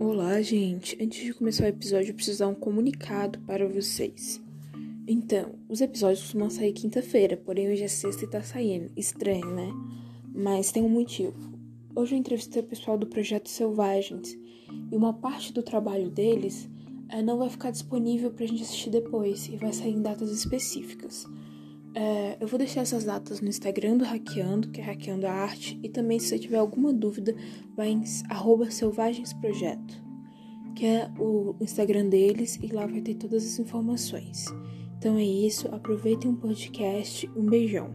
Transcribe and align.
Olá, 0.00 0.40
gente. 0.40 0.96
Antes 0.98 1.22
de 1.22 1.34
começar 1.34 1.64
o 1.64 1.68
episódio, 1.68 2.10
eu 2.10 2.14
preciso 2.14 2.38
dar 2.38 2.48
um 2.48 2.54
comunicado 2.54 3.38
para 3.40 3.68
vocês. 3.68 4.40
Então, 5.06 5.54
os 5.68 5.82
episódios 5.82 6.22
costumam 6.22 6.48
sair 6.48 6.72
quinta-feira, 6.72 7.36
porém 7.36 7.68
hoje 7.68 7.82
é 7.82 7.88
sexta 7.88 8.24
e 8.24 8.30
tá 8.30 8.42
saindo. 8.42 8.90
Estranho, 8.96 9.54
né? 9.54 9.70
Mas 10.34 10.72
tem 10.72 10.82
um 10.82 10.88
motivo. 10.88 11.36
Hoje 11.94 12.14
eu 12.14 12.18
entrevistei 12.18 12.62
o 12.62 12.66
pessoal 12.66 12.96
do 12.96 13.06
Projeto 13.06 13.50
Selvagens 13.50 14.38
e 14.90 14.96
uma 14.96 15.12
parte 15.12 15.52
do 15.52 15.62
trabalho 15.62 16.08
deles 16.08 16.66
é, 17.10 17.20
não 17.20 17.36
vai 17.36 17.50
ficar 17.50 17.70
disponível 17.70 18.30
pra 18.30 18.46
gente 18.46 18.62
assistir 18.62 18.88
depois 18.88 19.46
e 19.48 19.56
vai 19.56 19.72
sair 19.72 19.92
em 19.92 20.00
datas 20.00 20.30
específicas. 20.30 21.26
É, 21.94 22.36
eu 22.40 22.46
vou 22.46 22.58
deixar 22.58 22.82
essas 22.82 23.04
datas 23.04 23.40
no 23.40 23.48
Instagram 23.48 23.96
do 23.96 24.04
Hackeando, 24.04 24.70
que 24.70 24.80
é 24.80 24.84
Hackeando 24.84 25.26
a 25.26 25.32
Arte, 25.32 25.78
e 25.82 25.88
também 25.88 26.18
se 26.18 26.28
você 26.28 26.38
tiver 26.38 26.58
alguma 26.58 26.92
dúvida, 26.92 27.34
vai 27.76 27.88
em 27.88 28.04
selvagensprojeto, 28.04 30.02
que 30.74 30.86
é 30.86 31.10
o 31.18 31.56
Instagram 31.60 32.08
deles, 32.08 32.58
e 32.62 32.68
lá 32.68 32.86
vai 32.86 33.00
ter 33.00 33.14
todas 33.14 33.44
as 33.44 33.58
informações. 33.58 34.46
Então 34.98 35.16
é 35.16 35.24
isso, 35.24 35.66
aproveitem 35.74 36.30
o 36.30 36.36
podcast, 36.36 37.28
um 37.34 37.44
beijão. 37.44 37.90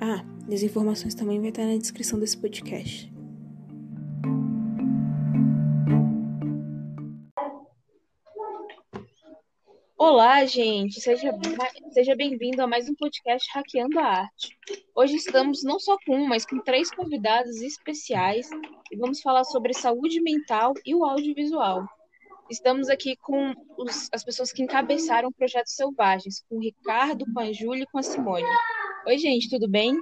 Ah, 0.00 0.24
as 0.52 0.62
informações 0.62 1.14
também 1.14 1.40
vai 1.40 1.50
estar 1.50 1.64
na 1.64 1.76
descrição 1.76 2.18
desse 2.18 2.36
podcast. 2.36 3.09
Olá, 10.02 10.46
gente! 10.46 10.98
Seja, 10.98 11.30
seja 11.90 12.16
bem-vindo 12.16 12.62
a 12.62 12.66
mais 12.66 12.88
um 12.88 12.94
podcast 12.94 13.46
Hackeando 13.52 13.98
a 13.98 14.20
Arte. 14.22 14.56
Hoje 14.94 15.16
estamos 15.16 15.62
não 15.62 15.78
só 15.78 15.94
com 16.06 16.16
um, 16.16 16.26
mas 16.26 16.46
com 16.46 16.58
três 16.58 16.90
convidados 16.90 17.60
especiais 17.60 18.48
e 18.90 18.96
vamos 18.96 19.20
falar 19.20 19.44
sobre 19.44 19.74
saúde 19.74 20.18
mental 20.22 20.72
e 20.86 20.94
o 20.94 21.04
audiovisual. 21.04 21.84
Estamos 22.50 22.88
aqui 22.88 23.14
com 23.16 23.52
os, 23.76 24.08
as 24.10 24.24
pessoas 24.24 24.50
que 24.50 24.62
encabeçaram 24.62 25.28
o 25.28 25.34
Projeto 25.34 25.68
Selvagens, 25.68 26.42
com 26.48 26.56
o 26.56 26.60
Ricardo, 26.60 27.26
com 27.30 27.40
a 27.40 27.52
Júlia 27.52 27.82
e 27.82 27.86
com 27.86 27.98
a 27.98 28.02
Simone. 28.02 28.48
Oi, 29.06 29.18
gente, 29.18 29.50
tudo 29.50 29.68
bem? 29.68 29.94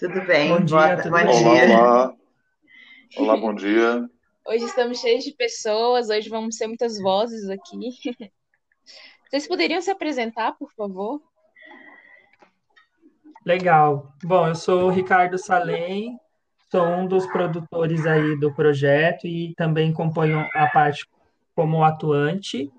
Tudo 0.00 0.20
bem? 0.26 0.48
Bom 0.48 0.64
dia, 0.64 0.76
Boa, 0.76 0.96
tudo 0.96 1.10
bom 1.12 1.24
bom? 1.26 1.30
dia. 1.30 1.64
Olá, 1.68 1.78
olá. 1.78 2.16
Olá, 3.18 3.36
bom 3.36 3.54
dia. 3.54 4.10
Hoje 4.50 4.64
estamos 4.64 4.98
cheios 4.98 5.22
de 5.22 5.30
pessoas, 5.30 6.08
hoje 6.08 6.28
vamos 6.28 6.56
ser 6.56 6.66
muitas 6.66 6.98
vozes 6.98 7.48
aqui. 7.48 7.78
Vocês 9.30 9.46
poderiam 9.46 9.80
se 9.80 9.92
apresentar, 9.92 10.58
por 10.58 10.72
favor? 10.72 11.22
Legal. 13.46 14.12
Bom, 14.24 14.48
eu 14.48 14.56
sou 14.56 14.88
o 14.88 14.90
Ricardo 14.90 15.38
Salem, 15.38 16.18
sou 16.68 16.84
um 16.84 17.06
dos 17.06 17.28
produtores 17.28 18.04
aí 18.06 18.36
do 18.40 18.52
projeto 18.52 19.24
e 19.24 19.54
também 19.54 19.92
componho 19.92 20.44
a 20.52 20.66
parte 20.66 21.08
como 21.54 21.84
atuante. 21.84 22.72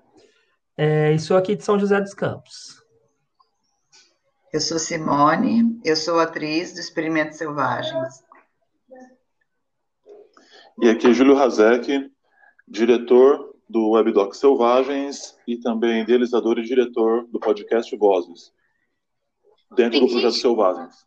É, 0.76 1.10
e 1.12 1.18
sou 1.18 1.38
aqui 1.38 1.56
de 1.56 1.64
São 1.64 1.78
José 1.78 1.98
dos 2.02 2.12
Campos. 2.12 2.84
Eu 4.52 4.60
sou 4.60 4.78
Simone, 4.78 5.80
eu 5.82 5.96
sou 5.96 6.20
atriz 6.20 6.74
do 6.74 6.80
Experimentos 6.80 7.38
Selvagens. 7.38 8.22
E 10.82 10.88
aqui 10.90 11.06
é 11.06 11.12
Júlio 11.12 11.38
Hazek, 11.38 12.10
diretor 12.68 13.54
do 13.68 13.90
Webdoc 13.90 14.34
Selvagens 14.34 15.38
e 15.46 15.56
também 15.56 16.02
idealizador 16.02 16.58
e 16.58 16.62
diretor 16.62 17.24
do 17.28 17.38
podcast 17.40 17.96
Vozes, 17.96 18.52
dentro 19.74 19.92
Tem 19.92 20.00
do 20.00 20.08
projeto 20.12 20.32
gente- 20.32 20.42
Selvagens. 20.42 21.06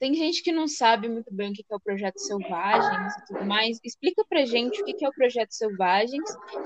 Tem 0.00 0.14
gente 0.14 0.42
que 0.42 0.50
não 0.50 0.66
sabe 0.66 1.10
muito 1.10 1.30
bem 1.30 1.50
o 1.50 1.52
que 1.52 1.62
é 1.70 1.76
o 1.76 1.80
Projeto 1.80 2.18
Selvagens 2.20 3.12
e 3.18 3.26
tudo 3.26 3.44
mais. 3.44 3.78
Explica 3.84 4.24
pra 4.26 4.46
gente 4.46 4.80
o 4.80 4.84
que 4.86 5.04
é 5.04 5.08
o 5.08 5.12
Projeto 5.12 5.50
Selvagens 5.52 6.24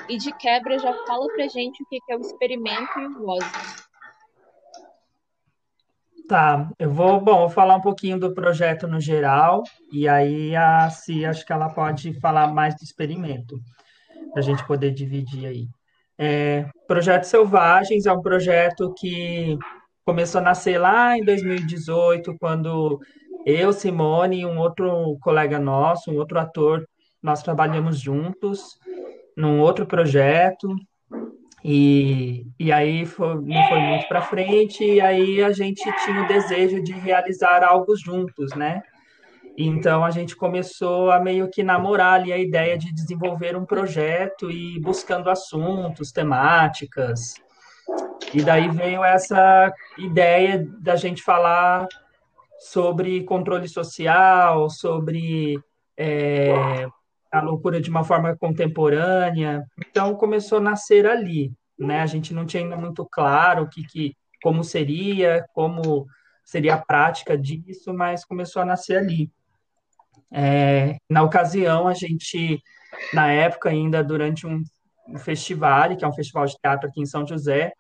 e 0.09 0.17
de 0.17 0.33
quebra 0.39 0.79
já 0.79 0.95
fala 1.05 1.27
pra 1.35 1.49
gente 1.49 1.83
o 1.83 1.87
que 1.87 1.99
que 2.07 2.13
é 2.13 2.17
o 2.17 2.21
experimento 2.21 2.97
e 3.01 3.07
o 3.07 3.19
Vozes. 3.27 3.51
Tá, 6.27 6.71
eu 6.79 6.91
vou, 6.91 7.21
bom, 7.21 7.41
vou 7.41 7.51
falar 7.51 7.77
um 7.77 7.83
pouquinho 7.83 8.19
do 8.19 8.33
projeto 8.33 8.89
no 8.89 8.99
geral, 8.99 9.63
e 9.93 10.09
aí 10.09 10.57
a 10.57 10.89
Si, 10.89 11.23
acho 11.25 11.45
que 11.45 11.53
ela 11.53 11.69
pode 11.69 12.19
falar 12.19 12.49
mais 12.49 12.75
do 12.75 12.83
experimento, 12.83 13.61
para 14.33 14.41
a 14.41 14.43
gente 14.43 14.67
poder 14.67 14.91
dividir 14.91 15.47
aí. 15.47 15.69
É, 16.17 16.67
Projeto 16.87 17.25
Selvagens 17.25 18.07
é 18.07 18.13
um 18.13 18.23
projeto 18.23 18.95
que 18.95 19.59
começou 20.05 20.41
a 20.41 20.45
nascer 20.45 20.79
lá 20.79 21.17
em 21.19 21.25
2018, 21.25 22.37
quando 22.39 22.99
eu, 23.45 23.71
Simone 23.73 24.41
e 24.41 24.47
um 24.47 24.59
outro 24.59 25.19
colega 25.21 25.59
nosso, 25.59 26.11
um 26.11 26.17
outro 26.17 26.39
ator, 26.39 26.89
nós 27.23 27.43
trabalhamos 27.43 27.99
juntos 28.01 28.79
num 29.37 29.61
outro 29.61 29.85
projeto, 29.85 30.75
e, 31.65 32.47
e 32.61 32.71
aí 32.71 33.07
foi- 33.07 33.37
não 33.37 33.69
foi 33.69 33.81
muito 33.81 34.07
para 34.07 34.21
frente, 34.21 34.85
e 34.85 35.01
aí 35.01 35.43
a 35.43 35.51
gente 35.51 35.83
tinha 36.05 36.23
o 36.23 36.29
desejo 36.29 36.83
de 36.83 36.93
realizar 36.93 37.65
algo 37.65 37.97
juntos, 37.97 38.55
né? 38.55 38.83
Então 39.57 40.05
a 40.05 40.11
gente 40.11 40.37
começou 40.37 41.11
a 41.11 41.21
meio 41.21 41.49
que 41.49 41.63
namorar 41.63 42.21
ali 42.21 42.33
a 42.33 42.39
ideia 42.39 42.77
de 42.77 42.93
desenvolver 42.93 43.57
um 43.57 43.65
projeto 43.65 44.51
e 44.51 44.81
buscando 44.81 45.31
assuntos, 45.31 46.13
temáticas. 46.13 47.35
E 48.33 48.43
daí 48.43 48.69
veio 48.69 49.05
essa 49.05 49.73
ideia 49.97 50.67
da 50.81 50.97
gente 50.97 51.23
falar 51.23 51.87
sobre 52.59 53.23
controle 53.25 53.69
social, 53.69 54.69
sobre 54.69 55.59
é, 55.97 56.87
a 57.35 57.43
loucura 57.43 57.81
de 57.81 57.91
uma 57.91 58.05
forma 58.05 58.37
contemporânea. 58.37 59.65
Então 59.79 60.15
começou 60.15 60.59
a 60.59 60.61
nascer 60.61 61.07
ali, 61.07 61.53
né? 61.79 62.01
A 62.01 62.07
gente 62.07 62.33
não 62.33 62.47
tinha 62.47 62.63
ainda 62.63 62.77
muito 62.77 63.05
claro 63.05 63.65
o 63.65 63.69
que, 63.69 63.83
que 63.85 64.17
como 64.43 64.63
seria, 64.63 65.45
como 65.53 66.07
seria 66.45 66.75
a 66.75 66.85
prática 66.85 67.37
disso, 67.37 67.93
mas 67.93 68.25
começou 68.25 68.63
a 68.63 68.65
nascer 68.65 68.99
ali. 68.99 69.31
É, 70.33 70.97
na 71.09 71.23
ocasião, 71.23 71.89
a 71.89 71.95
gente, 71.95 72.61
na 73.13 73.33
época 73.33 73.71
ainda, 73.71 74.03
durante 74.05 74.47
um, 74.47 74.63
um 75.09 75.19
festival, 75.19 75.97
que 75.97 76.05
é 76.05 76.09
um 76.09 76.13
festival 76.13 76.47
de 76.47 76.57
teatro 76.59 76.89
aqui 76.89 77.01
em 77.01 77.07
São 77.07 77.27
José, 77.27 77.73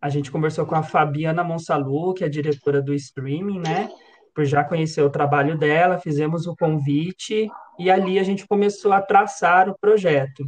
a 0.00 0.08
gente 0.08 0.30
conversou 0.30 0.66
com 0.66 0.74
a 0.74 0.82
Fabiana 0.82 1.44
Monsalu, 1.44 2.14
que 2.14 2.24
é 2.24 2.28
diretora 2.28 2.82
do 2.82 2.94
streaming, 2.94 3.60
né? 3.60 3.88
Por 4.36 4.44
já 4.44 4.62
conhecer 4.62 5.00
o 5.00 5.08
trabalho 5.08 5.56
dela, 5.56 5.98
fizemos 5.98 6.46
o 6.46 6.54
convite 6.54 7.48
e 7.78 7.90
ali 7.90 8.18
a 8.18 8.22
gente 8.22 8.46
começou 8.46 8.92
a 8.92 9.00
traçar 9.00 9.66
o 9.70 9.78
projeto. 9.78 10.44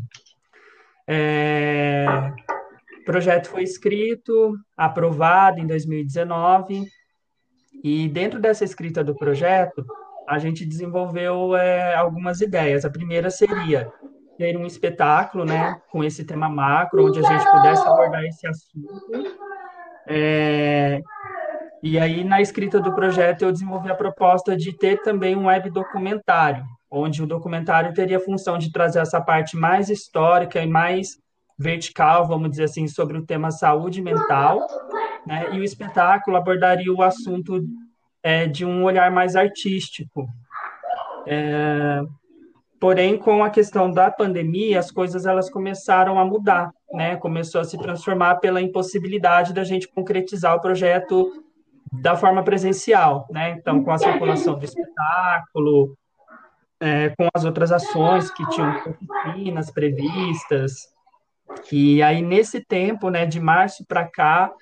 É, 1.06 2.04
o 3.00 3.04
projeto 3.06 3.49
foi 3.49 3.62
escrito, 3.62 4.54
aprovado 4.76 5.59
em 5.59 5.66
2019, 5.66 6.84
e 7.82 8.09
dentro 8.10 8.38
dessa 8.38 8.62
escrita 8.62 9.03
do 9.03 9.15
projeto, 9.15 9.82
a 10.28 10.38
gente 10.38 10.66
desenvolveu 10.66 11.56
é, 11.56 11.94
algumas 11.94 12.43
ideias. 12.43 12.84
A 12.84 12.91
primeira 12.91 13.31
seria 13.31 13.91
ter 14.37 14.55
um 14.55 14.66
espetáculo, 14.66 15.47
né, 15.47 15.81
com 15.91 16.05
esse 16.05 16.25
tema 16.25 16.47
macro, 16.47 17.06
onde 17.06 17.20
a 17.20 17.22
gente 17.22 17.50
pudesse 17.50 17.88
abordar 17.88 18.22
esse 18.25 18.47
assunto. 18.47 19.38
É, 20.06 21.00
e 21.83 21.99
aí, 21.99 22.25
na 22.25 22.41
escrita 22.41 22.81
do 22.81 22.93
projeto, 22.93 23.43
eu 23.43 23.53
desenvolvi 23.53 23.91
a 23.91 23.94
proposta 23.94 24.56
de 24.56 24.72
ter 24.72 25.00
também 25.03 25.37
um 25.37 25.47
web 25.47 25.71
documentário, 25.71 26.65
onde 26.91 27.22
o 27.22 27.27
documentário 27.27 27.94
teria 27.94 28.16
a 28.16 28.21
função 28.21 28.59
de 28.59 28.72
trazer 28.72 28.99
essa 28.99 29.21
parte 29.21 29.56
mais 29.56 29.88
histórica 29.88 30.61
e 30.61 30.67
mais 30.67 31.19
vertical, 31.56 32.27
vamos 32.27 32.50
dizer 32.50 32.65
assim, 32.65 32.88
sobre 32.88 33.19
o 33.19 33.25
tema 33.25 33.50
saúde 33.50 34.03
mental, 34.03 34.67
né? 35.27 35.49
E 35.53 35.61
o 35.61 35.65
espetáculo 35.65 36.37
abordaria 36.37 36.93
o 36.93 37.03
assunto 37.03 37.65
é, 38.22 38.47
de 38.47 38.65
um 38.65 38.84
olhar 38.84 39.11
mais 39.11 39.37
artístico. 39.37 40.29
É, 41.26 42.00
porém, 42.81 43.17
com 43.17 43.44
a 43.44 43.50
questão 43.50 43.91
da 43.91 44.11
pandemia, 44.11 44.79
as 44.79 44.91
coisas 44.91 45.26
elas 45.26 45.50
começaram 45.50 46.19
a 46.19 46.25
mudar, 46.25 46.73
né? 46.93 47.17
Começou 47.17 47.61
a 47.61 47.64
se 47.64 47.79
transformar 47.79 48.37
pela 48.37 48.61
impossibilidade 48.61 49.53
da 49.53 49.62
gente 49.62 49.88
concretizar 49.88 50.56
o 50.56 50.61
projeto 50.61 51.44
da 51.93 52.17
forma 52.17 52.43
presencial, 52.43 53.26
né? 53.31 53.50
Então, 53.50 53.82
com 53.82 53.90
a 53.90 53.99
circulação 53.99 54.58
do 54.58 54.64
espetáculo, 54.64 55.96
é, 56.81 57.11
com 57.11 57.29
as 57.35 57.44
outras 57.44 57.73
ações 57.73 58.31
que 58.31 58.49
tinham 58.50 58.75
oficinas 59.25 59.70
previstas, 59.70 60.73
e 61.73 62.02
aí 62.02 62.23
nesse 62.23 62.64
tempo, 62.64 63.11
né, 63.11 63.26
de 63.26 63.40
março 63.40 63.85
para 63.87 64.06
cá, 64.06 64.52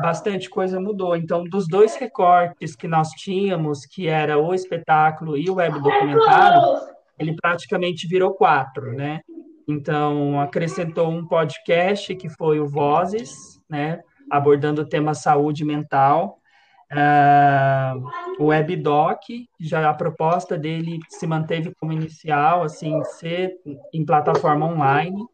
bastante 0.00 0.48
coisa 0.48 0.80
mudou. 0.80 1.14
Então, 1.14 1.44
dos 1.44 1.68
dois 1.68 1.94
recortes 1.96 2.74
que 2.74 2.88
nós 2.88 3.10
tínhamos, 3.10 3.84
que 3.86 4.08
era 4.08 4.38
o 4.38 4.54
espetáculo 4.54 5.36
e 5.36 5.48
o 5.50 5.54
web 5.54 5.80
documentário, 5.80 6.60
ele 7.18 7.36
praticamente 7.40 8.08
virou 8.08 8.34
quatro, 8.34 8.92
né? 8.92 9.20
Então, 9.68 10.40
acrescentou 10.40 11.10
um 11.10 11.26
podcast 11.26 12.14
que 12.16 12.28
foi 12.30 12.58
o 12.58 12.66
Vozes, 12.66 13.30
né, 13.68 14.00
abordando 14.30 14.82
o 14.82 14.88
tema 14.88 15.14
saúde 15.14 15.64
mental. 15.64 16.39
Uh, 16.92 18.42
o 18.42 18.46
WebDoc, 18.46 19.46
já 19.60 19.88
a 19.88 19.94
proposta 19.94 20.58
dele 20.58 20.98
se 21.08 21.24
manteve 21.24 21.72
como 21.78 21.92
inicial, 21.92 22.64
assim, 22.64 23.02
ser 23.04 23.54
em 23.92 24.04
plataforma 24.04 24.66
online. 24.66 25.24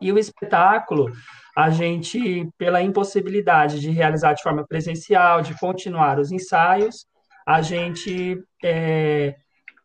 E 0.00 0.12
o 0.12 0.18
espetáculo, 0.18 1.10
a 1.56 1.70
gente, 1.70 2.48
pela 2.56 2.80
impossibilidade 2.80 3.80
de 3.80 3.90
realizar 3.90 4.34
de 4.34 4.42
forma 4.42 4.64
presencial, 4.66 5.42
de 5.42 5.58
continuar 5.58 6.18
os 6.18 6.30
ensaios, 6.30 7.06
a 7.46 7.60
gente 7.60 8.40
é, 8.62 9.34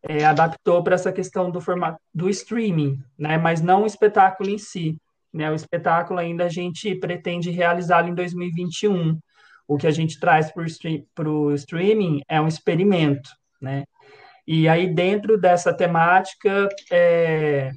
é, 0.03 0.25
adaptou 0.25 0.83
para 0.83 0.95
essa 0.95 1.11
questão 1.11 1.49
do 1.49 1.59
formato 1.59 1.99
do 2.13 2.29
streaming, 2.29 2.99
né? 3.17 3.37
Mas 3.37 3.61
não 3.61 3.83
o 3.83 3.87
espetáculo 3.87 4.49
em 4.49 4.57
si. 4.57 4.97
Né? 5.33 5.49
O 5.51 5.55
espetáculo 5.55 6.19
ainda 6.19 6.45
a 6.45 6.49
gente 6.49 6.93
pretende 6.95 7.49
realizá-lo 7.49 8.09
em 8.09 8.15
2021 8.15 9.17
o 9.67 9.77
que 9.77 9.87
a 9.87 9.91
gente 9.91 10.19
traz 10.19 10.51
para 10.51 11.29
o 11.29 11.53
streaming 11.53 12.21
é 12.27 12.39
um 12.39 12.47
experimento, 12.47 13.29
né? 13.61 13.83
E 14.47 14.67
aí, 14.69 14.87
dentro 14.87 15.37
dessa 15.37 15.73
temática, 15.73 16.69
é, 16.89 17.69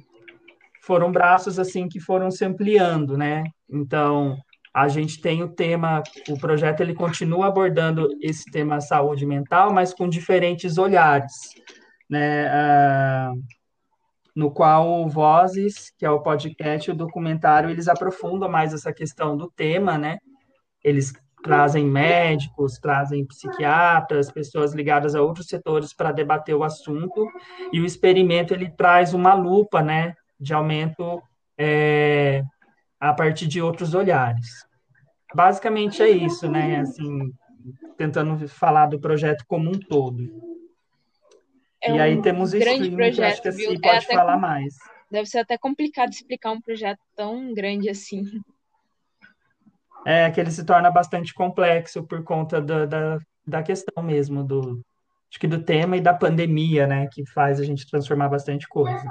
foram 0.81 1.11
braços, 1.11 1.59
assim, 1.59 1.89
que 1.89 1.99
foram 1.99 2.31
se 2.31 2.45
ampliando, 2.45 3.17
né? 3.17 3.43
Então, 3.69 4.37
a 4.73 4.87
gente 4.87 5.19
tem 5.19 5.43
o 5.43 5.49
tema, 5.49 6.01
o 6.29 6.39
projeto, 6.39 6.79
ele 6.79 6.93
continua 6.93 7.47
abordando 7.47 8.07
esse 8.21 8.49
tema 8.49 8.79
saúde 8.79 9.25
mental, 9.25 9.73
mas 9.73 9.93
com 9.93 10.07
diferentes 10.07 10.77
olhares, 10.77 11.33
né? 12.09 12.47
Ah, 12.47 13.33
no 14.33 14.49
qual 14.49 15.03
o 15.03 15.09
Vozes, 15.09 15.91
que 15.97 16.05
é 16.05 16.09
o 16.09 16.21
podcast, 16.21 16.89
o 16.89 16.95
documentário, 16.95 17.69
eles 17.69 17.89
aprofundam 17.89 18.49
mais 18.49 18.73
essa 18.73 18.93
questão 18.93 19.35
do 19.35 19.51
tema, 19.51 19.97
né? 19.97 20.17
Eles 20.81 21.11
trazem 21.41 21.85
médicos, 21.85 22.77
trazem 22.79 23.25
psiquiatras, 23.25 24.31
pessoas 24.31 24.73
ligadas 24.73 25.15
a 25.15 25.21
outros 25.21 25.47
setores 25.47 25.93
para 25.93 26.11
debater 26.11 26.55
o 26.55 26.63
assunto, 26.63 27.27
e 27.71 27.79
o 27.79 27.85
experimento 27.85 28.53
ele 28.53 28.69
traz 28.69 29.13
uma 29.13 29.33
lupa, 29.33 29.81
né, 29.81 30.15
de 30.39 30.53
aumento 30.53 31.21
é, 31.57 32.43
a 32.99 33.13
partir 33.13 33.47
de 33.47 33.61
outros 33.61 33.93
olhares. 33.93 34.65
Basicamente 35.33 36.01
é 36.01 36.09
isso, 36.09 36.49
né, 36.49 36.79
assim, 36.79 37.31
tentando 37.97 38.47
falar 38.47 38.87
do 38.87 38.99
projeto 38.99 39.43
como 39.47 39.69
um 39.69 39.79
todo. 39.79 40.51
É 41.83 41.89
e 41.89 41.93
um 41.93 42.01
aí 42.01 42.21
temos 42.21 42.53
o 42.53 42.57
streaming, 42.57 42.95
projeto, 42.95 43.15
que 43.15 43.23
acho 43.23 43.41
que 43.41 43.47
assim 43.47 43.75
é 43.75 43.79
pode 43.79 44.05
falar 44.07 44.37
mais. 44.37 44.75
Deve 45.09 45.25
ser 45.27 45.39
até 45.39 45.57
complicado 45.57 46.11
explicar 46.11 46.51
um 46.51 46.61
projeto 46.61 46.99
tão 47.15 47.53
grande 47.53 47.89
assim 47.89 48.23
é 50.05 50.29
que 50.31 50.39
ele 50.39 50.51
se 50.51 50.65
torna 50.65 50.89
bastante 50.89 51.33
complexo 51.33 52.03
por 52.03 52.23
conta 52.23 52.61
da, 52.61 52.85
da, 52.85 53.19
da 53.45 53.63
questão 53.63 54.03
mesmo 54.03 54.43
do 54.43 54.81
acho 55.29 55.39
que 55.39 55.47
do 55.47 55.63
tema 55.63 55.95
e 55.95 56.01
da 56.01 56.13
pandemia, 56.13 56.85
né, 56.85 57.07
que 57.11 57.25
faz 57.25 57.59
a 57.59 57.63
gente 57.63 57.89
transformar 57.89 58.27
bastante 58.27 58.67
coisa. 58.67 59.03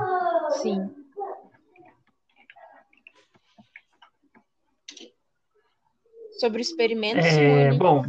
Sim. 0.62 0.90
Sobre 6.38 6.60
o 6.60 6.62
experimento, 6.62 7.18
é, 7.18 7.72
Bom, 7.74 8.02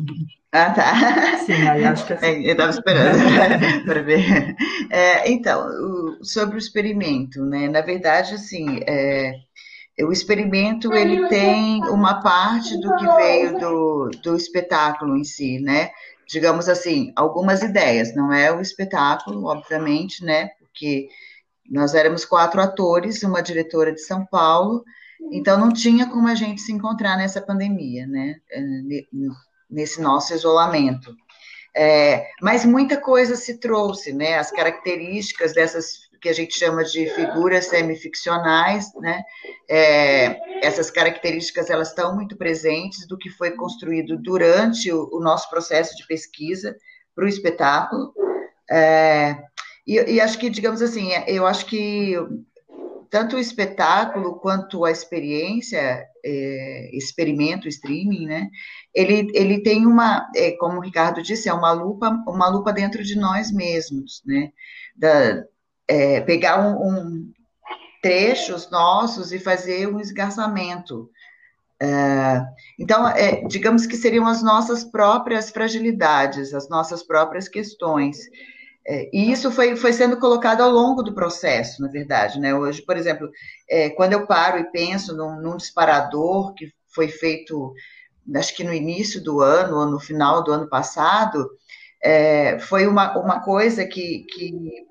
ah, 0.53 0.69
tá. 0.71 1.37
Sim, 1.45 1.53
aí 1.67 1.85
acho 1.85 2.05
que 2.05 2.13
é 2.13 2.15
assim. 2.17 2.43
Eu 2.43 2.51
estava 2.51 2.69
esperando 2.69 3.17
para 3.85 4.01
ver. 4.01 4.55
É, 4.89 5.31
então, 5.31 5.65
o, 5.65 6.25
sobre 6.25 6.55
o 6.55 6.57
experimento, 6.57 7.43
né? 7.45 7.69
Na 7.69 7.81
verdade, 7.81 8.35
assim, 8.35 8.79
é, 8.85 9.33
o 9.99 10.11
experimento 10.11 10.93
ele 10.93 11.27
tem 11.27 11.83
uma 11.89 12.21
parte 12.21 12.79
do 12.79 12.95
que 12.95 13.07
veio 13.15 13.59
do, 13.59 14.09
do 14.23 14.35
espetáculo 14.35 15.17
em 15.17 15.23
si, 15.23 15.59
né? 15.59 15.91
Digamos 16.27 16.69
assim, 16.69 17.11
algumas 17.15 17.61
ideias, 17.61 18.15
não 18.15 18.31
é 18.31 18.51
o 18.51 18.61
espetáculo, 18.61 19.45
obviamente, 19.45 20.23
né? 20.23 20.49
Porque 20.59 21.09
nós 21.69 21.93
éramos 21.93 22.25
quatro 22.25 22.61
atores, 22.61 23.21
uma 23.23 23.41
diretora 23.41 23.91
de 23.91 24.01
São 24.01 24.25
Paulo, 24.25 24.83
então 25.31 25.59
não 25.59 25.71
tinha 25.71 26.07
como 26.07 26.27
a 26.27 26.35
gente 26.35 26.61
se 26.61 26.71
encontrar 26.71 27.17
nessa 27.17 27.41
pandemia, 27.41 28.07
né? 28.07 28.37
É, 28.49 28.61
nesse 29.69 30.01
nosso 30.01 30.33
isolamento. 30.33 31.15
É, 31.75 32.29
mas 32.41 32.65
muita 32.65 32.97
coisa 32.97 33.35
se 33.35 33.57
trouxe, 33.57 34.11
né? 34.11 34.37
As 34.37 34.51
características 34.51 35.53
dessas 35.53 36.10
que 36.21 36.29
a 36.29 36.33
gente 36.33 36.57
chama 36.57 36.83
de 36.83 37.07
figuras 37.09 37.65
semificcionais, 37.65 38.93
né? 38.95 39.23
É, 39.69 40.65
essas 40.65 40.91
características 40.91 41.69
elas 41.69 41.89
estão 41.89 42.15
muito 42.15 42.37
presentes 42.37 43.07
do 43.07 43.17
que 43.17 43.29
foi 43.29 43.51
construído 43.51 44.17
durante 44.17 44.91
o, 44.91 45.09
o 45.11 45.19
nosso 45.19 45.49
processo 45.49 45.95
de 45.97 46.05
pesquisa 46.05 46.75
para 47.15 47.25
o 47.25 47.27
espetáculo. 47.27 48.13
É, 48.69 49.35
e, 49.85 49.95
e, 50.13 50.21
acho 50.21 50.37
que, 50.37 50.49
digamos 50.49 50.81
assim, 50.81 51.11
é, 51.11 51.25
eu 51.27 51.45
acho 51.45 51.65
que 51.65 52.15
tanto 53.09 53.35
o 53.35 53.39
espetáculo 53.39 54.39
quanto 54.39 54.85
a 54.85 54.91
experiência, 54.91 56.07
é, 56.23 56.89
experimento, 56.93 57.67
streaming, 57.67 58.25
né? 58.25 58.47
Ele, 58.93 59.29
ele 59.33 59.61
tem 59.61 59.85
uma, 59.85 60.29
é, 60.35 60.51
como 60.51 60.77
o 60.77 60.81
Ricardo 60.81 61.21
disse, 61.21 61.49
é 61.49 61.53
uma 61.53 61.73
lupa, 61.73 62.09
uma 62.27 62.47
lupa 62.47 62.71
dentro 62.71 63.03
de 63.03 63.17
nós 63.17 63.51
mesmos, 63.51 64.21
né? 64.25 64.51
Da, 64.95 65.43
é, 65.91 66.21
pegar 66.21 66.57
um, 66.57 66.87
um, 66.87 67.31
trechos 68.01 68.71
nossos 68.71 69.33
e 69.33 69.39
fazer 69.39 69.87
um 69.87 69.99
esgarçamento. 69.99 71.09
É, 71.81 72.41
então, 72.79 73.05
é, 73.09 73.43
digamos 73.45 73.85
que 73.85 73.97
seriam 73.97 74.25
as 74.25 74.41
nossas 74.41 74.85
próprias 74.85 75.49
fragilidades, 75.49 76.53
as 76.53 76.69
nossas 76.69 77.03
próprias 77.03 77.49
questões. 77.49 78.19
É, 78.87 79.09
e 79.11 79.31
isso 79.31 79.51
foi, 79.51 79.75
foi 79.75 79.91
sendo 79.91 80.17
colocado 80.17 80.61
ao 80.61 80.71
longo 80.71 81.03
do 81.03 81.13
processo, 81.13 81.81
na 81.81 81.89
verdade. 81.89 82.39
Né? 82.39 82.55
Hoje, 82.55 82.81
por 82.83 82.95
exemplo, 82.95 83.29
é, 83.69 83.89
quando 83.89 84.13
eu 84.13 84.25
paro 84.25 84.59
e 84.59 84.71
penso 84.71 85.15
num, 85.15 85.41
num, 85.41 85.57
disparador 85.57 86.53
que 86.53 86.71
foi 86.95 87.09
feito, 87.09 87.73
acho 88.33 88.55
que 88.55 88.63
no 88.63 88.73
início 88.73 89.21
do 89.21 89.41
ano, 89.41 89.77
ou 89.77 89.85
no 89.85 89.99
final 89.99 90.41
do 90.41 90.53
ano 90.53 90.69
passado, 90.69 91.49
é, 92.01 92.57
foi 92.59 92.87
uma, 92.87 93.19
uma 93.19 93.41
coisa 93.41 93.85
que, 93.85 94.25
que 94.33 94.89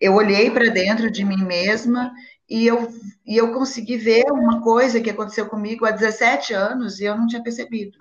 eu 0.00 0.14
olhei 0.14 0.50
para 0.50 0.70
dentro 0.70 1.10
de 1.10 1.24
mim 1.24 1.44
mesma 1.44 2.12
e 2.48 2.66
eu, 2.66 2.88
e 3.26 3.36
eu 3.36 3.52
consegui 3.52 3.96
ver 3.96 4.24
uma 4.30 4.62
coisa 4.62 5.00
que 5.00 5.10
aconteceu 5.10 5.46
comigo 5.48 5.84
há 5.84 5.90
17 5.90 6.54
anos 6.54 7.00
e 7.00 7.04
eu 7.04 7.16
não 7.16 7.26
tinha 7.26 7.42
percebido. 7.42 7.98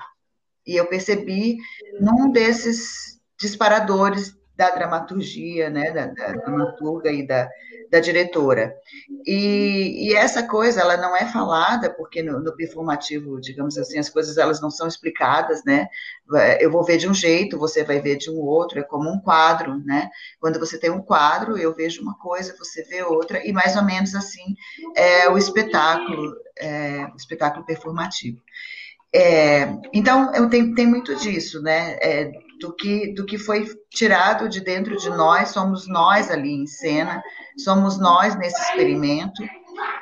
E 0.65 0.75
eu 0.75 0.85
percebi 0.87 1.57
num 1.99 2.31
desses 2.31 3.19
disparadores 3.39 4.35
da 4.55 4.69
dramaturgia, 4.69 5.69
né, 5.69 5.91
da, 5.91 6.07
da 6.07 6.31
dramaturga 6.33 7.11
e 7.11 7.25
da, 7.25 7.49
da 7.91 7.99
diretora. 7.99 8.75
E, 9.25 10.07
e, 10.07 10.15
essa 10.15 10.43
coisa, 10.43 10.81
ela 10.81 10.97
não 10.97 11.15
é 11.15 11.25
falada, 11.25 11.89
porque 11.89 12.23
no, 12.23 12.39
no, 12.39 12.55
performativo, 12.55 13.39
digamos 13.41 13.77
assim, 13.77 13.99
as 13.99 14.09
coisas 14.09 14.37
elas 14.37 14.61
não 14.61 14.69
são 14.71 14.87
explicadas, 14.87 15.63
né? 15.65 15.87
Eu 16.59 16.71
vou 16.71 16.83
ver 16.83 16.97
de 16.97 17.07
um 17.07 17.13
jeito, 17.13 17.59
você 17.59 17.83
vai 17.83 17.99
ver 17.99 18.17
de 18.17 18.29
um 18.29 18.39
outro, 18.39 18.79
é 18.79 18.83
como 18.83 19.09
um 19.09 19.19
quadro, 19.19 19.77
né? 19.83 20.09
Quando 20.39 20.59
você 20.59 20.79
tem 20.79 20.89
um 20.89 21.01
quadro, 21.01 21.57
eu 21.57 21.73
vejo 21.73 22.01
uma 22.01 22.17
coisa, 22.17 22.55
você 22.57 22.83
vê 22.83 23.03
outra, 23.03 23.45
e 23.45 23.51
mais 23.51 23.75
ou 23.75 23.83
menos 23.83 24.15
assim 24.15 24.55
é 24.95 25.29
o 25.29 25.37
espetáculo, 25.37 26.33
é, 26.57 27.05
o 27.13 27.15
espetáculo 27.15 27.65
performativo. 27.65 28.39
É, 29.13 29.77
então, 29.93 30.33
eu 30.33 30.49
tenho, 30.49 30.75
tem 30.75 30.85
muito 30.85 31.15
disso, 31.15 31.61
né? 31.61 31.97
É, 32.01 32.31
do 32.59 32.73
que, 32.73 33.13
do 33.13 33.25
que 33.25 33.37
foi 33.37 33.65
tirado 33.89 34.47
de 34.49 34.61
dentro 34.61 34.97
de 34.97 35.09
nós, 35.09 35.49
somos 35.49 35.87
nós 35.87 36.29
ali 36.31 36.53
em 36.53 36.67
cena, 36.67 37.21
somos 37.57 37.99
nós 37.99 38.35
nesse 38.35 38.59
experimento. 38.61 39.43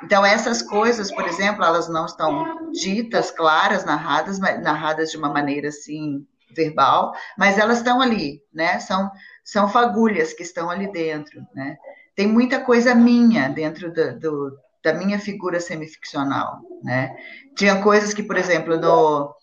Então, 0.03 0.25
essas 0.25 0.61
coisas, 0.61 1.11
por 1.11 1.25
exemplo, 1.25 1.63
elas 1.63 1.87
não 1.87 2.05
estão 2.05 2.71
ditas, 2.71 3.31
claras, 3.31 3.85
narradas, 3.85 4.39
narradas 4.39 5.09
de 5.11 5.17
uma 5.17 5.29
maneira 5.29 5.69
assim, 5.69 6.25
verbal, 6.55 7.13
mas 7.37 7.57
elas 7.57 7.79
estão 7.79 7.99
ali, 8.01 8.41
né? 8.53 8.79
São, 8.79 9.09
são 9.43 9.67
fagulhas 9.67 10.33
que 10.33 10.43
estão 10.43 10.69
ali 10.69 10.91
dentro, 10.91 11.41
né? 11.55 11.77
Tem 12.15 12.27
muita 12.27 12.59
coisa 12.59 12.93
minha 12.93 13.49
dentro 13.49 13.91
do, 13.91 14.19
do 14.19 14.63
da 14.83 14.93
minha 14.93 15.17
figura 15.17 15.61
semificcional, 15.61 16.59
né? 16.83 17.15
Tinha 17.55 17.81
coisas 17.81 18.13
que, 18.13 18.21
por 18.21 18.37
exemplo, 18.37 18.75
no, 18.77 19.33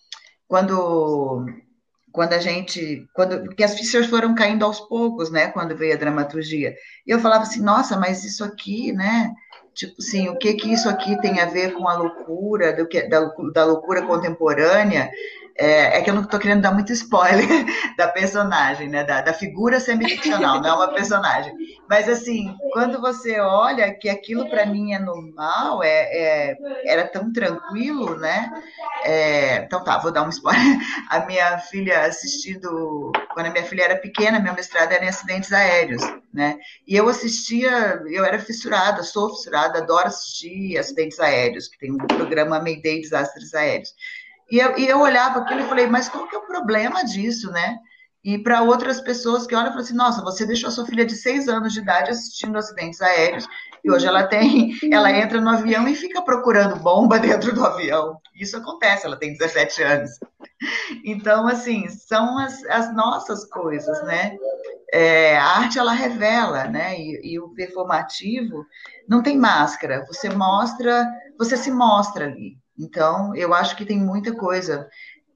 quando 0.47 1.47
quando 2.13 2.33
a 2.33 2.39
gente, 2.39 3.07
quando, 3.13 3.45
porque 3.45 3.63
as 3.63 3.75
fichas 3.75 4.07
foram 4.07 4.35
caindo 4.35 4.65
aos 4.65 4.81
poucos, 4.81 5.31
né, 5.31 5.49
quando 5.49 5.77
veio 5.77 5.95
a 5.95 5.99
dramaturgia. 5.99 6.75
E 7.07 7.11
eu 7.11 7.21
falava 7.21 7.43
assim, 7.43 7.63
nossa, 7.63 7.97
mas 7.97 8.25
isso 8.25 8.45
aqui, 8.45 8.93
né, 8.93 9.33
tipo 9.75 9.95
assim, 9.99 10.29
o 10.29 10.37
que 10.37 10.55
que 10.55 10.73
isso 10.73 10.89
aqui 10.89 11.21
tem 11.21 11.41
a 11.41 11.47
ver 11.47 11.73
com 11.73 11.89
a 11.89 11.97
loucura, 11.97 12.73
do 12.73 12.87
que, 12.87 13.09
da, 13.09 13.31
da 13.53 13.65
loucura 13.65 14.03
contemporânea? 14.03 15.11
É, 15.61 15.99
é, 15.99 16.01
que 16.01 16.09
eu 16.09 16.15
não 16.15 16.23
estou 16.23 16.41
querendo 16.41 16.63
dar 16.63 16.73
muito 16.73 16.91
spoiler 16.91 17.47
da 17.95 18.09
personagem, 18.09 18.89
né? 18.89 19.05
Da, 19.05 19.21
da 19.21 19.35
figura 19.35 19.79
semi-ficcional, 19.79 20.59
não 20.59 20.71
é 20.71 20.73
uma 20.73 20.95
personagem. 20.95 21.53
Mas 21.87 22.09
assim, 22.09 22.57
quando 22.73 22.99
você 22.99 23.39
olha 23.41 23.93
que 23.93 24.09
aquilo 24.09 24.49
para 24.49 24.65
mim 24.65 24.95
é 24.95 24.99
normal, 24.99 25.83
é, 25.83 25.89
é, 25.89 26.57
era 26.87 27.07
tão 27.07 27.31
tranquilo, 27.31 28.17
né? 28.17 28.51
É, 29.05 29.57
então 29.57 29.85
tá, 29.85 29.99
vou 29.99 30.11
dar 30.11 30.23
um 30.23 30.31
spoiler. 30.31 30.79
A 31.11 31.27
minha 31.27 31.59
filha 31.59 32.07
assistindo, 32.07 33.13
quando 33.35 33.47
a 33.47 33.51
minha 33.51 33.65
filha 33.65 33.83
era 33.83 33.97
pequena, 33.97 34.41
meu 34.41 34.55
mestrado 34.55 34.93
era 34.93 35.05
em 35.05 35.09
acidentes 35.09 35.53
aéreos, 35.53 36.03
né? 36.33 36.57
E 36.89 36.97
eu 36.97 37.07
assistia, 37.07 38.01
eu 38.09 38.25
era 38.25 38.39
fissurada, 38.39 39.03
sou 39.03 39.29
fissurada, 39.37 39.81
adoro 39.81 40.07
assistir 40.07 40.79
acidentes 40.79 41.21
aéreos, 41.21 41.69
que 41.69 41.79
tem 41.79 41.93
um 41.93 41.99
programa 41.99 42.61
Mayday 42.61 43.03
Desastres 43.03 43.53
Aéreos. 43.53 43.93
E 44.51 44.59
eu, 44.59 44.77
e 44.79 44.87
eu 44.87 45.01
olhava 45.01 45.41
aquilo 45.41 45.61
e 45.61 45.69
falei, 45.69 45.87
mas 45.87 46.09
qual 46.09 46.27
que 46.29 46.35
é 46.35 46.39
o 46.39 46.47
problema 46.47 47.05
disso, 47.05 47.51
né? 47.51 47.79
E 48.23 48.37
para 48.39 48.63
outras 48.63 49.01
pessoas 49.01 49.47
que 49.47 49.55
olham 49.55 49.69
e 49.69 49.71
falam 49.71 49.85
assim, 49.85 49.95
nossa, 49.95 50.23
você 50.23 50.45
deixou 50.45 50.69
a 50.69 50.73
sua 50.73 50.85
filha 50.85 51.07
de 51.07 51.15
seis 51.15 51.49
anos 51.49 51.73
de 51.73 51.81
idade 51.81 52.11
assistindo 52.11 52.59
acidentes 52.59 53.01
aéreos 53.01 53.49
e 53.83 53.91
hoje 53.91 54.07
ela 54.07 54.25
tem, 54.25 54.73
ela 54.93 55.11
entra 55.11 55.41
no 55.41 55.51
avião 55.51 55.89
e 55.89 55.95
fica 55.95 56.21
procurando 56.23 56.77
bomba 56.77 57.19
dentro 57.19 57.55
do 57.55 57.65
avião. 57.65 58.19
Isso 58.35 58.57
acontece, 58.57 59.07
ela 59.07 59.17
tem 59.17 59.33
17 59.33 59.83
anos. 59.83 60.11
Então, 61.05 61.49
assim, 61.49 61.89
são 61.89 62.39
as, 62.39 62.63
as 62.65 62.95
nossas 62.95 63.47
coisas, 63.47 64.03
né? 64.05 64.37
É, 64.93 65.39
a 65.39 65.59
arte, 65.59 65.79
ela 65.79 65.93
revela, 65.93 66.65
né? 66.65 66.99
E, 66.99 67.33
e 67.33 67.41
o 67.41 67.49
performativo 67.55 68.67
não 69.09 69.23
tem 69.23 69.39
máscara. 69.39 70.05
Você 70.07 70.29
mostra, 70.29 71.09
você 71.39 71.57
se 71.57 71.71
mostra 71.71 72.27
ali. 72.27 72.59
Então, 72.81 73.35
eu 73.37 73.53
acho 73.53 73.77
que 73.77 73.85
tem 73.85 73.99
muita 73.99 74.35
coisa. 74.35 74.89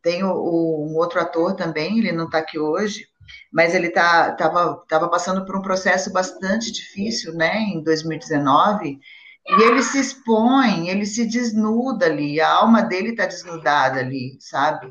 Tem 0.03 0.25
o, 0.25 0.33
o, 0.33 0.91
um 0.91 0.97
outro 0.97 1.21
ator 1.21 1.55
também, 1.55 1.99
ele 1.99 2.13
não 2.13 2.25
está 2.25 2.39
aqui 2.39 2.59
hoje, 2.59 3.07
mas 3.53 3.75
ele 3.75 3.91
tá, 3.91 4.33
tava, 4.33 4.83
tava 4.89 5.09
passando 5.09 5.45
por 5.45 5.57
um 5.57 5.63
processo 5.63 6.13
bastante 6.13 6.73
difícil, 6.73 7.35
né, 7.35 7.59
em 7.59 7.83
2019, 7.83 8.99
e 9.47 9.63
ele 9.63 9.83
se 9.83 9.99
expõe, 9.99 10.89
ele 10.89 11.05
se 11.05 11.27
desnuda 11.27 12.07
ali, 12.07 12.41
a 12.41 12.51
alma 12.51 12.83
dele 12.83 13.11
está 13.11 13.27
desnudada 13.27 14.01
ali, 14.01 14.39
sabe? 14.41 14.91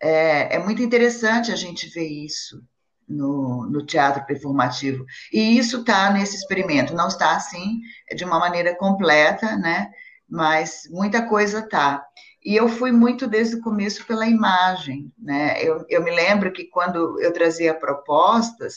É, 0.00 0.56
é, 0.56 0.58
muito 0.58 0.82
interessante 0.82 1.52
a 1.52 1.56
gente 1.56 1.88
ver 1.88 2.06
isso 2.06 2.60
no, 3.08 3.66
no 3.70 3.86
teatro 3.86 4.26
performativo. 4.26 5.04
E 5.32 5.56
isso 5.56 5.80
está 5.80 6.10
nesse 6.12 6.36
experimento, 6.36 6.94
não 6.94 7.08
está 7.08 7.36
assim, 7.36 7.80
de 8.14 8.24
uma 8.24 8.38
maneira 8.38 8.76
completa, 8.76 9.56
né? 9.56 9.90
Mas 10.28 10.82
muita 10.90 11.26
coisa 11.26 11.66
tá. 11.68 12.04
E 12.44 12.54
eu 12.54 12.68
fui 12.68 12.92
muito 12.92 13.26
desde 13.26 13.56
o 13.56 13.62
começo 13.62 14.06
pela 14.06 14.26
imagem, 14.26 15.10
né? 15.18 15.62
Eu, 15.62 15.84
eu 15.88 16.02
me 16.02 16.10
lembro 16.10 16.52
que 16.52 16.64
quando 16.64 17.20
eu 17.20 17.32
trazia 17.32 17.72
propostas, 17.72 18.76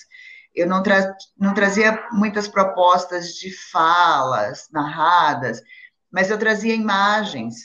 eu 0.56 0.68
não, 0.68 0.82
tra 0.82 1.16
não 1.38 1.54
trazia 1.54 2.08
muitas 2.12 2.48
propostas 2.48 3.34
de 3.36 3.52
falas 3.70 4.68
narradas, 4.72 5.62
mas 6.12 6.30
eu 6.30 6.38
trazia 6.38 6.74
imagens. 6.74 7.56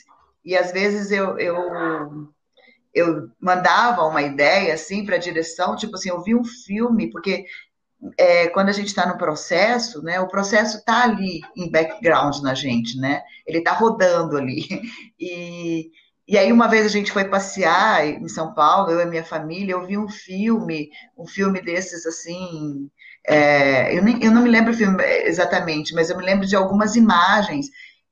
E 0.43 0.57
às 0.57 0.71
vezes 0.71 1.09
eu, 1.09 1.39
eu, 1.39 2.27
eu 2.93 3.29
mandava 3.39 4.03
uma 4.03 4.21
ideia 4.21 4.73
assim 4.73 5.05
para 5.05 5.15
a 5.15 5.19
direção, 5.19 5.75
tipo 5.75 5.95
assim, 5.95 6.09
eu 6.09 6.21
vi 6.21 6.35
um 6.35 6.43
filme, 6.43 7.09
porque 7.09 7.45
é, 8.17 8.47
quando 8.49 8.69
a 8.69 8.73
gente 8.73 8.87
está 8.87 9.05
no 9.05 9.17
processo, 9.17 10.01
né, 10.01 10.19
o 10.19 10.27
processo 10.27 10.77
está 10.77 11.03
ali 11.03 11.41
em 11.55 11.71
background 11.71 12.39
na 12.41 12.53
gente, 12.53 12.97
né? 12.97 13.21
Ele 13.45 13.59
está 13.59 13.71
rodando 13.73 14.37
ali. 14.37 14.67
E, 15.19 15.89
e 16.27 16.37
aí 16.37 16.51
uma 16.51 16.67
vez 16.67 16.85
a 16.85 16.89
gente 16.89 17.11
foi 17.11 17.25
passear 17.25 18.05
em 18.05 18.27
São 18.27 18.53
Paulo, 18.53 18.91
eu 18.91 18.99
e 18.99 19.05
minha 19.05 19.23
família, 19.23 19.73
eu 19.73 19.85
vi 19.85 19.97
um 19.97 20.09
filme, 20.09 20.89
um 21.17 21.25
filme 21.25 21.61
desses 21.61 22.05
assim, 22.05 22.89
é, 23.25 23.97
eu, 23.97 24.03
nem, 24.03 24.21
eu 24.21 24.31
não 24.31 24.41
me 24.41 24.49
lembro 24.49 24.73
o 24.73 24.75
filme 24.75 25.01
exatamente, 25.25 25.93
mas 25.93 26.09
eu 26.09 26.17
me 26.17 26.25
lembro 26.25 26.45
de 26.45 26.55
algumas 26.55 26.95
imagens. 26.95 27.67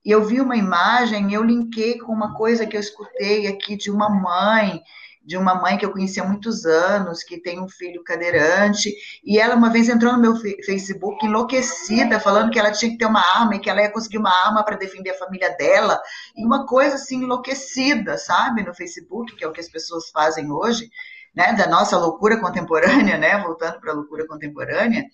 E 0.05 0.11
eu 0.11 0.23
vi 0.23 0.41
uma 0.41 0.55
imagem, 0.55 1.33
eu 1.33 1.43
linkei 1.43 1.99
com 1.99 2.11
uma 2.11 2.33
coisa 2.35 2.65
que 2.65 2.75
eu 2.75 2.81
escutei 2.81 3.47
aqui 3.47 3.75
de 3.75 3.91
uma 3.91 4.09
mãe 4.09 4.81
de 5.23 5.37
uma 5.37 5.53
mãe 5.53 5.77
que 5.77 5.85
eu 5.85 5.91
conheci 5.91 6.19
há 6.19 6.23
muitos 6.23 6.65
anos, 6.65 7.23
que 7.23 7.39
tem 7.39 7.61
um 7.61 7.69
filho 7.69 8.03
cadeirante, 8.03 8.91
e 9.23 9.37
ela 9.37 9.55
uma 9.55 9.69
vez 9.69 9.87
entrou 9.87 10.13
no 10.13 10.19
meu 10.19 10.35
Facebook 10.35 11.25
enlouquecida, 11.25 12.19
falando 12.19 12.51
que 12.51 12.57
ela 12.57 12.71
tinha 12.71 12.91
que 12.91 12.97
ter 12.97 13.05
uma 13.05 13.21
arma 13.21 13.55
e 13.55 13.59
que 13.59 13.69
ela 13.69 13.81
ia 13.81 13.91
conseguir 13.91 14.17
uma 14.17 14.31
arma 14.45 14.63
para 14.63 14.75
defender 14.75 15.11
a 15.11 15.17
família 15.17 15.55
dela, 15.57 16.01
e 16.35 16.43
uma 16.43 16.65
coisa 16.65 16.95
assim 16.95 17.23
enlouquecida, 17.23 18.17
sabe, 18.17 18.63
no 18.63 18.73
Facebook, 18.73 19.35
que 19.35 19.43
é 19.43 19.47
o 19.47 19.51
que 19.51 19.61
as 19.61 19.69
pessoas 19.69 20.09
fazem 20.09 20.51
hoje, 20.51 20.89
né, 21.35 21.53
da 21.53 21.67
nossa 21.67 21.97
loucura 21.97 22.37
contemporânea, 22.37 23.17
né, 23.17 23.37
voltando 23.37 23.79
para 23.79 23.91
a 23.91 23.95
loucura 23.95 24.27
contemporânea. 24.27 25.05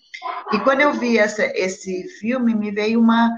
E 0.52 0.58
quando 0.60 0.80
eu 0.80 0.92
vi 0.92 1.18
essa, 1.18 1.44
esse 1.54 2.08
filme, 2.18 2.54
me 2.54 2.70
veio 2.70 2.98
uma, 2.98 3.30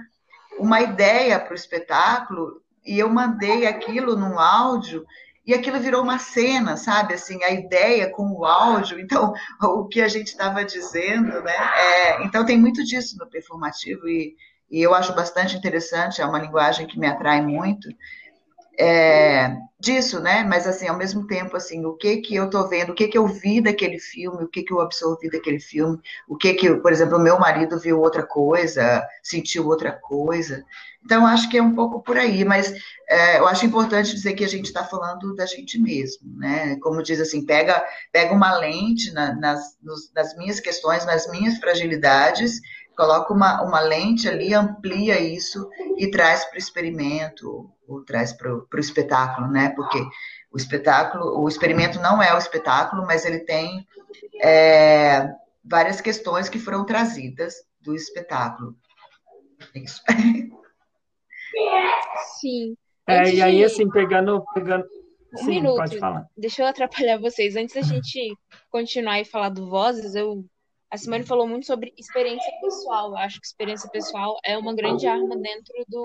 uma 0.59 0.81
ideia 0.81 1.39
para 1.39 1.53
o 1.53 1.57
espetáculo, 1.57 2.62
e 2.87 2.99
eu 2.99 3.11
mandei 3.11 3.67
aquilo 3.67 4.17
num 4.17 4.39
áudio 4.39 5.05
e 5.50 5.54
aquilo 5.54 5.80
virou 5.80 6.00
uma 6.00 6.16
cena, 6.16 6.76
sabe? 6.76 7.14
Assim, 7.14 7.42
a 7.42 7.50
ideia 7.50 8.09
com 8.09 8.30
o 8.30 8.45
áudio, 8.45 9.00
então, 9.00 9.33
o 9.61 9.88
que 9.88 10.00
a 10.00 10.07
gente 10.07 10.28
estava 10.28 10.64
dizendo, 10.64 11.42
né? 11.42 11.52
É, 11.52 12.25
então, 12.25 12.47
tem 12.47 12.57
muito 12.57 12.85
disso 12.85 13.16
no 13.19 13.28
performativo 13.28 14.09
e, 14.09 14.37
e, 14.71 14.80
eu 14.80 14.95
acho 14.95 15.12
bastante 15.12 15.57
interessante, 15.57 16.23
é 16.23 16.25
uma 16.25 16.38
linguagem 16.38 16.87
que 16.87 16.97
me 16.97 17.09
atrai 17.09 17.42
muito. 17.42 17.88
É, 18.83 19.59
disso, 19.79 20.21
né? 20.21 20.43
Mas 20.43 20.67
assim, 20.67 20.89
ao 20.89 20.97
mesmo 20.97 21.27
tempo, 21.27 21.55
assim, 21.55 21.85
o 21.85 21.93
que 21.95 22.17
que 22.19 22.35
eu 22.35 22.49
tô 22.49 22.67
vendo, 22.67 22.93
o 22.93 22.95
que 22.95 23.09
que 23.09 23.19
eu 23.19 23.27
vi 23.27 23.61
daquele 23.61 23.99
filme, 23.99 24.45
o 24.45 24.49
que 24.49 24.63
que 24.63 24.73
eu 24.73 24.81
absorvi 24.81 25.29
daquele 25.29 25.61
filme, 25.61 25.99
o 26.27 26.35
que 26.35 26.55
que, 26.55 26.75
por 26.77 26.91
exemplo, 26.91 27.19
o 27.19 27.21
meu 27.21 27.39
marido 27.39 27.79
viu 27.79 28.01
outra 28.01 28.23
coisa, 28.23 29.07
sentiu 29.23 29.67
outra 29.67 29.93
coisa. 29.93 30.65
Então, 31.05 31.27
acho 31.27 31.51
que 31.51 31.59
é 31.59 31.63
um 31.63 31.75
pouco 31.75 32.03
por 32.03 32.17
aí, 32.17 32.43
mas 32.43 32.73
é, 33.09 33.39
eu 33.39 33.47
acho 33.47 33.67
importante 33.67 34.15
dizer 34.15 34.33
que 34.35 34.45
a 34.45 34.49
gente 34.49 34.67
está 34.67 34.85
falando 34.85 35.35
da 35.35 35.45
gente 35.45 35.79
mesmo, 35.79 36.39
né? 36.39 36.77
Como 36.77 37.03
diz 37.03 37.21
assim, 37.21 37.45
pega, 37.45 37.83
pega 38.13 38.33
uma 38.33 38.57
lente 38.57 39.13
na, 39.13 39.35
nas, 39.35 39.77
nos, 39.83 40.11
nas 40.15 40.37
minhas 40.37 40.59
questões, 40.59 41.05
nas 41.05 41.31
minhas 41.31 41.59
fragilidades, 41.59 42.61
coloca 43.00 43.33
uma, 43.33 43.62
uma 43.62 43.80
lente 43.80 44.28
ali, 44.28 44.52
amplia 44.52 45.19
isso 45.19 45.71
e 45.97 46.11
traz 46.11 46.45
para 46.45 46.57
o 46.57 46.59
experimento, 46.59 47.73
ou 47.88 48.04
traz 48.04 48.30
para 48.35 48.52
o 48.54 48.78
espetáculo, 48.78 49.49
né? 49.49 49.71
Porque 49.71 49.99
o 50.52 50.59
espetáculo, 50.59 51.40
o 51.40 51.49
experimento 51.49 51.99
não 51.99 52.23
é 52.23 52.35
o 52.35 52.38
espetáculo, 52.38 53.07
mas 53.07 53.25
ele 53.25 53.38
tem 53.38 53.87
é, 54.42 55.30
várias 55.64 56.02
questões 56.02 56.50
que 56.50 56.59
foram 56.59 56.85
trazidas 56.85 57.54
do 57.80 57.95
espetáculo. 57.95 58.76
É 59.75 59.78
isso. 59.78 60.02
Sim. 62.38 62.76
É, 63.09 63.33
e 63.33 63.40
aí, 63.40 63.64
assim, 63.64 63.88
pegando. 63.88 64.45
pegando... 64.52 64.85
Um 65.33 65.38
Sim, 65.38 65.50
minuto. 65.62 65.76
pode 65.76 65.99
falar. 65.99 66.26
Deixa 66.37 66.62
eu 66.62 66.66
atrapalhar 66.66 67.19
vocês. 67.19 67.57
Antes 67.57 67.75
da 67.76 67.83
gente 67.83 68.37
continuar 68.69 69.21
e 69.21 69.25
falar 69.25 69.49
do 69.49 69.71
Vozes, 69.71 70.14
eu... 70.14 70.45
a 70.91 70.97
Simone 70.97 71.25
falou 71.25 71.47
muito 71.47 71.67
sobre 71.67 71.95
experiência 71.97 72.53
pessoal. 72.61 73.11
Eu 73.11 73.19
acho 73.19 73.41
que 73.41 73.47
experiência 73.47 73.89
pessoal 73.91 74.39
é 74.45 74.59
uma 74.59 74.75
grande 74.75 75.07
arma 75.07 75.37
dentro 75.37 75.75
do 75.89 76.05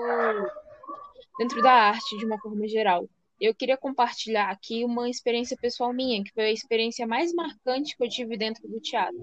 dentro 1.38 1.60
da 1.60 1.72
arte, 1.72 2.16
de 2.16 2.24
uma 2.24 2.38
forma 2.38 2.66
geral. 2.66 3.06
Eu 3.38 3.54
queria 3.54 3.76
compartilhar 3.76 4.48
aqui 4.48 4.84
uma 4.84 5.10
experiência 5.10 5.56
pessoal 5.60 5.92
minha, 5.92 6.24
que 6.24 6.32
foi 6.32 6.44
a 6.44 6.52
experiência 6.52 7.06
mais 7.06 7.34
marcante 7.34 7.94
que 7.94 8.02
eu 8.02 8.08
tive 8.08 8.38
dentro 8.38 8.66
do 8.66 8.80
teatro. 8.80 9.20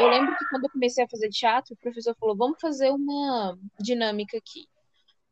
Eu 0.00 0.08
lembro 0.08 0.36
que 0.36 0.44
quando 0.48 0.64
eu 0.64 0.70
comecei 0.70 1.04
a 1.04 1.08
fazer 1.08 1.28
teatro, 1.28 1.74
o 1.74 1.76
professor 1.76 2.16
falou: 2.18 2.36
vamos 2.36 2.60
fazer 2.60 2.90
uma 2.90 3.56
dinâmica 3.78 4.36
aqui 4.38 4.66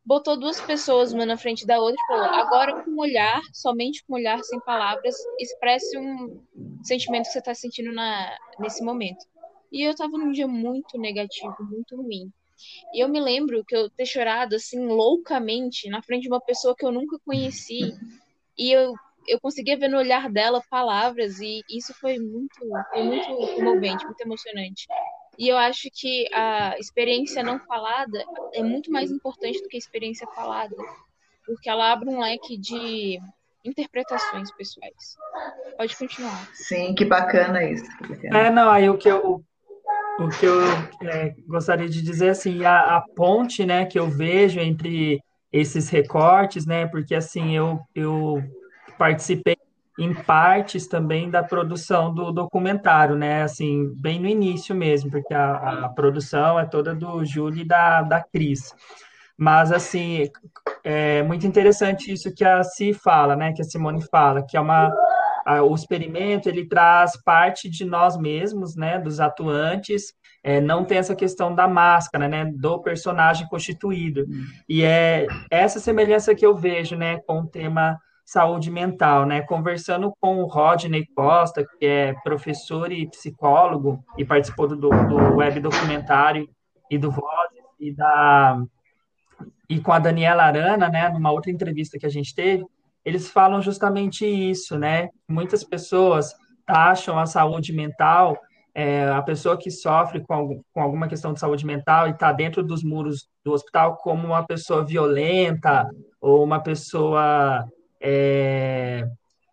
botou 0.07 0.39
duas 0.39 0.61
pessoas 0.61 1.11
uma 1.11 1.25
na 1.25 1.35
frente 1.35 1.67
da 1.67 1.81
outra 1.81 2.01
e 2.01 2.07
falou: 2.07 2.25
agora 2.25 2.81
com 2.81 2.91
o 2.91 3.01
olhar, 3.01 3.41
somente 3.51 4.03
com 4.05 4.13
o 4.13 4.15
olhar, 4.15 4.41
sem 4.41 4.57
palavras, 4.61 5.15
expresse 5.37 5.97
um 5.97 6.41
sentimento 6.81 7.25
que 7.25 7.33
você 7.33 7.39
está 7.39 7.53
sentindo 7.53 7.91
na, 7.91 8.37
nesse 8.57 8.81
momento. 8.81 9.25
E 9.71 9.83
eu 9.83 9.91
estava 9.91 10.17
num 10.17 10.31
dia 10.31 10.47
muito 10.47 10.97
negativo, 10.97 11.55
muito 11.61 11.95
ruim. 11.95 12.31
E 12.93 13.03
eu 13.03 13.09
me 13.09 13.19
lembro 13.19 13.63
que 13.65 13.75
eu 13.75 13.89
ter 13.89 14.05
chorado 14.05 14.55
assim 14.55 14.85
loucamente 14.87 15.89
na 15.89 16.01
frente 16.01 16.23
de 16.23 16.29
uma 16.29 16.41
pessoa 16.41 16.75
que 16.75 16.85
eu 16.85 16.91
nunca 16.91 17.19
conheci. 17.19 17.93
E 18.57 18.71
eu, 18.71 18.93
eu 19.27 19.39
conseguia 19.39 19.77
ver 19.77 19.89
no 19.89 19.97
olhar 19.97 20.29
dela 20.29 20.63
palavras, 20.69 21.39
e 21.39 21.61
isso 21.69 21.93
foi 21.93 22.17
muito, 22.17 22.57
foi 22.89 23.03
muito 23.03 23.27
comovente, 23.55 24.05
muito 24.05 24.21
emocionante. 24.21 24.87
E 25.37 25.47
eu 25.47 25.57
acho 25.57 25.89
que 25.93 26.27
a 26.33 26.75
experiência 26.79 27.43
não 27.43 27.59
falada 27.59 28.25
é 28.53 28.63
muito 28.63 28.91
mais 28.91 29.11
importante 29.11 29.61
do 29.61 29.69
que 29.69 29.77
a 29.77 29.79
experiência 29.79 30.27
falada, 30.33 30.75
porque 31.45 31.69
ela 31.69 31.91
abre 31.91 32.09
um 32.09 32.19
leque 32.19 32.57
de 32.57 33.19
interpretações 33.63 34.51
pessoais. 34.51 35.15
Pode 35.77 35.95
continuar. 35.95 36.49
Sim, 36.55 36.95
que 36.95 37.05
bacana 37.05 37.63
isso. 37.63 37.85
É, 38.23 38.49
não, 38.49 38.71
aí 38.71 38.89
o 38.89 38.97
que 38.97 39.09
eu, 39.09 39.43
o 40.19 40.29
que 40.29 40.45
eu 40.45 40.61
é, 41.03 41.35
gostaria 41.47 41.87
de 41.87 42.01
dizer, 42.01 42.29
assim, 42.29 42.63
a, 42.65 42.97
a 42.97 43.01
ponte, 43.15 43.65
né, 43.65 43.85
que 43.85 43.99
eu 43.99 44.09
vejo 44.09 44.59
entre 44.59 45.21
esses 45.51 45.89
recortes, 45.89 46.65
né, 46.65 46.87
porque, 46.87 47.15
assim, 47.15 47.55
eu, 47.55 47.79
eu 47.95 48.43
participei 48.97 49.57
em 49.97 50.13
partes 50.13 50.87
também 50.87 51.29
da 51.29 51.43
produção 51.43 52.13
do 52.13 52.31
documentário, 52.31 53.15
né? 53.15 53.41
Assim, 53.41 53.91
bem 53.95 54.19
no 54.19 54.27
início 54.27 54.75
mesmo, 54.75 55.09
porque 55.09 55.33
a, 55.33 55.85
a 55.85 55.89
produção 55.89 56.59
é 56.59 56.65
toda 56.65 56.93
do 56.93 57.25
Júlio 57.25 57.61
e 57.61 57.67
da, 57.67 58.03
da 58.03 58.21
Cris. 58.21 58.75
Mas, 59.35 59.71
assim, 59.71 60.29
é 60.83 61.23
muito 61.23 61.47
interessante 61.47 62.11
isso 62.11 62.33
que 62.33 62.43
a 62.43 62.63
Si 62.63 62.93
fala, 62.93 63.35
né? 63.35 63.53
Que 63.53 63.61
a 63.61 63.65
Simone 63.65 64.01
fala, 64.09 64.45
que 64.45 64.55
é 64.55 64.59
uma... 64.59 64.93
A, 65.47 65.63
o 65.63 65.73
experimento, 65.73 66.49
ele 66.49 66.67
traz 66.67 67.15
parte 67.23 67.69
de 67.69 67.85
nós 67.85 68.17
mesmos, 68.17 68.75
né? 68.75 68.99
Dos 68.99 69.21
atuantes, 69.21 70.13
é, 70.43 70.59
não 70.59 70.83
tem 70.83 70.97
essa 70.97 71.15
questão 71.15 71.55
da 71.55 71.67
máscara, 71.67 72.27
né? 72.27 72.45
Do 72.45 72.79
personagem 72.79 73.47
constituído. 73.47 74.25
E 74.67 74.83
é 74.83 75.25
essa 75.49 75.79
semelhança 75.79 76.35
que 76.35 76.45
eu 76.45 76.53
vejo, 76.53 76.97
né? 76.97 77.19
Com 77.25 77.41
o 77.41 77.47
tema 77.47 77.97
saúde 78.25 78.69
mental, 78.69 79.25
né? 79.25 79.41
Conversando 79.41 80.13
com 80.19 80.43
o 80.43 80.47
Rodney 80.47 81.05
Costa, 81.15 81.65
que 81.79 81.85
é 81.85 82.13
professor 82.25 82.91
e 82.91 83.09
psicólogo 83.09 84.03
e 84.17 84.25
participou 84.25 84.67
do, 84.67 84.75
do 84.75 85.35
web 85.37 85.61
documentário 85.61 86.49
e 86.91 86.97
do 86.97 87.09
Voz 87.09 87.49
e 87.79 87.93
da 87.93 88.61
e 89.69 89.79
com 89.79 89.91
a 89.91 89.99
Daniela 89.99 90.43
Arana, 90.43 90.89
né, 90.89 91.09
numa 91.09 91.31
outra 91.31 91.51
entrevista 91.51 91.99
que 91.99 92.05
a 92.05 92.09
gente 92.09 92.33
teve, 92.33 92.65
eles 93.07 93.29
falam 93.29 93.61
justamente 93.61 94.25
isso, 94.25 94.77
né? 94.77 95.07
Muitas 95.29 95.63
pessoas 95.63 96.35
acham 96.67 97.17
a 97.17 97.25
saúde 97.25 97.71
mental, 97.71 98.37
é, 98.75 99.07
a 99.07 99.21
pessoa 99.21 99.55
que 99.55 99.71
sofre 99.71 100.19
com, 100.19 100.61
com 100.73 100.81
alguma 100.81 101.07
questão 101.07 101.31
de 101.31 101.39
saúde 101.39 101.65
mental 101.65 102.07
e 102.07 102.11
está 102.11 102.33
dentro 102.33 102.61
dos 102.61 102.83
muros 102.83 103.29
do 103.45 103.53
hospital 103.53 103.95
como 103.95 104.27
uma 104.27 104.45
pessoa 104.45 104.83
violenta 104.83 105.89
ou 106.19 106.43
uma 106.43 106.59
pessoa 106.59 107.65
é, 108.01 109.07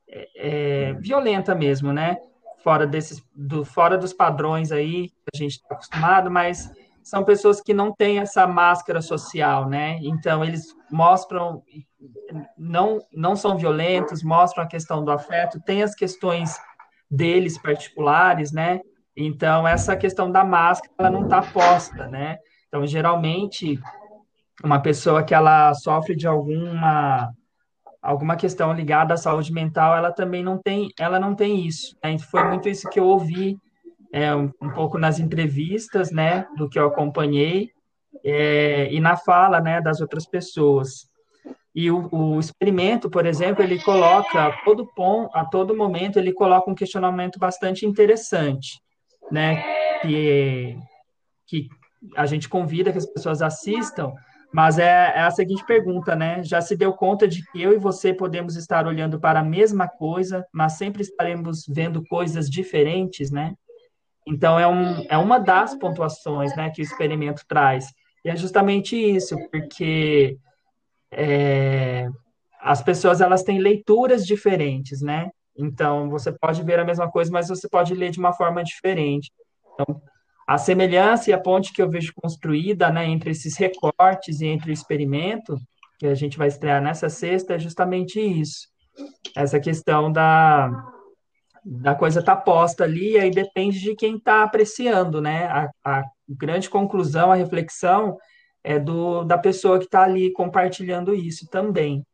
é, 0.08 0.28
é 0.34 0.92
violenta 0.94 1.54
mesmo, 1.54 1.92
né? 1.92 2.16
Fora 2.64 2.88
desses, 2.88 3.24
do, 3.32 3.64
fora 3.64 3.96
dos 3.96 4.12
padrões 4.12 4.72
aí 4.72 5.10
que 5.10 5.30
a 5.32 5.36
gente 5.38 5.52
está 5.52 5.76
acostumado, 5.76 6.28
mas 6.28 6.72
são 7.04 7.22
pessoas 7.22 7.60
que 7.60 7.72
não 7.72 7.92
têm 7.92 8.18
essa 8.18 8.48
máscara 8.48 9.00
social, 9.00 9.68
né? 9.68 10.00
Então 10.02 10.44
eles 10.44 10.74
mostram 10.90 11.62
não 12.56 12.98
não 13.12 13.36
são 13.36 13.56
violentos, 13.56 14.22
mostram 14.22 14.64
a 14.64 14.68
questão 14.68 15.04
do 15.04 15.10
afeto, 15.10 15.60
tem 15.60 15.82
as 15.82 15.94
questões 15.94 16.56
deles 17.10 17.58
particulares, 17.58 18.52
né? 18.52 18.80
Então 19.16 19.66
essa 19.66 19.96
questão 19.96 20.30
da 20.30 20.44
máscara 20.44 20.92
ela 20.98 21.10
não 21.10 21.24
está 21.24 21.42
posta, 21.42 22.08
né? 22.08 22.38
Então 22.68 22.86
geralmente 22.86 23.78
uma 24.62 24.80
pessoa 24.80 25.22
que 25.22 25.34
ela 25.34 25.74
sofre 25.74 26.14
de 26.14 26.26
alguma 26.26 27.32
alguma 28.04 28.36
questão 28.36 28.72
ligada 28.74 29.14
à 29.14 29.16
saúde 29.16 29.50
mental, 29.50 29.96
ela 29.96 30.12
também 30.12 30.44
não 30.44 30.58
tem, 30.58 30.90
ela 30.98 31.18
não 31.18 31.34
tem 31.34 31.66
isso. 31.66 31.96
Né? 32.04 32.18
Foi 32.18 32.44
muito 32.44 32.68
isso 32.68 32.88
que 32.90 33.00
eu 33.00 33.06
ouvi 33.06 33.56
é, 34.12 34.34
um, 34.34 34.52
um, 34.60 34.70
pouco 34.70 34.98
nas 34.98 35.18
entrevistas, 35.18 36.12
né, 36.12 36.46
do 36.56 36.68
que 36.68 36.78
eu 36.78 36.86
acompanhei, 36.86 37.70
é, 38.22 38.92
e 38.92 39.00
na 39.00 39.16
fala, 39.16 39.60
né, 39.60 39.80
das 39.80 40.00
outras 40.00 40.26
pessoas. 40.26 41.10
E 41.74 41.90
o, 41.90 42.08
o, 42.12 42.38
experimento, 42.38 43.10
por 43.10 43.26
exemplo, 43.26 43.62
ele 43.62 43.82
coloca 43.82 44.46
a 44.46 44.52
todo 44.64 44.86
ponto, 44.94 45.36
a 45.36 45.44
todo 45.44 45.76
momento, 45.76 46.18
ele 46.18 46.32
coloca 46.32 46.70
um 46.70 46.74
questionamento 46.74 47.38
bastante 47.38 47.84
interessante, 47.84 48.80
né, 49.30 49.62
que, 50.00 50.78
que 51.46 51.68
a 52.16 52.26
gente 52.26 52.48
convida 52.48 52.92
que 52.92 52.98
as 52.98 53.06
pessoas 53.06 53.42
assistam, 53.42 54.12
mas 54.52 54.78
é, 54.78 55.12
é 55.16 55.20
a 55.22 55.32
seguinte 55.32 55.66
pergunta, 55.66 56.14
né? 56.14 56.40
Já 56.44 56.60
se 56.60 56.76
deu 56.76 56.92
conta 56.92 57.26
de 57.26 57.44
que 57.50 57.60
eu 57.60 57.72
e 57.72 57.76
você 57.76 58.14
podemos 58.14 58.54
estar 58.54 58.86
olhando 58.86 59.18
para 59.18 59.40
a 59.40 59.44
mesma 59.44 59.88
coisa, 59.88 60.46
mas 60.52 60.74
sempre 60.74 61.02
estaremos 61.02 61.64
vendo 61.68 62.04
coisas 62.06 62.48
diferentes, 62.48 63.32
né? 63.32 63.54
Então, 64.24 64.56
é, 64.56 64.66
um, 64.68 65.04
é 65.08 65.18
uma 65.18 65.40
das 65.40 65.74
pontuações 65.76 66.54
né, 66.56 66.70
que 66.70 66.80
o 66.80 66.84
experimento 66.84 67.42
traz. 67.48 67.92
E 68.24 68.30
é 68.30 68.36
justamente 68.36 68.96
isso, 68.96 69.36
porque 69.50 70.38
é, 71.16 72.08
as 72.60 72.82
pessoas 72.82 73.20
elas 73.20 73.42
têm 73.42 73.58
leituras 73.58 74.26
diferentes, 74.26 75.00
né? 75.00 75.30
Então, 75.56 76.10
você 76.10 76.32
pode 76.32 76.62
ver 76.62 76.78
a 76.78 76.84
mesma 76.84 77.10
coisa, 77.10 77.30
mas 77.30 77.48
você 77.48 77.68
pode 77.68 77.94
ler 77.94 78.10
de 78.10 78.18
uma 78.18 78.32
forma 78.32 78.62
diferente. 78.62 79.30
Então, 79.72 80.00
a 80.46 80.58
semelhança 80.58 81.30
e 81.30 81.32
a 81.32 81.40
ponte 81.40 81.72
que 81.72 81.80
eu 81.80 81.88
vejo 81.88 82.12
construída 82.14 82.90
né, 82.90 83.06
entre 83.06 83.30
esses 83.30 83.56
recortes 83.56 84.40
e 84.40 84.46
entre 84.46 84.70
o 84.70 84.72
experimento, 84.72 85.56
que 85.98 86.06
a 86.06 86.14
gente 86.14 86.36
vai 86.36 86.48
estrear 86.48 86.82
nessa 86.82 87.08
sexta, 87.08 87.54
é 87.54 87.58
justamente 87.58 88.20
isso. 88.20 88.68
Essa 89.34 89.58
questão 89.58 90.12
da, 90.12 90.70
da 91.64 91.94
coisa 91.94 92.22
tá 92.22 92.36
posta 92.36 92.84
ali, 92.84 93.12
e 93.12 93.18
aí 93.18 93.30
depende 93.30 93.80
de 93.80 93.94
quem 93.94 94.16
está 94.16 94.42
apreciando, 94.42 95.20
né? 95.20 95.46
A, 95.46 95.70
a, 95.84 96.04
grande 96.28 96.70
conclusão, 96.70 97.30
a 97.30 97.34
reflexão 97.34 98.16
é 98.64 98.78
do 98.78 99.22
da 99.22 99.36
pessoa 99.36 99.78
que 99.78 99.84
está 99.84 100.02
ali 100.02 100.32
compartilhando 100.32 101.14
isso 101.14 101.46
também. 101.48 102.04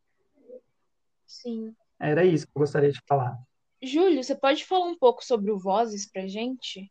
Sim. 1.24 1.74
Era 1.98 2.24
isso 2.24 2.46
que 2.46 2.52
eu 2.56 2.60
gostaria 2.60 2.90
de 2.90 3.00
falar. 3.08 3.36
Júlio, 3.82 4.22
você 4.22 4.34
pode 4.34 4.64
falar 4.64 4.86
um 4.86 4.98
pouco 4.98 5.24
sobre 5.24 5.50
o 5.50 5.58
Vozes 5.58 6.10
para 6.10 6.26
gente? 6.26 6.90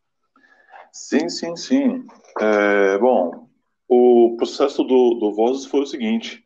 Sim, 0.90 1.28
sim, 1.28 1.54
sim. 1.54 2.06
É, 2.40 2.98
bom, 2.98 3.48
o 3.86 4.34
processo 4.36 4.82
do, 4.82 5.14
do 5.14 5.32
Vozes 5.32 5.66
foi 5.66 5.80
o 5.80 5.86
seguinte, 5.86 6.42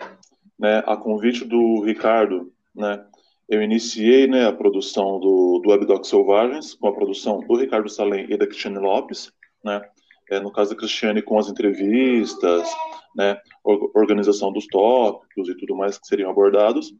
né? 0.58 0.82
A 0.86 0.96
convite 0.96 1.44
do 1.44 1.82
Ricardo, 1.82 2.52
né? 2.74 3.06
eu 3.48 3.62
iniciei 3.62 4.26
né, 4.26 4.46
a 4.46 4.52
produção 4.52 5.20
do, 5.20 5.60
do 5.62 5.70
Webdoc 5.70 6.04
Selvagens, 6.06 6.74
com 6.74 6.88
a 6.88 6.94
produção 6.94 7.40
do 7.40 7.56
Ricardo 7.56 7.88
Salem 7.88 8.26
e 8.30 8.36
da 8.36 8.46
Cristiane 8.46 8.78
Lopes, 8.78 9.30
né, 9.62 9.82
é, 10.30 10.40
no 10.40 10.50
caso 10.50 10.70
da 10.70 10.76
Cristiane 10.76 11.22
com 11.22 11.38
as 11.38 11.48
entrevistas, 11.48 12.68
né, 13.16 13.38
organização 13.94 14.52
dos 14.52 14.66
tópicos 14.66 15.48
e 15.48 15.56
tudo 15.56 15.76
mais 15.76 15.98
que 15.98 16.06
seriam 16.06 16.30
abordados. 16.30 16.92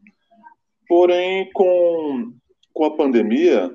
Porém, 0.89 1.51
com, 1.53 2.33
com 2.73 2.85
a 2.85 2.97
pandemia, 2.97 3.75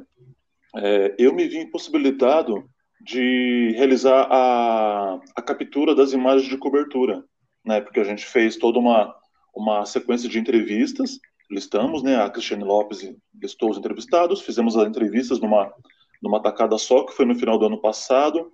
é, 0.78 1.16
eu 1.18 1.34
me 1.34 1.48
vi 1.48 1.60
impossibilitado 1.60 2.64
de 3.02 3.74
realizar 3.76 4.28
a, 4.30 5.20
a 5.36 5.42
captura 5.42 5.96
das 5.96 6.14
imagens 6.14 6.50
de 6.50 6.58
cobertura, 6.58 7.24
né, 7.66 7.82
porque 7.82 8.00
a 8.00 8.04
gente 8.04 8.26
fez 8.26 8.58
toda 8.58 8.78
uma, 8.78 9.16
uma 9.56 9.86
sequência 9.86 10.30
de 10.30 10.38
entrevistas 10.38 11.20
listamos, 11.50 12.04
né? 12.04 12.16
A 12.18 12.30
Cristiane 12.30 12.64
Lopes 12.64 13.12
listou 13.34 13.72
os 13.72 13.78
entrevistados, 13.78 14.42
fizemos 14.42 14.78
as 14.78 14.88
entrevistas 14.88 15.40
numa, 15.40 15.74
numa 16.22 16.42
tacada 16.42 16.78
só, 16.78 17.04
que 17.04 17.14
foi 17.14 17.26
no 17.26 17.36
final 17.36 17.58
do 17.58 17.66
ano 17.66 17.82
passado. 17.82 18.52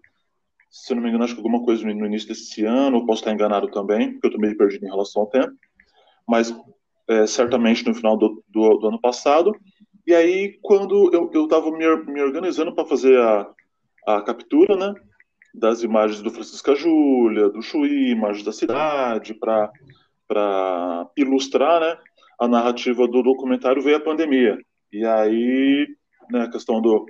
Se 0.76 0.92
eu 0.92 0.96
não 0.96 1.04
me 1.04 1.10
engano, 1.10 1.24
acho 1.24 1.34
que 1.34 1.40
alguma 1.40 1.64
coisa 1.64 1.86
no 1.86 2.06
início 2.06 2.28
desse 2.28 2.66
ano, 2.66 3.06
posso 3.06 3.22
estar 3.22 3.32
enganado 3.32 3.70
também, 3.70 4.12
porque 4.12 4.28
eu 4.28 4.30
estou 4.30 4.42
meio 4.42 4.58
perdido 4.58 4.86
em 4.86 4.90
relação 4.90 5.22
ao 5.22 5.30
tempo. 5.30 5.54
Mas 6.28 6.54
é, 7.08 7.26
certamente 7.26 7.86
no 7.88 7.96
final 7.96 8.18
do, 8.18 8.44
do, 8.50 8.78
do, 8.78 8.88
ano 8.88 9.00
passado. 9.00 9.56
E 10.06 10.14
aí, 10.14 10.60
quando 10.62 11.12
eu 11.14 11.46
estava 11.46 11.72
me, 11.72 11.96
me 12.12 12.22
organizando 12.22 12.76
para 12.76 12.86
fazer 12.86 13.18
a, 13.20 13.50
a 14.06 14.22
captura, 14.22 14.76
né? 14.76 14.94
Das 15.54 15.82
imagens 15.82 16.22
do 16.22 16.30
Francisca 16.30 16.76
Júlia, 16.76 17.50
do 17.50 17.62
Chuí, 17.62 18.12
imagens 18.12 18.44
da 18.44 18.52
cidade, 18.52 19.34
para 19.34 21.10
ilustrar, 21.16 21.80
né? 21.80 21.98
a 22.38 22.48
narrativa 22.50 23.08
do 23.08 23.24
documentário 23.24 23.82
veio 23.82 23.96
a 23.96 24.02
pandemia. 24.02 24.58
E 24.92 25.06
aí, 25.06 25.88
né, 26.30 26.42
a 26.42 26.50
questão 26.50 26.82
do, 26.82 27.06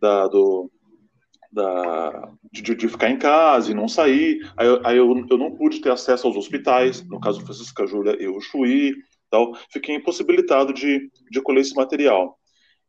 da, 0.00 0.26
do, 0.26 0.70
da, 1.52 2.32
de, 2.52 2.62
de, 2.62 2.88
ficar 2.88 3.10
em 3.10 3.18
casa 3.18 3.70
e 3.70 3.74
não 3.74 3.88
sair. 3.88 4.40
Aí, 4.56 4.68
aí 4.84 4.96
eu, 4.96 5.26
eu, 5.28 5.38
não 5.38 5.54
pude 5.54 5.80
ter 5.80 5.90
acesso 5.90 6.26
aos 6.26 6.36
hospitais, 6.36 7.06
no 7.08 7.20
caso 7.20 7.40
Francisca 7.40 7.86
Júlia 7.86 8.16
e 8.20 8.28
o 8.28 8.40
Chuí, 8.40 8.94
tal. 9.30 9.54
fiquei 9.70 9.94
impossibilitado 9.94 10.72
de, 10.72 11.10
de 11.30 11.42
colher 11.42 11.60
esse 11.60 11.74
material. 11.74 12.38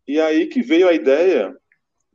E 0.08 0.20
aí 0.20 0.48
que 0.48 0.62
veio 0.62 0.88
a 0.88 0.94
ideia 0.94 1.56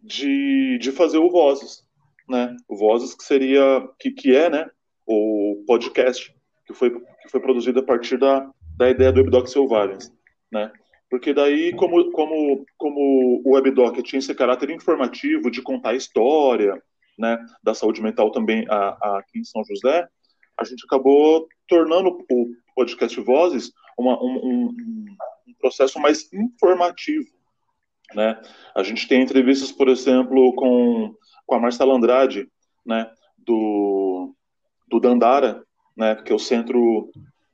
de, 0.02 0.78
de 0.78 0.92
fazer 0.92 1.18
o 1.18 1.30
Vozes, 1.30 1.82
né? 2.28 2.54
O 2.68 2.76
Vozes 2.76 3.14
que 3.14 3.24
seria, 3.24 3.88
que, 3.98 4.10
que 4.10 4.34
é, 4.36 4.50
né, 4.50 4.68
o 5.06 5.64
podcast 5.66 6.34
que 6.66 6.74
foi, 6.74 6.90
que 6.90 7.28
foi 7.28 7.40
produzido 7.40 7.80
a 7.80 7.82
partir 7.82 8.18
da, 8.18 8.50
da 8.76 8.90
ideia 8.90 9.12
do 9.12 9.20
WebDoc 9.20 9.48
Selvagens, 9.48 10.12
né? 10.50 10.70
Porque 11.08 11.32
daí, 11.32 11.74
como, 11.76 12.10
como, 12.10 12.66
como 12.76 13.42
o 13.44 13.54
WebDoc 13.54 14.02
tinha 14.02 14.18
esse 14.18 14.34
caráter 14.34 14.70
informativo 14.70 15.50
de 15.50 15.62
contar 15.62 15.90
a 15.90 15.96
história, 15.96 16.82
né, 17.18 17.38
da 17.62 17.74
saúde 17.74 18.02
mental 18.02 18.30
também 18.30 18.66
a, 18.68 18.96
a, 19.00 19.18
aqui 19.18 19.38
em 19.38 19.44
São 19.44 19.64
José, 19.64 20.08
a 20.58 20.64
gente 20.64 20.84
acabou 20.84 21.48
tornando 21.68 22.08
o 22.30 22.48
podcast 22.74 23.18
Vozes 23.20 23.72
uma, 23.96 24.22
um, 24.22 24.36
um, 24.36 24.74
um, 25.48 25.54
processo 25.58 25.98
mais 25.98 26.30
informativo, 26.32 27.28
né? 28.14 28.40
A 28.74 28.82
gente 28.82 29.08
tem 29.08 29.22
entrevistas, 29.22 29.72
por 29.72 29.88
exemplo, 29.88 30.54
com, 30.54 31.14
com 31.46 31.54
a 31.54 31.58
Marcela 31.58 31.94
Andrade, 31.94 32.48
né, 32.84 33.10
do, 33.38 34.34
do 34.88 35.00
Dandara, 35.00 35.64
né, 35.96 36.14
que 36.16 36.30
é 36.30 36.34
o 36.34 36.38
Centro 36.38 37.10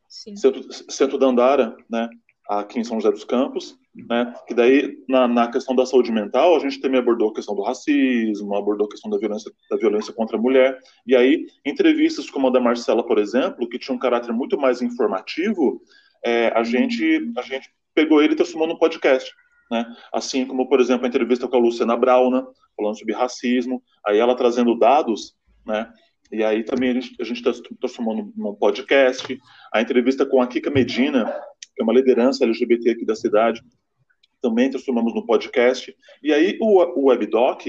Centro, 0.08 0.72
Centro 0.90 1.16
Dandara, 1.18 1.74
né? 1.88 2.08
Aqui 2.60 2.78
em 2.78 2.84
São 2.84 3.00
José 3.00 3.12
dos 3.12 3.24
Campos, 3.24 3.76
né? 3.94 4.34
Que 4.46 4.54
daí, 4.54 4.98
na, 5.08 5.28
na, 5.28 5.50
questão 5.50 5.74
da 5.74 5.84
saúde 5.84 6.10
mental, 6.10 6.56
a 6.56 6.58
gente 6.58 6.80
também 6.80 6.98
abordou 6.98 7.30
a 7.30 7.34
questão 7.34 7.54
do 7.54 7.62
racismo, 7.62 8.54
abordou 8.54 8.86
a 8.86 8.90
questão 8.90 9.10
da 9.10 9.18
violência, 9.18 9.52
da 9.70 9.76
violência 9.76 10.12
contra 10.12 10.36
a 10.36 10.40
mulher. 10.40 10.78
E 11.06 11.14
aí, 11.14 11.46
entrevistas 11.64 12.30
como 12.30 12.48
a 12.48 12.50
da 12.50 12.60
Marcela, 12.60 13.04
por 13.04 13.18
exemplo, 13.18 13.68
que 13.68 13.78
tinha 13.78 13.94
um 13.94 13.98
caráter 13.98 14.32
muito 14.32 14.58
mais 14.58 14.80
informativo, 14.80 15.82
é, 16.24 16.48
a, 16.48 16.62
gente, 16.62 17.32
a 17.36 17.42
gente 17.42 17.70
pegou 17.94 18.22
ele 18.22 18.32
e 18.32 18.36
transformou 18.36 18.68
num 18.68 18.78
podcast. 18.78 19.30
Né? 19.70 19.84
Assim 20.12 20.46
como, 20.46 20.68
por 20.68 20.80
exemplo, 20.80 21.04
a 21.04 21.08
entrevista 21.08 21.48
com 21.48 21.56
a 21.56 21.60
Luciana 21.60 21.96
Brauna, 21.96 22.46
falando 22.76 22.98
sobre 22.98 23.14
racismo, 23.14 23.82
aí 24.06 24.18
ela 24.18 24.34
trazendo 24.34 24.78
dados, 24.78 25.34
né? 25.66 25.90
E 26.30 26.42
aí 26.42 26.64
também 26.64 26.90
a 26.90 27.24
gente, 27.24 27.42
transformou 27.78 28.16
num, 28.16 28.32
num 28.34 28.54
podcast. 28.54 29.38
A 29.72 29.82
entrevista 29.82 30.24
com 30.24 30.40
a 30.40 30.46
Kika 30.46 30.70
Medina, 30.70 31.30
que 31.74 31.82
é 31.82 31.84
uma 31.84 31.92
liderança 31.92 32.44
LGBT 32.44 32.90
aqui 32.90 33.04
da 33.04 33.14
cidade, 33.14 33.62
também 34.40 34.70
transformamos 34.70 35.14
no 35.14 35.24
podcast. 35.24 35.94
E 36.22 36.32
aí 36.32 36.58
o, 36.60 36.82
o 37.00 37.08
WebDoc, 37.08 37.66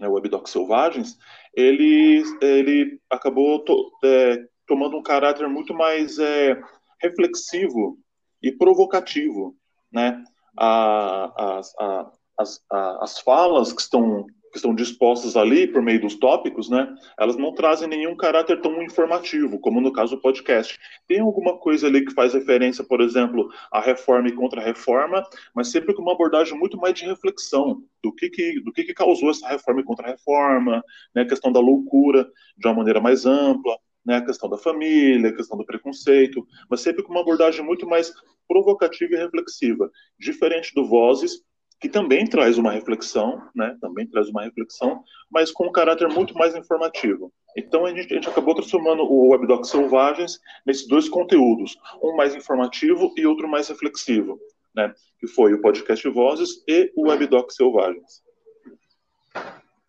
né, 0.00 0.08
o 0.08 0.12
WebDoc 0.12 0.48
Selvagens, 0.48 1.18
ele, 1.54 2.22
ele 2.40 3.00
acabou 3.10 3.58
to, 3.64 3.90
é, 4.04 4.44
tomando 4.66 4.96
um 4.96 5.02
caráter 5.02 5.48
muito 5.48 5.74
mais 5.74 6.18
é, 6.18 6.58
reflexivo 7.00 7.98
e 8.42 8.52
provocativo, 8.52 9.56
né? 9.92 10.22
A, 10.58 11.58
as, 11.58 11.74
a, 11.78 12.12
as, 12.38 12.64
a, 12.70 13.04
as 13.04 13.18
falas 13.20 13.72
que 13.72 13.80
estão 13.80 14.26
que 14.52 14.58
estão 14.58 14.74
dispostas 14.74 15.34
ali 15.34 15.66
por 15.66 15.80
meio 15.80 16.00
dos 16.00 16.14
tópicos, 16.14 16.68
né, 16.68 16.94
elas 17.18 17.36
não 17.36 17.54
trazem 17.54 17.88
nenhum 17.88 18.14
caráter 18.14 18.60
tão 18.60 18.82
informativo, 18.82 19.58
como 19.58 19.80
no 19.80 19.92
caso 19.92 20.14
do 20.14 20.20
podcast. 20.20 20.78
Tem 21.08 21.20
alguma 21.20 21.56
coisa 21.58 21.86
ali 21.86 22.04
que 22.04 22.12
faz 22.12 22.34
referência, 22.34 22.84
por 22.84 23.00
exemplo, 23.00 23.50
à 23.72 23.80
reforma 23.80 24.28
e 24.28 24.32
contra-reforma, 24.32 25.24
mas 25.54 25.68
sempre 25.68 25.94
com 25.94 26.02
uma 26.02 26.12
abordagem 26.12 26.56
muito 26.56 26.76
mais 26.76 26.92
de 26.94 27.06
reflexão 27.06 27.82
do 28.04 28.12
que, 28.12 28.28
que, 28.28 28.60
do 28.60 28.70
que, 28.70 28.84
que 28.84 28.92
causou 28.92 29.30
essa 29.30 29.48
reforma 29.48 29.80
e 29.80 29.84
contra-reforma, 29.84 30.84
né, 31.14 31.22
a 31.22 31.26
questão 31.26 31.50
da 31.50 31.58
loucura 31.58 32.30
de 32.58 32.68
uma 32.68 32.74
maneira 32.74 33.00
mais 33.00 33.24
ampla, 33.24 33.78
né, 34.04 34.16
a 34.16 34.24
questão 34.24 34.50
da 34.50 34.58
família, 34.58 35.30
a 35.30 35.34
questão 35.34 35.56
do 35.56 35.64
preconceito, 35.64 36.46
mas 36.68 36.80
sempre 36.80 37.02
com 37.02 37.12
uma 37.12 37.22
abordagem 37.22 37.64
muito 37.64 37.86
mais 37.86 38.12
provocativa 38.46 39.14
e 39.14 39.18
reflexiva, 39.18 39.90
diferente 40.18 40.74
do 40.74 40.84
Vozes, 40.84 41.40
que 41.82 41.88
também 41.88 42.24
traz 42.24 42.58
uma 42.58 42.70
reflexão, 42.70 43.42
né? 43.52 43.76
Também 43.80 44.06
traz 44.06 44.28
uma 44.28 44.44
reflexão, 44.44 45.02
mas 45.28 45.50
com 45.50 45.66
um 45.66 45.72
caráter 45.72 46.08
muito 46.08 46.32
mais 46.32 46.54
informativo. 46.54 47.32
Então 47.56 47.84
a 47.84 47.90
gente, 47.92 48.12
a 48.12 48.14
gente 48.14 48.28
acabou 48.28 48.54
transformando 48.54 49.02
o 49.02 49.30
Webdoc 49.30 49.64
Selvagens 49.64 50.38
nesses 50.64 50.86
dois 50.86 51.08
conteúdos, 51.08 51.76
um 52.00 52.14
mais 52.14 52.36
informativo 52.36 53.12
e 53.16 53.26
outro 53.26 53.48
mais 53.48 53.66
reflexivo, 53.66 54.38
né? 54.72 54.94
Que 55.18 55.26
foi 55.26 55.54
o 55.54 55.60
podcast 55.60 56.08
Vozes 56.08 56.62
e 56.68 56.92
o 56.96 57.08
Webdoc 57.08 57.50
Selvagens. 57.50 58.22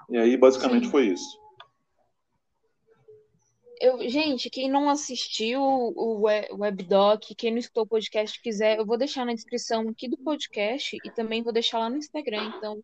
E 0.10 0.17
aí 0.17 0.36
basicamente 0.36 0.86
Sim. 0.86 0.91
foi 0.91 1.06
isso. 1.10 1.42
Eu, 3.84 4.00
gente, 4.08 4.50
quem 4.50 4.72
não 4.72 4.89
assistiu 4.89 5.62
o 5.62 6.22
Webdoc, 6.22 7.36
quem 7.38 7.52
não 7.52 7.58
escutou 7.58 7.84
o 7.84 7.88
podcast 7.88 8.41
quiser, 8.41 8.78
eu 8.78 8.86
vou 8.86 8.98
deixar 8.98 9.26
na 9.26 9.34
descrição 9.34 9.89
aqui 9.89 10.08
do 10.08 10.15
podcast 10.15 10.98
e 11.04 11.12
também 11.12 11.43
vou 11.43 11.52
deixar 11.52 11.80
lá 11.80 11.89
no 11.89 11.98
Instagram. 11.98 12.54
Então, 12.56 12.82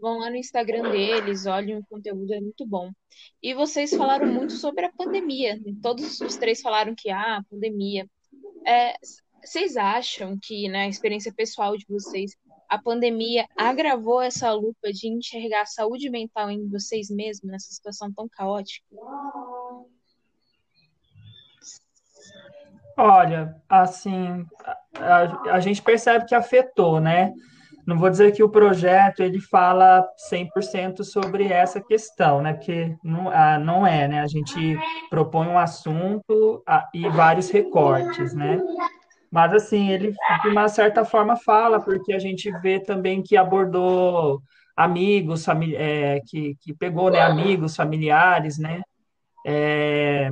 vão 0.00 0.20
lá 0.20 0.30
no 0.30 0.36
Instagram 0.36 0.90
deles, 0.90 1.44
olhem 1.44 1.76
o 1.76 1.84
conteúdo, 1.84 2.32
é 2.32 2.40
muito 2.40 2.64
bom. 2.64 2.90
E 3.42 3.52
vocês 3.52 3.94
falaram 3.94 4.26
muito 4.26 4.54
sobre 4.54 4.86
a 4.86 4.92
pandemia. 4.92 5.60
Todos 5.82 6.18
os 6.22 6.36
três 6.36 6.62
falaram 6.62 6.94
que, 6.96 7.10
ah, 7.10 7.44
pandemia. 7.50 8.08
É, 8.66 8.94
vocês 9.44 9.76
acham 9.76 10.38
que, 10.42 10.66
na 10.68 10.78
né, 10.78 10.88
experiência 10.88 11.30
pessoal 11.30 11.76
de 11.76 11.84
vocês, 11.86 12.34
a 12.70 12.78
pandemia 12.78 13.46
agravou 13.54 14.22
essa 14.22 14.50
lupa 14.54 14.90
de 14.94 15.08
enxergar 15.08 15.60
a 15.60 15.66
saúde 15.66 16.08
mental 16.08 16.50
em 16.50 16.66
vocês 16.70 17.10
mesmos 17.10 17.52
nessa 17.52 17.70
situação 17.70 18.10
tão 18.10 18.26
caótica? 18.26 18.86
Olha, 23.00 23.54
assim, 23.68 24.44
a, 24.98 25.52
a, 25.54 25.60
gente 25.60 25.80
percebe 25.80 26.24
que 26.24 26.34
afetou, 26.34 27.00
né? 27.00 27.32
Não 27.86 27.96
vou 27.96 28.10
dizer 28.10 28.32
que 28.32 28.42
o 28.42 28.48
projeto 28.48 29.20
ele 29.20 29.40
fala 29.40 30.04
100% 30.28 31.04
sobre 31.04 31.46
essa 31.46 31.80
questão, 31.80 32.42
né? 32.42 32.54
Porque 32.54 32.96
não, 33.04 33.30
ah, 33.30 33.56
não 33.56 33.86
é, 33.86 34.08
né? 34.08 34.20
A 34.20 34.26
gente 34.26 34.76
propõe 35.08 35.46
um 35.46 35.56
assunto 35.56 36.60
ah, 36.66 36.88
e 36.92 37.08
vários 37.08 37.50
recortes, 37.50 38.34
né? 38.34 38.58
Mas, 39.30 39.54
assim, 39.54 39.90
ele 39.90 40.12
de 40.42 40.48
uma 40.48 40.68
certa 40.68 41.04
forma 41.04 41.36
fala, 41.36 41.78
porque 41.78 42.12
a 42.12 42.18
gente 42.18 42.50
vê 42.60 42.80
também 42.80 43.22
que 43.22 43.36
abordou 43.36 44.42
amigos, 44.76 45.46
é, 45.76 46.20
que, 46.26 46.56
que 46.60 46.74
pegou 46.74 47.12
né, 47.12 47.20
amigos, 47.20 47.76
familiares, 47.76 48.58
né? 48.58 48.82
É, 49.46 50.30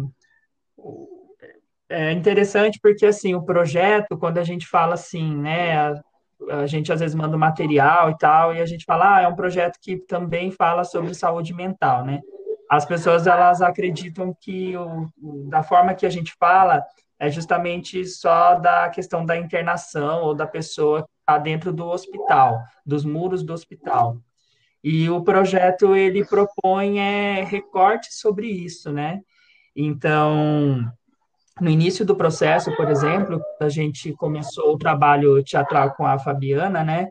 é 1.88 2.12
interessante 2.12 2.79
porque, 2.83 3.07
assim, 3.07 3.35
o 3.35 3.42
projeto, 3.42 4.16
quando 4.18 4.38
a 4.38 4.44
gente 4.44 4.66
fala 4.66 4.94
assim, 4.94 5.37
né, 5.37 5.77
a, 5.79 6.03
a, 6.51 6.66
gente 6.66 6.92
às 6.92 7.01
vezes 7.01 7.14
manda 7.14 7.37
material 7.37 8.11
e 8.11 8.18
tal, 8.18 8.55
e 8.55 8.61
a 8.61 8.66
gente 8.66 8.85
fala, 8.85 9.16
ah, 9.16 9.22
é 9.22 9.29
um 9.29 9.37
projeto 9.37 9.79
que 9.81 9.96
também 9.96 10.51
fala 10.51 10.85
sobre 10.85 11.14
saúde 11.14 11.55
mental, 11.55 12.05
né? 12.05 12.20
As 12.68 12.85
pessoas, 12.85 13.27
elas 13.27 13.62
acreditam 13.62 14.37
que 14.40 14.77
o, 14.77 15.07
o, 15.22 15.49
da 15.49 15.62
forma 15.62 15.94
que 15.94 16.05
a 16.05 16.11
gente 16.11 16.35
fala 16.38 16.83
é 17.18 17.31
justamente 17.31 18.05
só 18.05 18.57
da 18.57 18.90
questão 18.90 19.25
da 19.25 19.37
internação 19.37 20.22
ou 20.22 20.35
da 20.35 20.46
pessoa 20.46 21.03
que 21.03 21.09
está 21.20 21.38
dentro 21.38 21.72
do 21.72 21.87
hospital, 21.87 22.61
dos 22.85 23.05
muros 23.05 23.42
do 23.42 23.53
hospital. 23.53 24.18
E 24.83 25.09
o 25.09 25.22
projeto, 25.22 25.96
ele 25.96 26.25
propõe 26.25 27.01
é, 27.01 27.49
sobre 28.11 28.49
isso, 28.49 28.92
né? 28.92 29.20
Então, 29.75 30.90
no 31.61 31.71
início 31.71 32.05
do 32.05 32.14
processo, 32.14 32.75
por 32.77 32.90
exemplo, 32.90 33.40
a 33.61 33.69
gente 33.69 34.12
começou 34.12 34.75
o 34.75 34.79
trabalho 34.79 35.42
teatral 35.42 35.95
com 35.95 36.07
a 36.07 36.19
Fabiana, 36.19 36.85
né? 36.85 37.09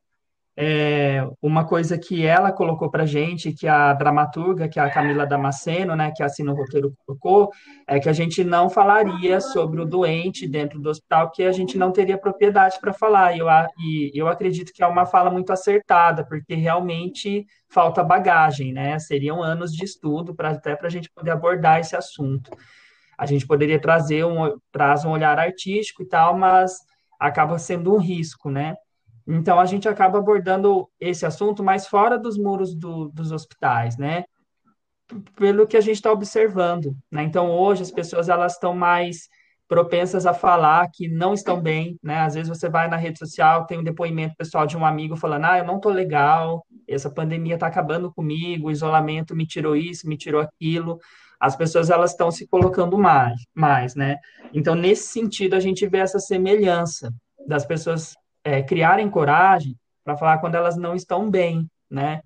É, 0.57 1.27
uma 1.41 1.65
coisa 1.67 1.97
que 1.97 2.25
ela 2.25 2.49
colocou 2.49 2.89
para 2.89 3.05
gente, 3.05 3.51
que 3.51 3.67
a 3.67 3.91
dramaturga, 3.91 4.69
que 4.69 4.79
a 4.79 4.89
Camila 4.89 5.25
Damasceno, 5.25 5.97
né, 5.97 6.13
que 6.15 6.23
assina 6.23 6.53
o 6.53 6.55
roteiro, 6.55 6.93
colocou, 7.05 7.49
é 7.85 7.99
que 7.99 8.07
a 8.07 8.13
gente 8.13 8.41
não 8.41 8.69
falaria 8.69 9.41
sobre 9.41 9.81
o 9.81 9.85
doente 9.85 10.47
dentro 10.47 10.79
do 10.79 10.89
hospital, 10.89 11.29
que 11.29 11.43
a 11.43 11.51
gente 11.51 11.77
não 11.77 11.91
teria 11.91 12.17
propriedade 12.17 12.79
para 12.79 12.93
falar. 12.93 13.35
E 13.35 13.39
eu, 13.39 13.47
e 13.77 14.11
eu 14.15 14.29
acredito 14.29 14.71
que 14.71 14.81
é 14.81 14.87
uma 14.87 15.05
fala 15.05 15.29
muito 15.29 15.51
acertada, 15.51 16.25
porque 16.25 16.55
realmente 16.55 17.45
falta 17.67 18.01
bagagem, 18.01 18.71
né? 18.71 18.97
Seriam 18.97 19.43
anos 19.43 19.73
de 19.73 19.83
estudo 19.83 20.33
para 20.33 20.51
até 20.51 20.73
para 20.73 20.87
a 20.87 20.91
gente 20.91 21.11
poder 21.13 21.31
abordar 21.31 21.81
esse 21.81 21.97
assunto 21.97 22.49
a 23.17 23.25
gente 23.25 23.47
poderia 23.47 23.79
trazer 23.79 24.25
um, 24.25 24.57
traz 24.71 25.05
um 25.05 25.11
olhar 25.11 25.39
artístico 25.39 26.03
e 26.03 26.07
tal, 26.07 26.37
mas 26.37 26.73
acaba 27.19 27.57
sendo 27.57 27.93
um 27.93 27.97
risco, 27.97 28.49
né? 28.49 28.75
Então 29.27 29.59
a 29.59 29.65
gente 29.65 29.89
acaba 29.89 30.19
abordando 30.19 30.87
esse 30.99 31.25
assunto 31.25 31.63
mais 31.63 31.87
fora 31.87 32.17
dos 32.17 32.37
muros 32.37 32.75
do, 32.75 33.09
dos 33.09 33.31
hospitais, 33.31 33.97
né? 33.97 34.23
Pelo 35.35 35.67
que 35.67 35.77
a 35.77 35.81
gente 35.81 35.95
está 35.95 36.11
observando, 36.11 36.95
né? 37.11 37.23
Então 37.23 37.49
hoje 37.51 37.81
as 37.81 37.91
pessoas 37.91 38.29
elas 38.29 38.53
estão 38.53 38.75
mais 38.75 39.27
propensas 39.67 40.27
a 40.27 40.33
falar 40.33 40.87
que 40.93 41.07
não 41.07 41.33
estão 41.33 41.59
bem, 41.59 41.97
né? 42.03 42.19
Às 42.19 42.35
vezes 42.35 42.49
você 42.49 42.69
vai 42.69 42.87
na 42.87 42.97
rede 42.97 43.17
social, 43.17 43.65
tem 43.65 43.79
um 43.79 43.83
depoimento 43.83 44.35
pessoal 44.37 44.67
de 44.67 44.77
um 44.77 44.85
amigo 44.85 45.15
falando: 45.15 45.45
"Ah, 45.45 45.57
eu 45.57 45.65
não 45.65 45.79
tô 45.79 45.89
legal, 45.89 46.63
essa 46.87 47.09
pandemia 47.09 47.55
está 47.55 47.67
acabando 47.67 48.13
comigo, 48.13 48.67
o 48.67 48.71
isolamento 48.71 49.35
me 49.35 49.47
tirou 49.47 49.75
isso, 49.75 50.07
me 50.07 50.17
tirou 50.17 50.41
aquilo" 50.41 50.99
as 51.39 51.55
pessoas 51.55 51.89
elas 51.89 52.11
estão 52.11 52.31
se 52.31 52.47
colocando 52.47 52.97
mais, 52.97 53.41
mais, 53.53 53.95
né? 53.95 54.17
Então, 54.53 54.75
nesse 54.75 55.07
sentido, 55.07 55.55
a 55.55 55.59
gente 55.59 55.87
vê 55.87 55.99
essa 55.99 56.19
semelhança 56.19 57.13
das 57.47 57.65
pessoas 57.65 58.15
é, 58.43 58.61
criarem 58.61 59.09
coragem 59.09 59.75
para 60.03 60.17
falar 60.17 60.37
quando 60.37 60.55
elas 60.55 60.77
não 60.77 60.95
estão 60.95 61.29
bem, 61.29 61.67
né? 61.89 62.21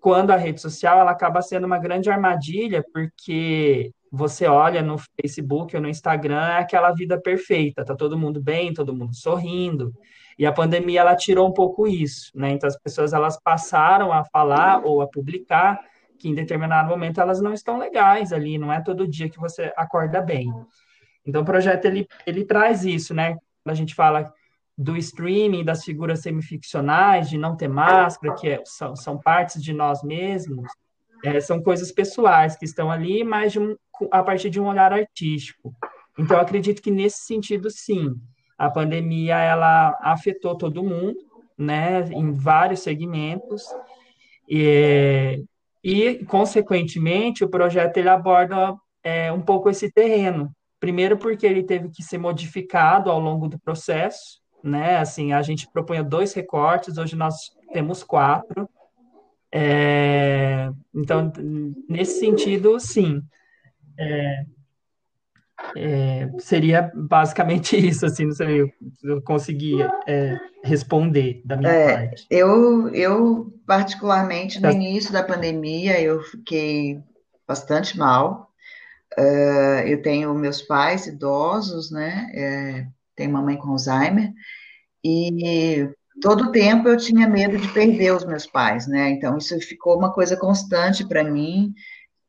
Quando 0.00 0.30
a 0.30 0.36
rede 0.36 0.60
social 0.60 0.98
ela 0.98 1.12
acaba 1.12 1.40
sendo 1.40 1.64
uma 1.64 1.78
grande 1.78 2.10
armadilha, 2.10 2.84
porque 2.92 3.92
você 4.10 4.46
olha 4.46 4.82
no 4.82 4.98
Facebook 4.98 5.74
ou 5.74 5.80
no 5.80 5.88
Instagram, 5.88 6.44
é 6.44 6.58
aquela 6.58 6.92
vida 6.92 7.18
perfeita, 7.18 7.84
tá 7.84 7.94
todo 7.94 8.18
mundo 8.18 8.42
bem, 8.42 8.74
todo 8.74 8.94
mundo 8.94 9.14
sorrindo. 9.14 9.92
E 10.38 10.44
a 10.44 10.52
pandemia 10.52 11.00
ela 11.00 11.16
tirou 11.16 11.48
um 11.48 11.52
pouco 11.52 11.86
isso, 11.86 12.30
né? 12.34 12.50
Então 12.50 12.68
as 12.68 12.78
pessoas 12.78 13.12
elas 13.12 13.38
passaram 13.42 14.12
a 14.12 14.24
falar 14.24 14.84
ou 14.84 15.00
a 15.00 15.08
publicar 15.08 15.80
que 16.22 16.28
em 16.28 16.34
determinado 16.34 16.88
momento 16.88 17.20
elas 17.20 17.40
não 17.40 17.52
estão 17.52 17.78
legais 17.78 18.32
ali, 18.32 18.56
não 18.56 18.72
é 18.72 18.80
todo 18.80 19.08
dia 19.08 19.28
que 19.28 19.40
você 19.40 19.72
acorda 19.76 20.22
bem. 20.22 20.52
Então 21.26 21.42
o 21.42 21.44
projeto 21.44 21.84
ele, 21.86 22.06
ele 22.24 22.44
traz 22.44 22.84
isso, 22.84 23.12
né? 23.12 23.36
A 23.64 23.74
gente 23.74 23.92
fala 23.92 24.32
do 24.78 24.96
streaming, 24.96 25.64
das 25.64 25.84
figuras 25.84 26.20
semificcionais, 26.20 27.28
de 27.28 27.36
não 27.36 27.56
ter 27.56 27.68
máscara, 27.68 28.34
que 28.34 28.48
é, 28.48 28.62
são, 28.64 28.94
são 28.94 29.18
partes 29.18 29.60
de 29.60 29.72
nós 29.72 30.02
mesmos, 30.04 30.70
é, 31.24 31.40
são 31.40 31.60
coisas 31.60 31.90
pessoais 31.90 32.56
que 32.56 32.64
estão 32.64 32.90
ali, 32.90 33.24
mas 33.24 33.56
um, 33.56 33.74
a 34.10 34.22
partir 34.22 34.48
de 34.48 34.60
um 34.60 34.66
olhar 34.66 34.92
artístico. 34.92 35.74
Então, 36.16 36.38
acredito 36.38 36.80
que 36.80 36.90
nesse 36.90 37.24
sentido, 37.24 37.68
sim, 37.68 38.14
a 38.56 38.70
pandemia 38.70 39.38
ela 39.38 39.98
afetou 40.00 40.56
todo 40.56 40.84
mundo, 40.84 41.18
né, 41.58 42.00
em 42.10 42.32
vários 42.32 42.80
segmentos, 42.80 43.64
e, 44.48 45.44
e 45.82 46.24
consequentemente, 46.26 47.44
o 47.44 47.48
projeto 47.48 47.96
ele 47.96 48.08
aborda 48.08 48.76
é, 49.02 49.32
um 49.32 49.40
pouco 49.40 49.68
esse 49.68 49.90
terreno. 49.90 50.50
Primeiro, 50.78 51.16
porque 51.16 51.46
ele 51.46 51.62
teve 51.62 51.88
que 51.90 52.02
ser 52.02 52.18
modificado 52.18 53.10
ao 53.10 53.20
longo 53.20 53.48
do 53.48 53.58
processo, 53.58 54.40
né? 54.62 54.98
Assim, 54.98 55.32
a 55.32 55.42
gente 55.42 55.68
propunha 55.72 56.02
dois 56.02 56.32
recortes, 56.32 56.98
hoje 56.98 57.16
nós 57.16 57.50
temos 57.72 58.02
quatro. 58.02 58.68
É, 59.50 60.70
então, 60.94 61.32
nesse 61.88 62.20
sentido, 62.20 62.78
sim. 62.80 63.22
É, 63.98 64.44
é, 65.76 66.28
seria 66.38 66.90
basicamente 66.94 67.76
isso, 67.88 68.06
assim, 68.06 68.26
não 68.26 68.32
sei 68.32 68.66
se 68.94 69.08
eu 69.08 69.22
conseguia 69.22 69.90
é, 70.06 70.38
responder 70.62 71.42
da 71.44 71.56
minha 71.56 71.70
é, 71.70 72.06
parte. 72.06 72.26
Eu, 72.30 72.88
eu, 72.88 73.52
particularmente, 73.66 74.56
no 74.56 74.62
tá. 74.62 74.72
início 74.72 75.12
da 75.12 75.22
pandemia, 75.22 76.00
eu 76.00 76.22
fiquei 76.22 77.00
bastante 77.46 77.98
mal. 77.98 78.50
Uh, 79.18 79.86
eu 79.86 80.00
tenho 80.00 80.34
meus 80.34 80.62
pais 80.62 81.06
idosos, 81.06 81.90
né? 81.90 82.30
É, 82.34 82.86
tenho 83.14 83.30
mamãe 83.30 83.56
com 83.56 83.70
Alzheimer, 83.70 84.32
e 85.04 85.86
todo 86.20 86.44
o 86.44 86.52
tempo 86.52 86.88
eu 86.88 86.96
tinha 86.96 87.28
medo 87.28 87.58
de 87.58 87.68
perder 87.68 88.14
os 88.14 88.24
meus 88.24 88.46
pais, 88.46 88.86
né? 88.86 89.10
Então, 89.10 89.36
isso 89.36 89.58
ficou 89.60 89.98
uma 89.98 90.12
coisa 90.12 90.34
constante 90.34 91.06
para 91.06 91.22
mim, 91.22 91.74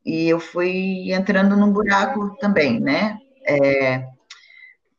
e 0.05 0.27
eu 0.27 0.39
fui 0.39 1.13
entrando 1.13 1.55
num 1.55 1.71
buraco 1.71 2.35
também, 2.39 2.79
né? 2.79 3.17
É, 3.47 4.05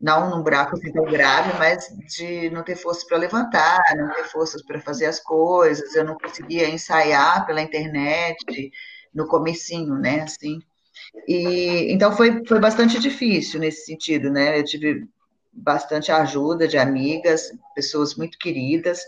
não 0.01 0.29
num 0.29 0.43
buraco 0.43 0.77
assim 0.77 0.93
tão 0.93 1.05
grave, 1.05 1.59
mas 1.59 1.89
de 2.15 2.51
não 2.51 2.63
ter 2.63 2.77
força 2.77 3.07
para 3.09 3.17
levantar, 3.17 3.81
não 3.97 4.13
ter 4.13 4.25
forças 4.25 4.63
para 4.63 4.81
fazer 4.81 5.07
as 5.07 5.19
coisas, 5.19 5.95
eu 5.95 6.05
não 6.05 6.19
conseguia 6.19 6.69
ensaiar 6.69 7.47
pela 7.47 7.63
internet 7.63 8.71
no 9.15 9.27
comecinho, 9.27 9.95
né, 9.95 10.21
assim. 10.21 10.61
E 11.27 11.93
então 11.93 12.15
foi, 12.17 12.45
foi 12.47 12.61
bastante 12.61 12.99
difícil 12.99 13.61
nesse 13.61 13.87
sentido, 13.87 14.31
né? 14.31 14.59
Eu 14.59 14.65
tive 14.65 15.07
bastante 15.55 16.11
ajuda 16.11 16.67
de 16.67 16.77
amigas, 16.77 17.53
pessoas 17.75 18.15
muito 18.17 18.39
queridas 18.39 19.01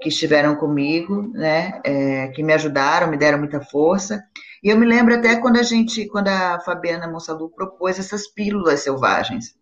que 0.00 0.08
estiveram 0.08 0.56
comigo, 0.56 1.30
né? 1.34 1.80
É, 1.84 2.28
que 2.28 2.42
me 2.42 2.52
ajudaram, 2.52 3.10
me 3.10 3.16
deram 3.16 3.38
muita 3.38 3.60
força. 3.60 4.22
E 4.62 4.68
eu 4.68 4.78
me 4.78 4.86
lembro 4.86 5.14
até 5.14 5.36
quando 5.36 5.58
a 5.58 5.62
gente, 5.62 6.06
quando 6.08 6.28
a 6.28 6.60
Fabiana 6.60 7.08
Monsalu 7.08 7.50
propôs 7.50 7.98
essas 7.98 8.26
pílulas 8.28 8.80
selvagens, 8.80 9.54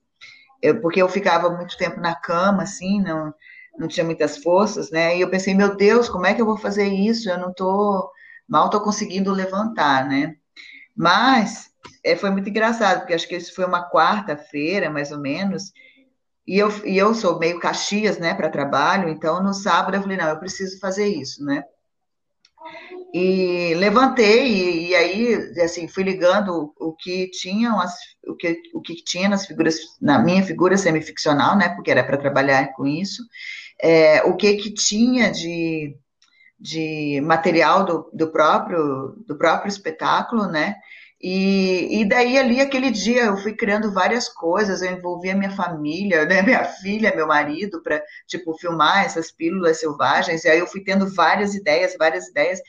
eu, 0.60 0.80
porque 0.80 1.00
eu 1.00 1.08
ficava 1.08 1.50
muito 1.50 1.76
tempo 1.76 2.00
na 2.00 2.14
cama, 2.14 2.64
assim, 2.64 3.00
não, 3.00 3.32
não 3.78 3.88
tinha 3.88 4.04
muitas 4.04 4.38
forças, 4.38 4.90
né? 4.90 5.16
E 5.16 5.20
eu 5.20 5.30
pensei, 5.30 5.54
meu 5.54 5.76
Deus, 5.76 6.08
como 6.08 6.26
é 6.26 6.34
que 6.34 6.42
eu 6.42 6.46
vou 6.46 6.56
fazer 6.56 6.86
isso? 6.86 7.30
Eu 7.30 7.38
não 7.38 7.52
tô, 7.52 8.10
mal 8.48 8.68
tô 8.70 8.80
conseguindo 8.80 9.32
levantar, 9.32 10.06
né? 10.08 10.36
Mas 10.96 11.70
é, 12.04 12.16
foi 12.16 12.30
muito 12.30 12.48
engraçado, 12.48 13.00
porque 13.00 13.14
acho 13.14 13.28
que 13.28 13.36
isso 13.36 13.54
foi 13.54 13.64
uma 13.64 13.88
quarta-feira, 13.88 14.90
mais 14.90 15.12
ou 15.12 15.18
menos, 15.18 15.72
e 16.48 16.58
eu, 16.58 16.70
e 16.86 16.96
eu 16.96 17.14
sou 17.14 17.38
meio 17.38 17.60
Caxias, 17.60 18.18
né, 18.18 18.32
para 18.32 18.48
trabalho, 18.48 19.10
então 19.10 19.42
no 19.42 19.52
sábado 19.52 19.94
eu 19.94 20.00
falei, 20.00 20.16
não, 20.16 20.30
eu 20.30 20.38
preciso 20.38 20.80
fazer 20.80 21.06
isso, 21.06 21.44
né? 21.44 21.62
E 23.12 23.74
levantei, 23.74 24.46
e, 24.48 24.88
e, 24.88 24.94
aí, 24.94 25.34
assim, 25.62 25.86
fui 25.86 26.04
ligando 26.04 26.72
o, 26.80 26.88
o 26.88 26.94
que 26.94 27.30
tinham, 27.30 27.78
as, 27.78 27.94
o, 28.26 28.34
que, 28.34 28.62
o 28.72 28.80
que 28.80 28.94
tinha 28.94 29.28
nas 29.28 29.46
figuras, 29.46 29.76
na 30.00 30.18
minha 30.18 30.42
figura 30.42 30.78
semificcional, 30.78 31.54
né, 31.54 31.68
porque 31.68 31.90
era 31.90 32.02
para 32.02 32.16
trabalhar 32.16 32.72
com 32.72 32.86
isso, 32.86 33.22
é, 33.78 34.22
o 34.22 34.34
que 34.34 34.54
que 34.54 34.72
tinha 34.72 35.30
de, 35.30 35.94
de 36.58 37.20
material 37.22 37.84
do, 37.84 38.10
do, 38.10 38.32
próprio, 38.32 39.22
do 39.26 39.36
próprio 39.36 39.68
espetáculo, 39.68 40.46
né, 40.46 40.76
e, 41.20 42.00
e 42.00 42.08
daí 42.08 42.38
ali, 42.38 42.60
aquele 42.60 42.90
dia, 42.90 43.24
eu 43.24 43.36
fui 43.36 43.52
criando 43.54 43.92
várias 43.92 44.28
coisas, 44.28 44.82
eu 44.82 44.92
envolvi 44.92 45.30
a 45.30 45.36
minha 45.36 45.50
família, 45.50 46.24
né, 46.24 46.42
minha 46.42 46.64
filha, 46.64 47.14
meu 47.14 47.26
marido, 47.26 47.82
para, 47.82 48.02
tipo, 48.26 48.56
filmar 48.58 49.04
essas 49.04 49.32
pílulas 49.32 49.80
selvagens, 49.80 50.44
e 50.44 50.48
aí 50.48 50.58
eu 50.58 50.66
fui 50.66 50.82
tendo 50.82 51.12
várias 51.12 51.54
ideias, 51.54 51.96
várias 51.98 52.28
ideias, 52.28 52.60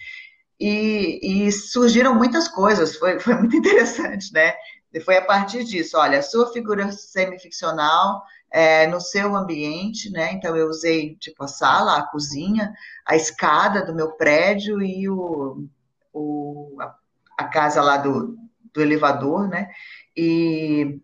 e, 0.60 1.46
e 1.48 1.52
surgiram 1.52 2.16
muitas 2.16 2.48
coisas, 2.48 2.96
foi, 2.96 3.20
foi 3.20 3.36
muito 3.36 3.56
interessante, 3.58 4.34
né? 4.34 4.54
E 4.92 5.00
foi 5.00 5.18
a 5.18 5.26
partir 5.26 5.64
disso, 5.64 5.98
olha, 5.98 6.22
sua 6.22 6.52
figura 6.52 6.92
semificcional 6.92 8.24
é, 8.52 8.88
no 8.88 9.00
seu 9.00 9.36
ambiente, 9.36 10.10
né? 10.12 10.34
Então 10.34 10.56
eu 10.58 10.68
usei 10.68 11.16
tipo 11.18 11.44
a 11.44 11.48
sala, 11.48 11.98
a 11.98 12.08
cozinha, 12.08 12.74
a 13.06 13.16
escada 13.16 13.86
do 13.86 13.94
meu 13.94 14.14
prédio 14.14 14.82
e 14.82 15.08
o, 15.08 15.64
o 16.12 16.76
a, 16.82 16.96
a, 17.40 17.48
casa 17.48 17.82
lá 17.82 17.98
do, 17.98 18.38
do 18.74 18.82
elevador, 18.82 19.48
né? 19.48 19.70
E, 20.16 21.00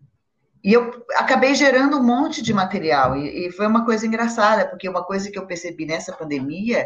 e 0.62 0.72
eu 0.72 1.04
acabei 1.16 1.54
gerando 1.54 1.98
um 1.98 2.02
monte 2.02 2.42
de 2.42 2.52
material 2.52 3.16
e, 3.16 3.46
e 3.46 3.52
foi 3.52 3.66
uma 3.66 3.84
coisa 3.84 4.06
engraçada 4.06 4.68
porque 4.68 4.88
uma 4.88 5.04
coisa 5.04 5.30
que 5.30 5.38
eu 5.38 5.46
percebi 5.46 5.86
nessa 5.86 6.12
pandemia 6.12 6.84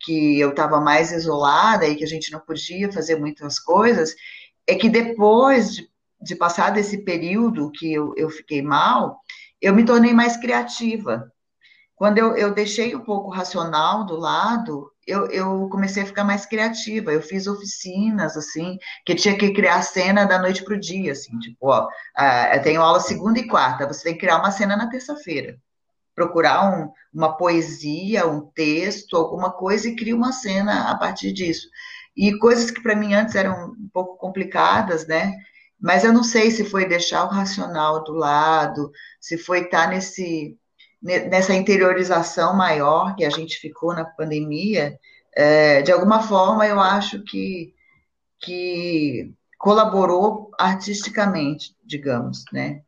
que 0.00 0.38
eu 0.38 0.50
estava 0.50 0.80
mais 0.80 1.12
isolada 1.12 1.86
e 1.86 1.96
que 1.96 2.04
a 2.04 2.08
gente 2.08 2.30
não 2.30 2.40
podia 2.40 2.92
fazer 2.92 3.16
muitas 3.16 3.58
coisas, 3.58 4.14
é 4.66 4.74
que 4.74 4.88
depois 4.88 5.74
de, 5.74 5.88
de 6.20 6.36
passar 6.36 6.70
desse 6.70 6.98
período 6.98 7.70
que 7.70 7.92
eu, 7.92 8.12
eu 8.16 8.28
fiquei 8.28 8.60
mal, 8.60 9.18
eu 9.60 9.74
me 9.74 9.84
tornei 9.84 10.12
mais 10.12 10.36
criativa. 10.36 11.32
Quando 11.96 12.18
eu, 12.18 12.36
eu 12.36 12.52
deixei 12.52 12.94
um 12.94 13.00
pouco 13.00 13.30
racional 13.30 14.04
do 14.04 14.16
lado, 14.16 14.90
eu, 15.06 15.26
eu, 15.26 15.68
comecei 15.70 16.02
a 16.02 16.06
ficar 16.06 16.24
mais 16.24 16.46
criativa. 16.46 17.12
Eu 17.12 17.22
fiz 17.22 17.46
oficinas, 17.46 18.36
assim, 18.36 18.78
que 19.04 19.14
tinha 19.14 19.36
que 19.36 19.52
criar 19.52 19.82
cena 19.82 20.24
da 20.24 20.38
noite 20.38 20.64
para 20.64 20.74
o 20.74 20.80
dia, 20.80 21.12
assim, 21.12 21.38
tipo, 21.38 21.68
ó, 21.68 21.86
uh, 21.86 22.54
eu 22.54 22.62
tenho 22.62 22.82
aula 22.82 23.00
segunda 23.00 23.38
e 23.38 23.46
quarta, 23.46 23.86
você 23.86 24.04
tem 24.04 24.14
que 24.14 24.20
criar 24.20 24.38
uma 24.38 24.50
cena 24.50 24.76
na 24.76 24.88
terça-feira 24.88 25.56
procurar 26.14 26.70
um, 26.70 26.90
uma 27.12 27.36
poesia, 27.36 28.26
um 28.26 28.40
texto, 28.40 29.16
alguma 29.16 29.52
coisa 29.52 29.88
e 29.88 29.96
cria 29.96 30.14
uma 30.14 30.32
cena 30.32 30.90
a 30.90 30.96
partir 30.96 31.32
disso. 31.32 31.68
E 32.16 32.38
coisas 32.38 32.70
que 32.70 32.80
para 32.80 32.94
mim 32.94 33.14
antes 33.14 33.34
eram 33.34 33.72
um 33.72 33.88
pouco 33.92 34.16
complicadas, 34.16 35.06
né? 35.06 35.34
Mas 35.80 36.04
eu 36.04 36.12
não 36.12 36.22
sei 36.22 36.50
se 36.50 36.64
foi 36.64 36.86
deixar 36.86 37.24
o 37.24 37.28
racional 37.28 38.04
do 38.04 38.12
lado, 38.12 38.90
se 39.20 39.36
foi 39.36 39.62
estar 39.62 39.84
tá 39.84 39.88
nesse 39.88 40.56
nessa 41.04 41.54
interiorização 41.54 42.56
maior 42.56 43.14
que 43.14 43.24
a 43.24 43.30
gente 43.30 43.58
ficou 43.58 43.94
na 43.94 44.04
pandemia. 44.04 44.98
É, 45.36 45.82
de 45.82 45.92
alguma 45.92 46.22
forma, 46.22 46.66
eu 46.66 46.80
acho 46.80 47.22
que 47.22 47.72
que 48.40 49.32
colaborou 49.58 50.50
artisticamente, 50.58 51.74
digamos, 51.84 52.44
né? 52.52 52.82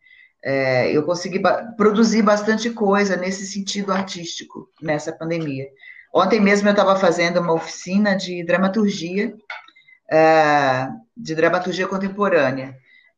é, 0.46 0.92
eu 0.92 1.02
consegui 1.02 1.40
ba 1.40 1.74
produzir 1.76 2.22
bastante 2.22 2.70
coisa 2.70 3.16
nesse 3.16 3.44
sentido 3.44 3.92
artístico 3.92 4.70
nessa 4.80 5.12
pandemia. 5.12 5.66
Ontem 6.14 6.40
mesmo 6.40 6.68
eu 6.68 6.70
estava 6.70 6.94
fazendo 6.94 7.40
uma 7.40 7.52
oficina 7.52 8.14
de 8.14 8.44
dramaturgia, 8.44 9.34
é, 10.08 10.88
de 11.16 11.34
dramaturgia 11.34 11.88
contemporânea, 11.88 12.76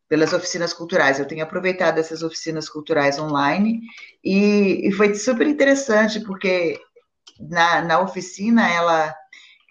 pelas 0.08 0.32
oficinas 0.32 0.72
culturais. 0.72 1.18
Eu 1.18 1.26
tenho 1.26 1.42
aproveitado 1.42 1.98
essas 1.98 2.22
oficinas 2.22 2.68
culturais 2.68 3.18
online 3.18 3.80
e, 4.24 4.88
e 4.88 4.92
foi 4.92 5.14
super 5.14 5.46
interessante, 5.46 6.20
porque 6.20 6.80
na, 7.38 7.82
na 7.82 8.00
oficina 8.00 8.68
ela, 8.68 9.14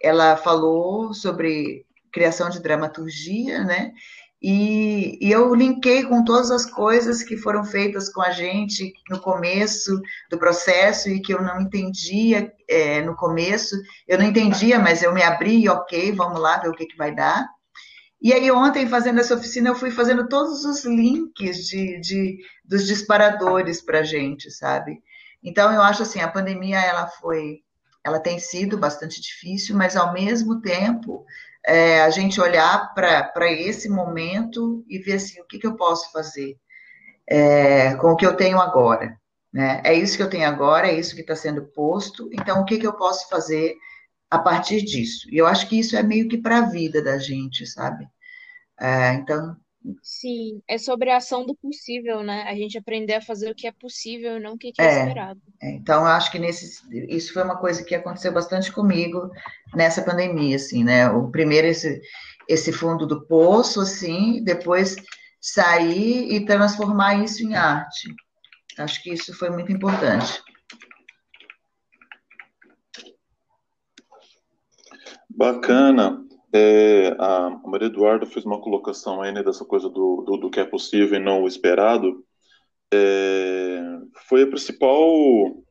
ela 0.02 0.36
falou 0.36 1.12
sobre 1.12 1.84
criação 2.12 2.48
de 2.48 2.60
dramaturgia, 2.60 3.64
né? 3.64 3.92
E, 4.40 5.18
e, 5.20 5.32
eu 5.32 5.52
linkei 5.52 6.04
com 6.04 6.24
todas 6.24 6.52
as 6.52 6.64
coisas 6.64 7.24
que 7.24 7.36
foram 7.36 7.64
feitas 7.64 8.08
com 8.08 8.22
a 8.22 8.30
gente 8.30 8.92
no 9.10 9.20
começo 9.20 10.00
do 10.30 10.38
processo 10.38 11.08
e 11.08 11.20
que 11.20 11.34
eu 11.34 11.42
não 11.42 11.60
entendia 11.60 12.52
é, 12.68 13.02
no 13.02 13.16
começo. 13.16 13.74
Eu 14.06 14.16
não 14.16 14.24
entendia, 14.24 14.78
mas 14.78 15.02
eu 15.02 15.12
me 15.12 15.24
abri, 15.24 15.68
ok, 15.68 16.12
vamos 16.12 16.40
lá 16.40 16.56
ver 16.58 16.68
o 16.68 16.72
que, 16.72 16.86
que 16.86 16.96
vai 16.96 17.12
dar. 17.12 17.48
E 18.20 18.32
aí 18.32 18.50
ontem, 18.50 18.88
fazendo 18.88 19.20
essa 19.20 19.34
oficina, 19.34 19.68
eu 19.68 19.76
fui 19.76 19.90
fazendo 19.90 20.28
todos 20.28 20.64
os 20.64 20.84
links 20.84 21.66
de, 21.68 22.00
de 22.00 22.38
dos 22.64 22.86
disparadores 22.86 23.80
para 23.80 24.00
a 24.00 24.02
gente, 24.02 24.50
sabe? 24.50 25.00
Então, 25.42 25.72
eu 25.72 25.80
acho 25.80 26.02
assim, 26.02 26.20
a 26.20 26.28
pandemia, 26.28 26.80
ela 26.80 27.06
foi, 27.06 27.60
ela 28.04 28.18
tem 28.18 28.38
sido 28.38 28.76
bastante 28.76 29.20
difícil, 29.20 29.76
mas 29.76 29.96
ao 29.96 30.12
mesmo 30.12 30.60
tempo 30.60 31.24
é, 31.64 32.02
a 32.02 32.10
gente 32.10 32.40
olhar 32.40 32.92
para 32.92 33.52
esse 33.52 33.88
momento 33.88 34.84
e 34.88 34.98
ver 34.98 35.14
assim, 35.14 35.40
o 35.40 35.44
que, 35.44 35.58
que 35.58 35.66
eu 35.66 35.76
posso 35.76 36.10
fazer 36.10 36.56
é, 37.28 37.94
com 37.96 38.12
o 38.12 38.16
que 38.16 38.26
eu 38.26 38.34
tenho 38.34 38.60
agora. 38.60 39.16
Né? 39.52 39.80
É 39.84 39.94
isso 39.94 40.16
que 40.16 40.22
eu 40.22 40.30
tenho 40.30 40.48
agora, 40.48 40.88
é 40.88 40.94
isso 40.94 41.14
que 41.14 41.20
está 41.20 41.36
sendo 41.36 41.66
posto, 41.66 42.28
então 42.32 42.60
o 42.60 42.64
que, 42.64 42.78
que 42.78 42.86
eu 42.86 42.94
posso 42.94 43.28
fazer 43.28 43.76
a 44.30 44.38
partir 44.38 44.82
disso? 44.82 45.28
E 45.30 45.38
eu 45.38 45.46
acho 45.46 45.68
que 45.68 45.78
isso 45.78 45.96
é 45.96 46.02
meio 46.02 46.28
que 46.28 46.38
para 46.38 46.58
a 46.58 46.70
vida 46.70 47.02
da 47.02 47.18
gente, 47.18 47.66
sabe? 47.66 48.06
É, 48.80 49.14
então, 49.14 49.56
Sim, 50.02 50.60
é 50.66 50.76
sobre 50.78 51.08
a 51.10 51.18
ação 51.18 51.46
do 51.46 51.54
possível, 51.54 52.22
né? 52.24 52.42
A 52.44 52.54
gente 52.56 52.76
aprender 52.78 53.14
a 53.14 53.20
fazer 53.22 53.50
o 53.50 53.54
que 53.54 53.66
é 53.66 53.72
possível 53.72 54.36
e 54.36 54.40
não 54.40 54.54
o 54.54 54.58
que 54.58 54.72
é 54.78 54.84
É, 54.84 54.84
esperado. 54.84 55.40
é, 55.62 55.70
então 55.72 56.02
eu 56.02 56.06
acho 56.08 56.30
que 56.30 56.38
nesse, 56.38 56.82
isso 57.08 57.32
foi 57.32 57.42
uma 57.42 57.58
coisa 57.58 57.84
que 57.84 57.94
aconteceu 57.94 58.32
bastante 58.32 58.72
comigo 58.72 59.30
nessa 59.74 60.02
pandemia, 60.02 60.56
assim, 60.56 60.84
né? 60.84 61.08
O 61.10 61.30
primeiro 61.30 61.66
esse, 61.66 62.00
esse 62.48 62.72
fundo 62.72 63.06
do 63.06 63.26
poço, 63.26 63.80
assim, 63.80 64.42
depois 64.44 64.96
sair 65.40 66.32
e 66.32 66.44
transformar 66.46 67.16
isso 67.24 67.42
em 67.44 67.54
arte. 67.54 68.08
Acho 68.78 69.02
que 69.02 69.12
isso 69.12 69.34
foi 69.34 69.50
muito 69.50 69.72
importante. 69.72 70.42
Bacana. 75.38 76.26
É, 76.52 77.14
a 77.16 77.50
Maria 77.64 77.86
Eduarda 77.86 78.26
fez 78.26 78.44
uma 78.44 78.60
colocação 78.60 79.22
aí, 79.22 79.30
né, 79.30 79.40
dessa 79.40 79.64
coisa 79.64 79.88
do, 79.88 80.24
do, 80.26 80.36
do 80.36 80.50
que 80.50 80.58
é 80.58 80.64
possível 80.64 81.16
e 81.16 81.22
não 81.22 81.42
o 81.42 81.46
esperado. 81.46 82.24
É, 82.92 83.80
foi 84.26 84.42
a 84.42 84.46
principal, 84.48 84.98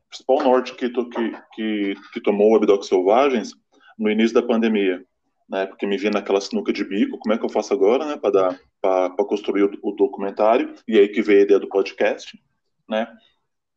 principal 0.08 0.42
norte 0.42 0.74
que, 0.74 0.88
to, 0.88 1.06
que, 1.10 1.32
que, 1.52 1.94
que 2.14 2.20
tomou 2.22 2.52
o 2.52 2.56
Abdoc 2.56 2.82
Selvagens 2.82 3.52
no 3.98 4.10
início 4.10 4.32
da 4.32 4.42
pandemia. 4.42 5.04
Né, 5.50 5.66
porque 5.66 5.86
me 5.86 5.98
vi 5.98 6.08
naquela 6.08 6.40
sinuca 6.40 6.72
de 6.72 6.84
bico, 6.84 7.18
como 7.18 7.34
é 7.34 7.38
que 7.38 7.44
eu 7.44 7.50
faço 7.50 7.74
agora, 7.74 8.06
né, 8.06 8.16
para 8.16 9.10
construir 9.24 9.64
o, 9.64 9.70
o, 9.82 9.92
documentário, 9.92 10.74
e 10.86 10.98
aí 10.98 11.08
que 11.08 11.22
veio 11.22 11.40
a 11.40 11.42
ideia 11.42 11.60
do 11.60 11.68
podcast, 11.68 12.38
né, 12.86 13.08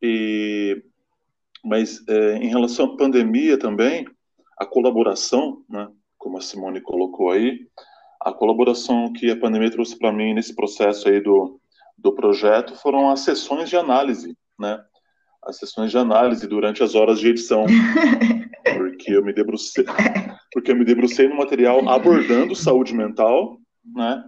e, 0.01 0.83
mas 1.63 2.05
é, 2.09 2.35
em 2.35 2.49
relação 2.49 2.87
à 2.87 2.97
pandemia 2.97 3.57
também, 3.57 4.05
a 4.61 4.65
colaboração, 4.65 5.63
né, 5.67 5.87
como 6.19 6.37
a 6.37 6.41
Simone 6.41 6.79
colocou 6.81 7.31
aí, 7.31 7.61
a 8.21 8.31
colaboração 8.31 9.11
que 9.11 9.31
a 9.31 9.35
pandemia 9.35 9.71
trouxe 9.71 9.97
para 9.97 10.13
mim 10.13 10.35
nesse 10.35 10.55
processo 10.55 11.09
aí 11.09 11.19
do, 11.19 11.59
do 11.97 12.13
projeto 12.13 12.75
foram 12.75 13.09
as 13.09 13.21
sessões 13.21 13.71
de 13.71 13.75
análise, 13.75 14.37
né? 14.59 14.79
As 15.43 15.57
sessões 15.57 15.89
de 15.89 15.97
análise 15.97 16.47
durante 16.47 16.83
as 16.83 16.93
horas 16.93 17.19
de 17.19 17.29
edição, 17.29 17.65
porque 18.77 19.11
eu 19.11 19.25
me 19.25 19.33
debrucei, 19.33 19.83
porque 20.53 20.71
eu 20.71 20.75
me 20.75 20.85
debrucei 20.85 21.27
no 21.27 21.37
material 21.37 21.89
abordando 21.89 22.55
saúde 22.55 22.93
mental, 22.93 23.57
né? 23.83 24.23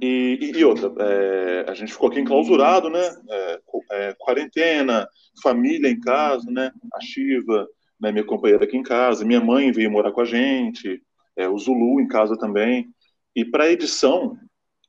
E, 0.00 0.38
e, 0.40 0.58
e 0.58 0.64
outra, 0.64 0.90
é, 1.04 1.66
a 1.68 1.74
gente 1.74 1.92
ficou 1.92 2.08
aqui 2.08 2.18
enclausurado, 2.18 2.88
né? 2.88 3.06
É, 3.30 3.60
é, 3.90 4.16
quarentena, 4.18 5.06
família 5.42 5.90
em 5.90 6.00
casa, 6.00 6.50
né? 6.50 6.72
A 6.94 7.00
Shiva, 7.02 7.68
né, 8.00 8.10
minha 8.10 8.24
companheira 8.24 8.64
aqui 8.64 8.76
em 8.76 8.82
casa, 8.82 9.24
minha 9.24 9.40
mãe 9.40 9.70
veio 9.70 9.90
morar 9.90 10.12
com 10.12 10.20
a 10.20 10.24
gente, 10.24 11.02
é, 11.36 11.48
o 11.48 11.58
Zulu 11.58 12.00
em 12.00 12.08
casa 12.08 12.36
também. 12.36 12.88
E 13.34 13.44
para 13.44 13.70
edição, 13.70 14.36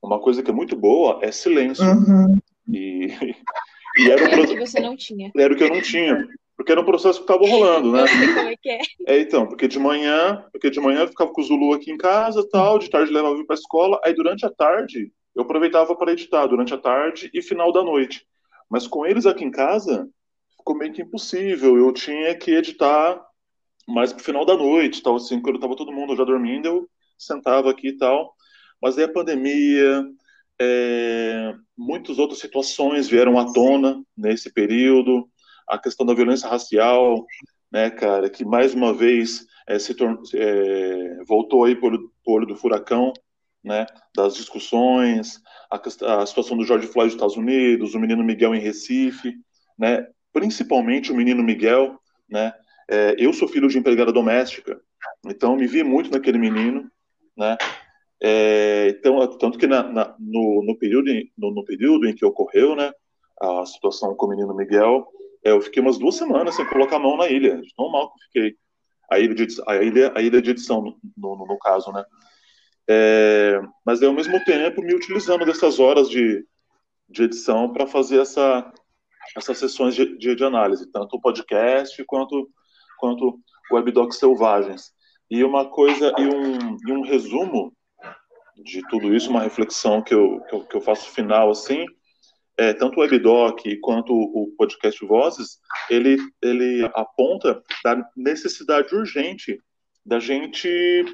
uma 0.02 0.19
coisa 0.19 0.41
que 0.41 0.50
é 0.50 0.54
muito 0.54 0.76
boa 0.76 1.19
é 1.21 1.32
silêncio. 1.32 1.86
Uhum. 1.86 2.38
E, 2.67 3.08
e 3.97 4.10
era, 4.10 4.24
um 4.24 4.28
era 4.28 4.41
o 4.41 4.47
que 4.47 4.60
você 4.60 4.80
não 4.80 4.95
tinha. 4.95 5.32
Era 5.38 5.54
o 5.54 5.58
que 5.58 5.63
eu 5.63 5.69
não 5.69 5.82
tinha. 5.82 6.28
Porque 6.56 6.71
era 6.71 6.82
um 6.82 6.86
processo 6.86 7.24
que 7.24 7.32
estava 7.32 7.50
rolando, 7.50 7.91
né? 7.91 8.06
Como 8.36 8.50
é 8.50 8.56
que 8.56 8.69
é. 8.69 8.80
É, 9.08 9.19
então, 9.19 9.47
porque 9.47 9.67
de 9.67 9.80
manhã, 9.80 10.45
porque 10.52 10.69
de 10.69 10.80
manhã 10.80 11.02
eu 11.02 11.08
ficava 11.08 11.32
com 11.32 11.41
o 11.41 11.43
Zulu 11.43 11.74
aqui 11.74 11.91
em 11.91 11.97
casa, 11.97 12.47
tal, 12.52 12.78
de 12.78 12.89
tarde 12.89 13.12
levava 13.12 13.36
ele 13.36 13.45
para 13.45 13.56
a 13.56 13.60
escola, 13.60 14.00
aí 14.04 14.13
durante 14.13 14.45
a 14.45 14.50
tarde 14.50 15.12
eu 15.36 15.43
aproveitava 15.43 15.95
para 15.95 16.12
editar 16.12 16.45
durante 16.45 16.74
a 16.74 16.78
tarde 16.78 17.30
e 17.34 17.41
final 17.41 17.71
da 17.71 17.84
noite. 17.84 18.26
Mas 18.69 18.88
com 18.88 19.06
eles 19.06 19.26
aqui 19.26 19.43
em 19.43 19.52
casa, 19.52 20.08
ficou 20.72 20.78
meio 20.78 20.94
que 20.94 21.02
impossível. 21.02 21.78
Eu 21.78 21.92
tinha 21.92 22.36
que 22.36 22.52
editar 22.52 23.22
mais 23.88 24.14
pro 24.14 24.24
final 24.24 24.46
da 24.46 24.56
noite, 24.56 25.04
tal, 25.04 25.16
assim, 25.16 25.42
quando 25.42 25.56
estava 25.56 25.76
todo 25.76 25.92
mundo 25.92 26.16
já 26.16 26.24
dormindo, 26.24 26.66
eu 26.68 26.90
sentava 27.18 27.70
aqui 27.70 27.90
e 27.90 27.98
tal. 27.98 28.34
Mas 28.82 28.98
aí 28.98 29.04
a 29.04 29.12
pandemia, 29.12 30.06
é, 30.60 31.54
muitas 31.78 32.18
outras 32.20 32.40
situações 32.40 33.08
vieram 33.08 33.38
à 33.38 33.52
tona 33.52 34.02
nesse 34.16 34.52
período. 34.52 35.30
A 35.68 35.78
questão 35.78 36.06
da 36.06 36.14
violência 36.14 36.48
racial, 36.48 37.26
né, 37.72 37.90
cara, 37.90 38.30
que 38.30 38.46
mais 38.46 38.74
uma 38.74 38.94
vez 38.94 39.46
é, 39.68 39.78
se 39.78 39.96
é, 40.36 41.24
voltou 41.28 41.66
aí 41.66 41.76
por, 41.76 41.98
por 42.24 42.46
do 42.46 42.56
furacão, 42.56 43.14
né, 43.64 43.86
das 44.16 44.36
discussões, 44.36 45.40
a, 45.70 45.80
a, 46.22 46.26
situação 46.26 46.58
do 46.58 46.66
George 46.66 46.88
Floyd 46.88 47.08
nos 47.08 47.16
Estados 47.16 47.38
Unidos, 47.38 47.94
o 47.94 48.00
menino 48.00 48.24
Miguel 48.24 48.56
em 48.56 48.60
Recife, 48.60 49.36
né, 49.78 50.08
principalmente 50.34 51.12
o 51.12 51.15
menino 51.15 51.44
Miguel, 51.44 52.00
né, 52.30 52.54
é, 52.89 53.15
eu 53.17 53.34
sou 53.34 53.48
filho 53.48 53.67
de 53.67 53.78
empregada 53.78 54.12
doméstica, 54.12 54.80
então 55.26 55.56
me 55.56 55.67
vi 55.67 55.84
muito 55.84 56.12
naquele 56.12 56.38
menino, 56.38 56.89
né? 57.38 57.58
É, 58.24 58.89
então, 58.89 59.26
tanto 59.38 59.58
que 59.58 59.65
na, 59.65 59.82
na, 59.82 60.15
no, 60.20 60.63
no, 60.63 60.78
período, 60.78 61.12
no, 61.36 61.52
no, 61.52 61.65
período 61.65 62.08
em 62.08 62.13
que 62.13 62.24
ocorreu, 62.24 62.76
né, 62.76 62.91
a 63.41 63.65
situação 63.65 64.15
com 64.15 64.28
o 64.28 64.30
menino 64.30 64.56
Miguel, 64.56 65.08
é, 65.44 65.52
eu 65.52 65.62
fiquei 65.62 65.82
umas 65.82 65.98
duas 65.98 66.15
semanas 66.15 66.56
sem 66.56 66.65
colocar 66.67 66.98
a 66.98 67.00
mão 67.00 67.17
na 67.17 67.28
ilha, 67.28 67.60
de 67.60 67.74
tão 67.76 67.89
mal 67.89 68.13
que 68.13 68.26
fiquei. 68.26 68.56
A 69.10 69.20
ilha 69.20 69.34
de, 69.34 69.48
a 69.67 69.76
ilha, 69.78 70.13
a 70.15 70.22
ilha 70.22 70.41
de 70.41 70.52
edição, 70.52 70.82
no, 70.82 70.98
no, 71.17 71.48
no 71.48 71.58
caso, 71.58 71.91
né? 71.91 72.06
É, 72.88 73.60
mas, 73.86 74.04
ao 74.04 74.13
mesmo 74.13 74.44
tempo, 74.44 74.82
me 74.82 74.94
utilizando 74.94 75.46
dessas 75.46 75.80
horas 75.80 76.10
de, 76.10 76.46
de 77.10 77.24
edição 77.24 77.74
para 77.74 77.88
fazer 77.88 78.20
essa, 78.20 78.72
essas 79.36 79.58
sessões 79.58 79.96
de, 79.96 80.18
de, 80.18 80.36
de 80.36 80.44
análise, 80.44 80.92
tanto 80.92 81.16
o 81.16 81.22
podcast 81.22 82.04
quanto 82.06 82.50
quanto 82.98 83.40
webdocs 83.72 84.18
selvagens. 84.18 84.92
E 85.30 85.44
uma 85.44 85.70
coisa, 85.70 86.14
e 86.20 86.28
um, 86.28 86.78
e 86.88 86.92
um 86.92 87.02
resumo 87.02 87.74
de 88.64 88.82
tudo 88.90 89.16
isso, 89.16 89.30
uma 89.30 89.42
reflexão 89.42 90.02
que 90.04 90.14
eu, 90.14 90.40
que 90.42 90.56
eu, 90.56 90.66
que 90.66 90.76
eu 90.76 90.82
faço 90.82 91.10
final, 91.10 91.50
assim, 91.50 91.86
é, 92.58 92.74
tanto 92.74 92.98
o 92.98 93.02
webdoc 93.02 93.64
quanto 93.82 94.14
o 94.14 94.54
podcast 94.58 95.04
Vozes, 95.06 95.58
ele, 95.90 96.18
ele 96.42 96.88
aponta 96.94 97.64
da 97.84 98.08
necessidade 98.16 98.94
urgente 98.94 99.58
da 100.06 100.20
gente 100.20 101.06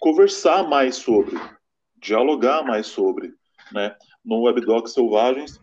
conversar 0.00 0.68
mais 0.68 0.96
sobre, 0.96 1.36
dialogar 1.96 2.62
mais 2.62 2.86
sobre, 2.86 3.32
né? 3.72 3.96
No 4.24 4.42
webdoc 4.42 4.88
Selvagens, 4.88 5.58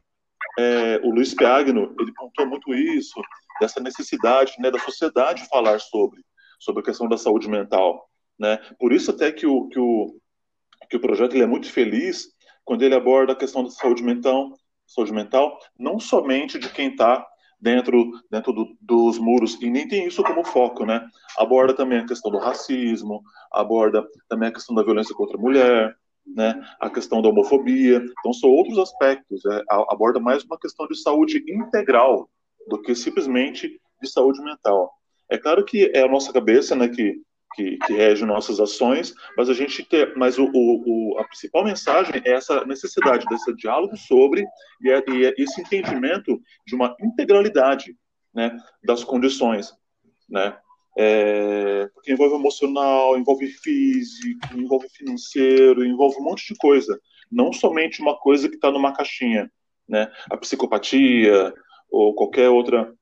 é, 0.60 1.00
o 1.04 1.12
Luiz 1.12 1.34
Piagno, 1.34 1.96
ele 2.00 2.14
pontuou 2.14 2.50
muito 2.50 2.74
isso, 2.74 3.22
dessa 3.62 3.80
necessidade 3.80 4.56
né, 4.60 4.70
da 4.70 4.80
sociedade 4.80 5.48
falar 5.48 5.80
sobre, 5.80 6.22
sobre 6.60 6.82
a 6.82 6.86
questão 6.86 7.08
da 7.08 7.18
saúde 7.18 7.50
mental. 7.50 8.10
Né? 8.38 8.58
Por 8.78 8.92
isso 8.92 9.12
até 9.12 9.32
que 9.32 9.48
o, 9.48 9.70
que 9.70 9.80
o, 9.80 10.16
que 10.90 10.98
o 10.98 11.00
projeto 11.02 11.34
ele 11.34 11.44
é 11.44 11.48
muito 11.48 11.72
feliz 11.72 12.28
quando 12.66 12.84
ele 12.84 12.96
aborda 12.96 13.34
a 13.34 13.38
questão 13.38 13.64
da 13.64 13.70
saúde 13.70 14.04
mental, 14.04 14.54
saúde 14.86 15.14
mental 15.14 15.58
não 15.78 15.98
somente 16.00 16.60
de 16.60 16.70
quem 16.70 16.90
está 16.90 17.26
dentro, 17.60 18.12
dentro 18.30 18.52
do, 18.52 18.78
dos 18.82 19.18
muros, 19.18 19.62
e 19.62 19.70
nem 19.70 19.88
tem 19.88 20.08
isso 20.08 20.24
como 20.24 20.44
foco, 20.44 20.86
né? 20.86 21.06
Aborda 21.38 21.74
também 21.74 22.00
a 22.00 22.06
questão 22.06 22.32
do 22.32 22.38
racismo, 22.38 23.22
aborda 23.52 24.06
também 24.28 24.50
a 24.50 24.54
questão 24.54 24.76
da 24.76 24.84
violência 24.84 25.16
contra 25.16 25.38
a 25.38 25.42
mulher, 25.42 25.96
né? 26.36 26.62
A 26.80 26.90
questão 26.90 27.22
da 27.22 27.30
homofobia. 27.30 28.04
Então, 28.20 28.34
são 28.34 28.50
outros 28.50 28.78
aspectos. 28.78 29.46
É, 29.46 29.64
aborda 29.90 30.20
mais 30.20 30.44
uma 30.44 30.60
questão 30.60 30.88
de 30.88 31.00
saúde 31.02 31.44
integral 31.48 32.30
do 32.68 32.82
que 32.82 32.96
simplesmente 32.96 33.80
de 34.02 34.10
saúde 34.10 34.42
mental. 34.42 34.92
É 35.30 35.38
claro 35.38 35.64
que 35.66 35.92
é 35.94 36.04
a 36.04 36.08
nossa 36.08 36.32
cabeça, 36.34 36.76
né, 36.76 36.88
que 36.88 37.22
que, 37.56 37.78
que 37.78 37.94
rege 37.94 38.26
nossas 38.26 38.60
ações, 38.60 39.14
mas 39.36 39.50
a 39.50 39.54
gente 39.54 39.84
ter, 39.84 40.16
mas 40.16 40.38
o, 40.38 40.50
o, 40.54 41.18
a 41.18 41.24
principal 41.24 41.64
mensagem 41.64 42.22
é 42.24 42.34
essa 42.34 42.64
necessidade 42.66 43.26
desse 43.26 43.54
diálogo 43.56 43.98
sobre 43.98 44.46
e, 44.82 44.90
é, 44.90 45.04
e 45.10 45.26
é 45.26 45.34
esse 45.38 45.62
entendimento 45.62 46.40
de 46.66 46.76
uma 46.76 46.96
integralidade, 47.02 47.96
né, 48.34 48.56
das 48.84 49.04
condições, 49.04 49.74
né, 50.30 50.56
é, 51.02 51.88
porque 51.94 52.12
envolve 52.12 52.36
emocional, 52.36 53.18
envolve 53.18 53.48
físico, 53.48 54.54
envolve 54.54 54.90
financeiro, 54.90 55.86
envolve 55.86 56.18
um 56.20 56.24
monte 56.24 56.46
de 56.46 56.58
coisa, 56.58 57.00
não 57.32 57.54
somente 57.54 58.02
uma 58.02 58.18
coisa 58.18 58.50
que 58.50 58.56
está 58.56 58.70
numa 58.70 58.92
caixinha, 58.92 59.50
né, 59.88 60.12
a 60.30 60.36
psicopatia, 60.36 61.54
ou 61.90 62.14
qualquer 62.14 62.50
outra 62.50 62.94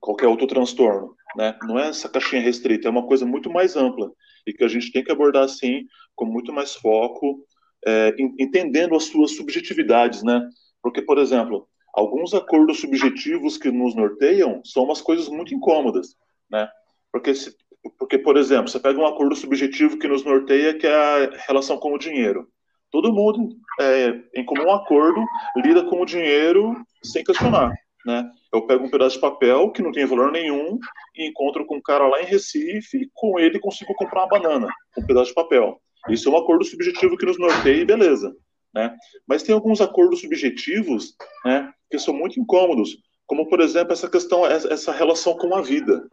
qualquer 0.00 0.26
outro 0.26 0.46
transtorno, 0.46 1.14
né? 1.36 1.56
Não 1.62 1.78
é 1.78 1.88
essa 1.90 2.08
caixinha 2.08 2.40
restrita, 2.40 2.88
é 2.88 2.90
uma 2.90 3.06
coisa 3.06 3.26
muito 3.26 3.50
mais 3.50 3.76
ampla 3.76 4.10
e 4.46 4.52
que 4.52 4.64
a 4.64 4.68
gente 4.68 4.90
tem 4.90 5.04
que 5.04 5.12
abordar 5.12 5.44
assim 5.44 5.84
com 6.16 6.24
muito 6.24 6.52
mais 6.52 6.74
foco, 6.74 7.44
é, 7.86 8.14
entendendo 8.40 8.96
as 8.96 9.04
suas 9.04 9.36
subjetividades, 9.36 10.22
né? 10.22 10.42
Porque, 10.82 11.02
por 11.02 11.18
exemplo, 11.18 11.68
alguns 11.94 12.32
acordos 12.32 12.80
subjetivos 12.80 13.58
que 13.58 13.70
nos 13.70 13.94
norteiam 13.94 14.62
são 14.64 14.84
umas 14.84 15.02
coisas 15.02 15.28
muito 15.28 15.54
incômodas, 15.54 16.16
né? 16.50 16.68
Porque, 17.12 17.34
se, 17.34 17.54
porque 17.98 18.18
por 18.18 18.36
exemplo, 18.36 18.68
você 18.68 18.78
pega 18.78 18.98
um 18.98 19.06
acordo 19.06 19.34
subjetivo 19.34 19.98
que 19.98 20.08
nos 20.08 20.24
norteia, 20.24 20.74
que 20.74 20.86
é 20.86 20.94
a 20.94 21.30
relação 21.46 21.78
com 21.78 21.94
o 21.94 21.98
dinheiro. 21.98 22.48
Todo 22.90 23.12
mundo, 23.12 23.56
é, 23.80 24.20
em 24.34 24.44
comum 24.44 24.70
acordo, 24.72 25.24
lida 25.56 25.84
com 25.84 26.00
o 26.00 26.06
dinheiro 26.06 26.74
sem 27.02 27.22
questionar 27.22 27.72
né? 28.04 28.30
Eu 28.52 28.66
pego 28.66 28.84
um 28.84 28.90
pedaço 28.90 29.16
de 29.16 29.20
papel 29.20 29.70
que 29.70 29.82
não 29.82 29.92
tem 29.92 30.06
valor 30.06 30.32
nenhum 30.32 30.78
e 31.14 31.28
encontro 31.28 31.64
com 31.66 31.76
um 31.76 31.82
cara 31.82 32.06
lá 32.06 32.20
em 32.20 32.26
Recife 32.26 32.96
e 32.96 33.10
com 33.14 33.38
ele 33.38 33.58
consigo 33.58 33.94
comprar 33.94 34.22
uma 34.22 34.28
banana, 34.28 34.68
um 34.96 35.06
pedaço 35.06 35.28
de 35.28 35.34
papel. 35.34 35.80
Isso 36.08 36.28
é 36.28 36.32
um 36.32 36.36
acordo 36.36 36.64
subjetivo 36.64 37.16
que 37.16 37.26
nos 37.26 37.38
norteia 37.38 37.82
e 37.82 37.84
beleza. 37.84 38.34
né? 38.74 38.96
Mas 39.26 39.42
tem 39.42 39.54
alguns 39.54 39.80
acordos 39.80 40.20
subjetivos, 40.20 41.14
né, 41.44 41.72
que 41.90 41.98
são 41.98 42.14
muito 42.14 42.40
incômodos, 42.40 42.96
como 43.26 43.48
por 43.48 43.60
exemplo 43.60 43.92
essa 43.92 44.08
questão, 44.08 44.46
essa 44.46 44.92
relação 44.92 45.36
com 45.36 45.54
a 45.54 45.60
vida, 45.60 46.08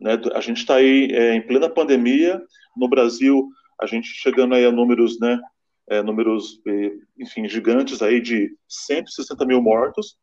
né? 0.00 0.18
A 0.34 0.40
gente 0.40 0.58
está 0.58 0.76
aí 0.76 1.08
é, 1.12 1.34
em 1.34 1.46
plena 1.46 1.68
pandemia 1.68 2.40
no 2.76 2.88
Brasil, 2.88 3.48
a 3.80 3.86
gente 3.86 4.08
chegando 4.08 4.54
aí 4.54 4.64
a 4.64 4.72
números, 4.72 5.18
né, 5.20 5.38
é, 5.88 6.02
números, 6.02 6.60
enfim, 7.18 7.48
gigantes 7.48 8.02
aí 8.02 8.20
de 8.20 8.50
160 8.68 9.44
mil 9.46 9.62
mortos, 9.62 10.16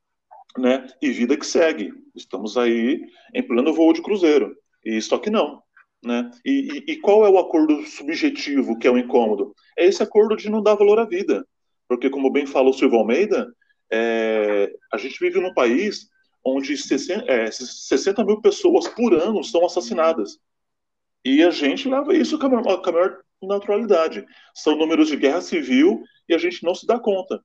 né, 0.57 0.87
e 1.01 1.09
vida 1.11 1.37
que 1.37 1.45
segue. 1.45 1.93
Estamos 2.15 2.57
aí 2.57 3.01
em 3.33 3.43
pleno 3.43 3.73
voo 3.73 3.93
de 3.93 4.01
cruzeiro. 4.01 4.55
E 4.85 5.01
só 5.01 5.17
que 5.17 5.29
não. 5.29 5.61
Né? 6.03 6.29
E, 6.45 6.83
e, 6.85 6.91
e, 6.91 6.95
qual 6.97 7.25
é 7.25 7.29
o 7.29 7.39
acordo 7.39 7.81
subjetivo 7.85 8.77
que 8.77 8.85
é 8.85 8.91
o 8.91 8.97
incômodo? 8.97 9.55
É 9.77 9.85
esse 9.85 10.03
acordo 10.03 10.35
de 10.35 10.49
não 10.49 10.61
dar 10.61 10.75
valor 10.75 10.99
à 10.99 11.05
vida. 11.05 11.47
Porque, 11.87 12.09
como 12.09 12.31
bem 12.31 12.45
falou 12.45 12.71
o 12.71 12.73
Silvio 12.73 12.99
Almeida, 12.99 13.47
é, 13.91 14.69
a 14.91 14.97
gente 14.97 15.17
vive 15.19 15.39
num 15.39 15.53
país 15.53 16.09
onde 16.43 16.75
60, 16.77 17.31
é, 17.31 17.49
60, 17.51 18.23
mil 18.25 18.41
pessoas 18.41 18.87
por 18.87 19.13
ano 19.13 19.43
são 19.43 19.65
assassinadas. 19.65 20.39
E 21.23 21.41
a 21.41 21.49
gente 21.49 21.87
leva 21.87 22.15
isso 22.15 22.37
com 22.37 22.47
a 22.47 22.63
com 22.63 22.89
a 22.89 22.91
maior 22.91 23.23
naturalidade. 23.41 24.25
São 24.53 24.75
números 24.75 25.07
de 25.07 25.15
guerra 25.15 25.41
civil 25.41 26.03
e 26.27 26.33
a 26.33 26.37
gente 26.37 26.63
não 26.63 26.75
se 26.75 26.85
dá 26.85 26.99
conta. 26.99 27.41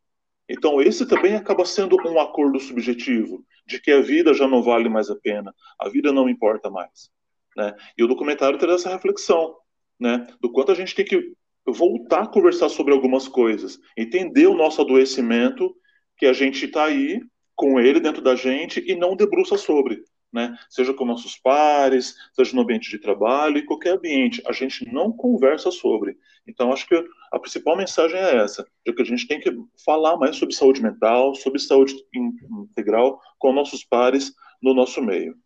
Então, 0.49 0.81
esse 0.81 1.07
também 1.07 1.35
acaba 1.35 1.65
sendo 1.65 1.97
um 2.09 2.19
acordo 2.19 2.59
subjetivo, 2.59 3.45
de 3.67 3.81
que 3.81 3.93
a 3.93 4.01
vida 4.01 4.33
já 4.33 4.49
não 4.49 4.63
vale 4.63 4.89
mais 4.89 5.11
a 5.11 5.17
pena, 5.17 5.55
a 5.79 5.89
vida 5.89 6.11
não 6.11 6.29
importa 6.29 6.71
mais. 6.71 7.11
Né? 7.55 7.75
E 7.99 8.03
o 8.03 8.07
documentário 8.07 8.59
traz 8.59 8.81
essa 8.81 8.91
reflexão, 8.91 9.57
né? 10.01 10.27
do 10.41 10.51
quanto 10.51 10.73
a 10.73 10.75
gente 10.75 10.95
tem 10.95 11.05
que 11.05 11.35
voltar 11.67 12.23
a 12.23 12.27
conversar 12.27 12.71
sobre 12.71 12.95
algumas 12.95 13.29
coisas, 13.29 13.79
entender 13.95 14.47
o 14.47 14.57
nosso 14.57 14.81
adoecimento, 14.81 15.77
que 16.17 16.25
a 16.25 16.33
gente 16.33 16.65
está 16.65 16.85
aí 16.85 17.21
com 17.59 17.79
ele 17.79 18.01
dentro 18.01 18.23
da 18.23 18.35
gente 18.35 18.83
e 18.87 18.95
não 18.95 19.15
debruça 19.15 19.59
sobre 19.59 20.03
né? 20.33 20.57
Seja 20.69 20.93
com 20.93 21.05
nossos 21.05 21.37
pares, 21.37 22.15
seja 22.35 22.55
no 22.55 22.63
ambiente 22.63 22.91
de 22.91 22.99
trabalho, 22.99 23.59
em 23.59 23.67
qualquer 23.67 23.95
ambiente, 23.95 24.43
a 24.47 24.53
gente 24.53 24.87
não 24.93 25.13
conversa 25.13 25.71
sobre. 25.71 26.19
Então, 26.47 26.73
acho 26.73 26.87
que 26.87 26.95
a 27.33 27.39
principal 27.39 27.77
mensagem 27.77 28.19
é 28.19 28.37
essa, 28.37 28.67
de 28.85 28.93
que 28.93 29.03
a 29.03 29.05
gente 29.05 29.27
tem 29.27 29.41
que 29.41 29.51
falar 29.85 30.17
mais 30.17 30.37
sobre 30.37 30.55
saúde 30.55 30.83
mental, 30.83 31.35
sobre 31.35 31.59
saúde 31.59 31.95
integral 32.15 33.21
com 33.39 33.53
nossos 33.53 33.85
pares 33.85 34.33
no 34.63 34.75
nosso 34.75 35.01
meio. 35.03 35.37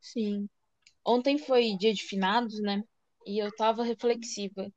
Sim. 0.00 0.48
Ontem 1.04 1.38
foi 1.38 1.76
dia 1.78 1.94
de 1.94 2.02
finados, 2.02 2.60
né? 2.60 2.82
E 3.26 3.42
eu 3.42 3.48
estava 3.48 3.82
reflexiva 3.82 4.70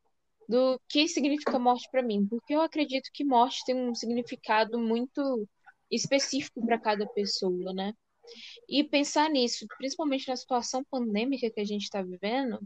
do 0.48 0.80
que 0.90 1.08
significa 1.08 1.58
morte 1.58 1.88
para 1.92 2.04
mim, 2.04 2.28
porque 2.28 2.54
eu 2.54 2.62
acredito 2.62 3.10
que 3.14 3.24
morte 3.24 3.64
tem 3.66 3.76
um 3.76 3.96
significado 3.96 4.80
muito 4.80 5.48
específico 5.90 6.66
para 6.66 6.80
cada 6.80 7.08
pessoa, 7.08 7.74
né? 7.74 7.94
E 8.68 8.84
pensar 8.84 9.30
nisso, 9.30 9.66
principalmente 9.78 10.28
na 10.28 10.36
situação 10.36 10.84
pandêmica 10.90 11.50
que 11.52 11.60
a 11.60 11.66
gente 11.66 11.84
está 11.84 12.02
vivendo, 12.02 12.60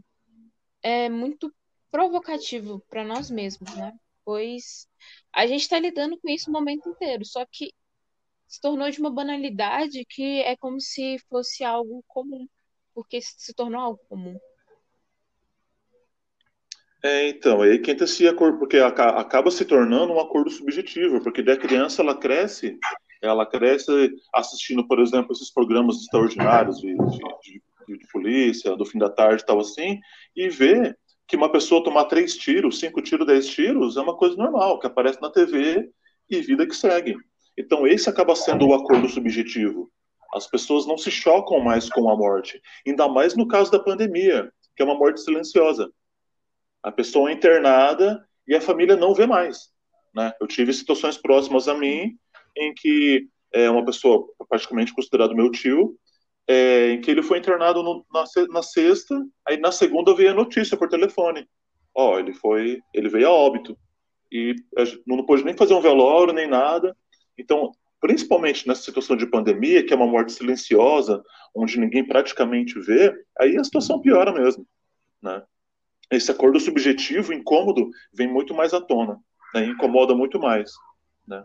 é 0.82 1.08
muito 1.08 1.52
provocativo 1.90 2.82
para 2.88 3.04
nós 3.04 3.30
mesmos, 3.30 3.74
né? 3.74 3.92
Pois 4.24 4.86
a 5.32 5.46
gente 5.46 5.62
está 5.62 5.78
lidando 5.78 6.18
com 6.20 6.28
isso 6.28 6.50
o 6.50 6.52
momento 6.52 6.88
inteiro, 6.88 7.24
só 7.24 7.44
que 7.50 7.72
se 8.46 8.60
tornou 8.60 8.90
de 8.90 9.00
uma 9.00 9.10
banalidade 9.10 10.04
que 10.06 10.40
é 10.42 10.56
como 10.56 10.80
se 10.80 11.18
fosse 11.28 11.64
algo 11.64 12.02
comum, 12.06 12.46
porque 12.94 13.20
se 13.20 13.54
tornou 13.54 13.80
algo 13.80 14.00
comum. 14.08 14.38
É, 17.08 17.28
então, 17.28 17.62
aí 17.62 17.78
que 17.78 17.90
entra 17.90 18.04
esse 18.04 18.28
acordo, 18.28 18.58
porque 18.58 18.76
acaba 18.76 19.50
se 19.50 19.64
tornando 19.64 20.12
um 20.12 20.20
acordo 20.20 20.50
subjetivo, 20.50 21.22
porque 21.22 21.42
da 21.42 21.56
criança 21.56 22.02
ela 22.02 22.14
cresce 22.14 22.78
ela 23.20 23.44
cresce 23.46 23.90
assistindo, 24.32 24.86
por 24.86 25.00
exemplo, 25.00 25.32
esses 25.32 25.50
programas 25.52 25.96
extraordinários 25.96 26.78
de, 26.80 26.94
de, 26.94 27.62
de, 27.88 27.98
de 27.98 28.06
polícia, 28.12 28.76
do 28.76 28.84
fim 28.84 28.98
da 28.98 29.10
tarde 29.10 29.42
e 29.42 29.46
tal 29.46 29.58
assim, 29.58 29.98
e 30.36 30.48
vê 30.48 30.94
que 31.26 31.36
uma 31.36 31.50
pessoa 31.50 31.82
tomar 31.82 32.04
três 32.04 32.36
tiros, 32.36 32.78
cinco 32.78 33.02
tiros, 33.02 33.26
dez 33.26 33.48
tiros, 33.48 33.96
é 33.96 34.00
uma 34.00 34.16
coisa 34.16 34.36
normal, 34.36 34.78
que 34.78 34.86
aparece 34.86 35.20
na 35.20 35.30
TV 35.30 35.90
e 36.30 36.40
vida 36.40 36.66
que 36.66 36.76
segue. 36.76 37.16
Então, 37.56 37.86
esse 37.86 38.08
acaba 38.08 38.36
sendo 38.36 38.68
o 38.68 38.74
acordo 38.74 39.08
subjetivo. 39.08 39.90
As 40.32 40.46
pessoas 40.46 40.86
não 40.86 40.96
se 40.96 41.10
chocam 41.10 41.58
mais 41.58 41.88
com 41.88 42.08
a 42.08 42.16
morte, 42.16 42.60
ainda 42.86 43.08
mais 43.08 43.34
no 43.34 43.48
caso 43.48 43.70
da 43.70 43.78
pandemia, 43.80 44.52
que 44.76 44.82
é 44.82 44.84
uma 44.84 44.94
morte 44.94 45.20
silenciosa. 45.20 45.90
A 46.82 46.92
pessoa 46.92 47.30
é 47.30 47.34
internada 47.34 48.26
e 48.46 48.54
a 48.54 48.60
família 48.60 48.96
não 48.96 49.14
vê 49.14 49.26
mais. 49.26 49.70
Né? 50.14 50.32
Eu 50.40 50.46
tive 50.46 50.72
situações 50.72 51.16
próximas 51.16 51.68
a 51.68 51.74
mim 51.74 52.16
em 52.56 52.74
que 52.74 53.28
é, 53.52 53.70
uma 53.70 53.84
pessoa 53.84 54.26
praticamente 54.48 54.94
considerado 54.94 55.34
meu 55.34 55.50
tio, 55.50 55.96
é, 56.46 56.90
em 56.90 57.00
que 57.00 57.10
ele 57.10 57.22
foi 57.22 57.38
internado 57.38 57.82
no, 57.82 58.04
na, 58.12 58.24
na, 58.50 58.62
sexta, 58.62 59.22
aí 59.46 59.58
na 59.58 59.70
segunda 59.70 60.14
veio 60.14 60.30
a 60.30 60.34
notícia 60.34 60.76
por 60.76 60.88
telefone. 60.88 61.46
Ó, 61.94 62.18
ele 62.18 62.32
foi, 62.32 62.80
ele 62.94 63.08
veio 63.08 63.28
a 63.28 63.30
óbito 63.30 63.76
e 64.30 64.54
não 65.06 65.24
pôde 65.24 65.44
nem 65.44 65.56
fazer 65.56 65.74
um 65.74 65.80
velório 65.80 66.32
nem 66.32 66.48
nada. 66.48 66.96
Então, 67.36 67.72
principalmente 68.00 68.66
nessa 68.66 68.82
situação 68.82 69.16
de 69.16 69.26
pandemia, 69.26 69.84
que 69.84 69.92
é 69.92 69.96
uma 69.96 70.06
morte 70.06 70.32
silenciosa, 70.32 71.22
onde 71.54 71.78
ninguém 71.78 72.06
praticamente 72.06 72.78
vê, 72.80 73.14
aí 73.38 73.56
a 73.56 73.64
situação 73.64 74.00
piora 74.00 74.32
mesmo, 74.32 74.66
né? 75.22 75.42
Esse 76.10 76.30
acordo 76.30 76.58
subjetivo, 76.58 77.32
incômodo, 77.32 77.90
vem 78.12 78.26
muito 78.26 78.54
mais 78.54 78.72
à 78.72 78.80
tona, 78.80 79.20
né? 79.54 79.66
incomoda 79.66 80.14
muito 80.14 80.38
mais, 80.38 80.72
né? 81.26 81.44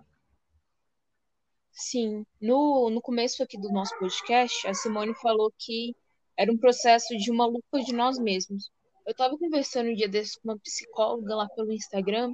Sim, 1.71 2.25
no, 2.39 2.89
no 2.89 3.01
começo 3.01 3.43
aqui 3.43 3.59
do 3.59 3.71
nosso 3.71 3.97
podcast, 3.97 4.67
a 4.67 4.73
Simone 4.73 5.13
falou 5.15 5.51
que 5.57 5.95
era 6.37 6.51
um 6.51 6.57
processo 6.57 7.17
de 7.17 7.31
uma 7.31 7.45
luta 7.45 7.79
de 7.83 7.93
nós 7.93 8.17
mesmos. 8.19 8.71
Eu 9.05 9.11
estava 9.11 9.37
conversando 9.37 9.89
um 9.89 9.95
dia 9.95 10.07
desses 10.07 10.35
com 10.35 10.49
uma 10.49 10.59
psicóloga 10.59 11.35
lá 11.35 11.49
pelo 11.49 11.73
Instagram, 11.73 12.33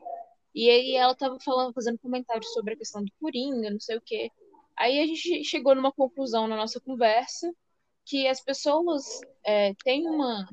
e 0.54 0.70
aí 0.70 0.96
ela 0.96 1.14
estava 1.14 1.38
falando, 1.40 1.74
fazendo 1.74 1.98
comentários 2.00 2.52
sobre 2.54 2.74
a 2.74 2.78
questão 2.78 3.04
do 3.04 3.12
Coringa, 3.20 3.72
não 3.72 3.80
sei 3.80 3.98
o 3.98 4.02
quê. 4.02 4.30
Aí 4.78 5.00
a 5.00 5.06
gente 5.06 5.44
chegou 5.44 5.74
numa 5.74 5.92
conclusão 5.92 6.48
na 6.48 6.56
nossa 6.56 6.80
conversa 6.80 7.52
que 8.06 8.28
as 8.28 8.42
pessoas 8.42 9.22
é, 9.44 9.74
têm 9.84 10.08
uma 10.08 10.48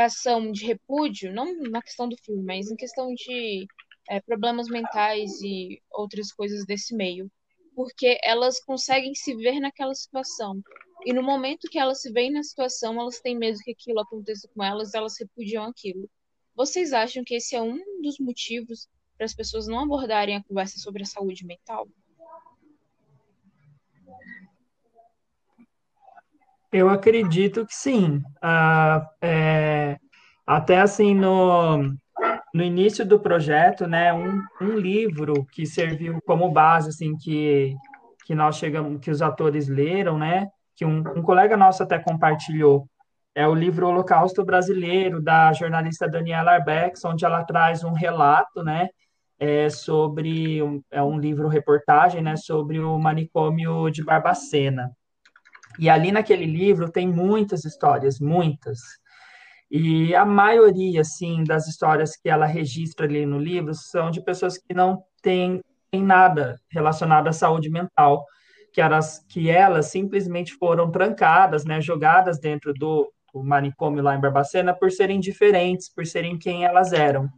reação 0.00 0.50
de 0.50 0.66
repúdio, 0.66 1.32
não 1.32 1.52
na 1.70 1.82
questão 1.82 2.08
do 2.08 2.16
filme, 2.16 2.42
mas 2.42 2.70
em 2.70 2.76
questão 2.76 3.12
de 3.14 3.66
é, 4.08 4.20
problemas 4.20 4.68
mentais 4.68 5.40
e 5.42 5.80
outras 5.90 6.32
coisas 6.32 6.64
desse 6.66 6.94
meio 6.94 7.30
porque 7.78 8.18
elas 8.24 8.58
conseguem 8.58 9.14
se 9.14 9.36
ver 9.36 9.60
naquela 9.60 9.94
situação. 9.94 10.60
E 11.06 11.12
no 11.12 11.22
momento 11.22 11.68
que 11.70 11.78
elas 11.78 12.02
se 12.02 12.10
veem 12.10 12.32
na 12.32 12.42
situação, 12.42 13.00
elas 13.00 13.20
têm 13.20 13.38
medo 13.38 13.60
que 13.60 13.70
aquilo 13.70 14.00
aconteça 14.00 14.48
com 14.52 14.64
elas, 14.64 14.94
elas 14.94 15.14
repudiam 15.16 15.62
aquilo. 15.62 16.10
Vocês 16.56 16.92
acham 16.92 17.22
que 17.22 17.36
esse 17.36 17.54
é 17.54 17.62
um 17.62 17.78
dos 18.02 18.18
motivos 18.18 18.88
para 19.16 19.26
as 19.26 19.32
pessoas 19.32 19.68
não 19.68 19.78
abordarem 19.78 20.34
a 20.34 20.42
conversa 20.42 20.76
sobre 20.80 21.04
a 21.04 21.06
saúde 21.06 21.46
mental? 21.46 21.86
Eu 26.70 26.90
acredito 26.90 27.66
que 27.66 27.74
sim. 27.74 28.22
Ah, 28.42 29.06
é, 29.22 29.98
até 30.46 30.80
assim, 30.80 31.14
no, 31.14 31.78
no 32.54 32.62
início 32.62 33.06
do 33.06 33.18
projeto, 33.18 33.86
né, 33.86 34.12
um, 34.12 34.42
um 34.60 34.76
livro 34.76 35.46
que 35.52 35.64
serviu 35.66 36.20
como 36.26 36.50
base, 36.50 36.90
assim, 36.90 37.16
que, 37.16 37.74
que 38.26 38.34
nós 38.34 38.56
chegamos, 38.56 39.00
que 39.00 39.10
os 39.10 39.22
atores 39.22 39.68
leram, 39.68 40.18
né, 40.18 40.48
que 40.76 40.84
um, 40.84 40.98
um 41.16 41.22
colega 41.22 41.56
nosso 41.56 41.82
até 41.82 41.98
compartilhou, 41.98 42.88
é 43.34 43.46
o 43.46 43.54
livro 43.54 43.86
Holocausto 43.86 44.44
Brasileiro, 44.44 45.22
da 45.22 45.52
jornalista 45.52 46.08
Daniela 46.08 46.52
Arbex, 46.52 47.04
onde 47.04 47.24
ela 47.24 47.44
traz 47.44 47.84
um 47.84 47.92
relato, 47.92 48.62
né, 48.62 48.88
é, 49.38 49.70
sobre, 49.70 50.60
é 50.90 51.02
um 51.02 51.18
livro 51.18 51.48
reportagem, 51.48 52.20
né, 52.20 52.36
sobre 52.36 52.78
o 52.78 52.98
manicômio 52.98 53.88
de 53.90 54.04
Barbacena. 54.04 54.90
E 55.78 55.88
ali 55.88 56.10
naquele 56.10 56.46
livro 56.46 56.90
tem 56.90 57.06
muitas 57.06 57.64
histórias, 57.64 58.18
muitas, 58.18 58.78
e 59.70 60.14
a 60.14 60.24
maioria, 60.24 61.02
assim, 61.02 61.44
das 61.44 61.68
histórias 61.68 62.16
que 62.16 62.28
ela 62.28 62.46
registra 62.46 63.04
ali 63.04 63.26
no 63.26 63.38
livro 63.38 63.74
são 63.74 64.10
de 64.10 64.22
pessoas 64.22 64.56
que 64.56 64.72
não 64.72 65.02
têm, 65.22 65.60
têm 65.90 66.02
nada 66.02 66.58
relacionado 66.70 67.28
à 67.28 67.32
saúde 67.32 67.68
mental, 67.68 68.24
que 68.72 68.80
elas, 68.80 69.24
que 69.28 69.50
elas 69.50 69.86
simplesmente 69.86 70.54
foram 70.54 70.90
trancadas, 70.90 71.64
né, 71.66 71.80
jogadas 71.82 72.40
dentro 72.40 72.72
do, 72.72 73.12
do 73.32 73.44
manicômio 73.44 74.02
lá 74.02 74.16
em 74.16 74.20
Barbacena 74.20 74.72
por 74.74 74.90
serem 74.90 75.20
diferentes, 75.20 75.92
por 75.92 76.06
serem 76.06 76.38
quem 76.38 76.64
elas 76.64 76.92
eram, 76.92 77.28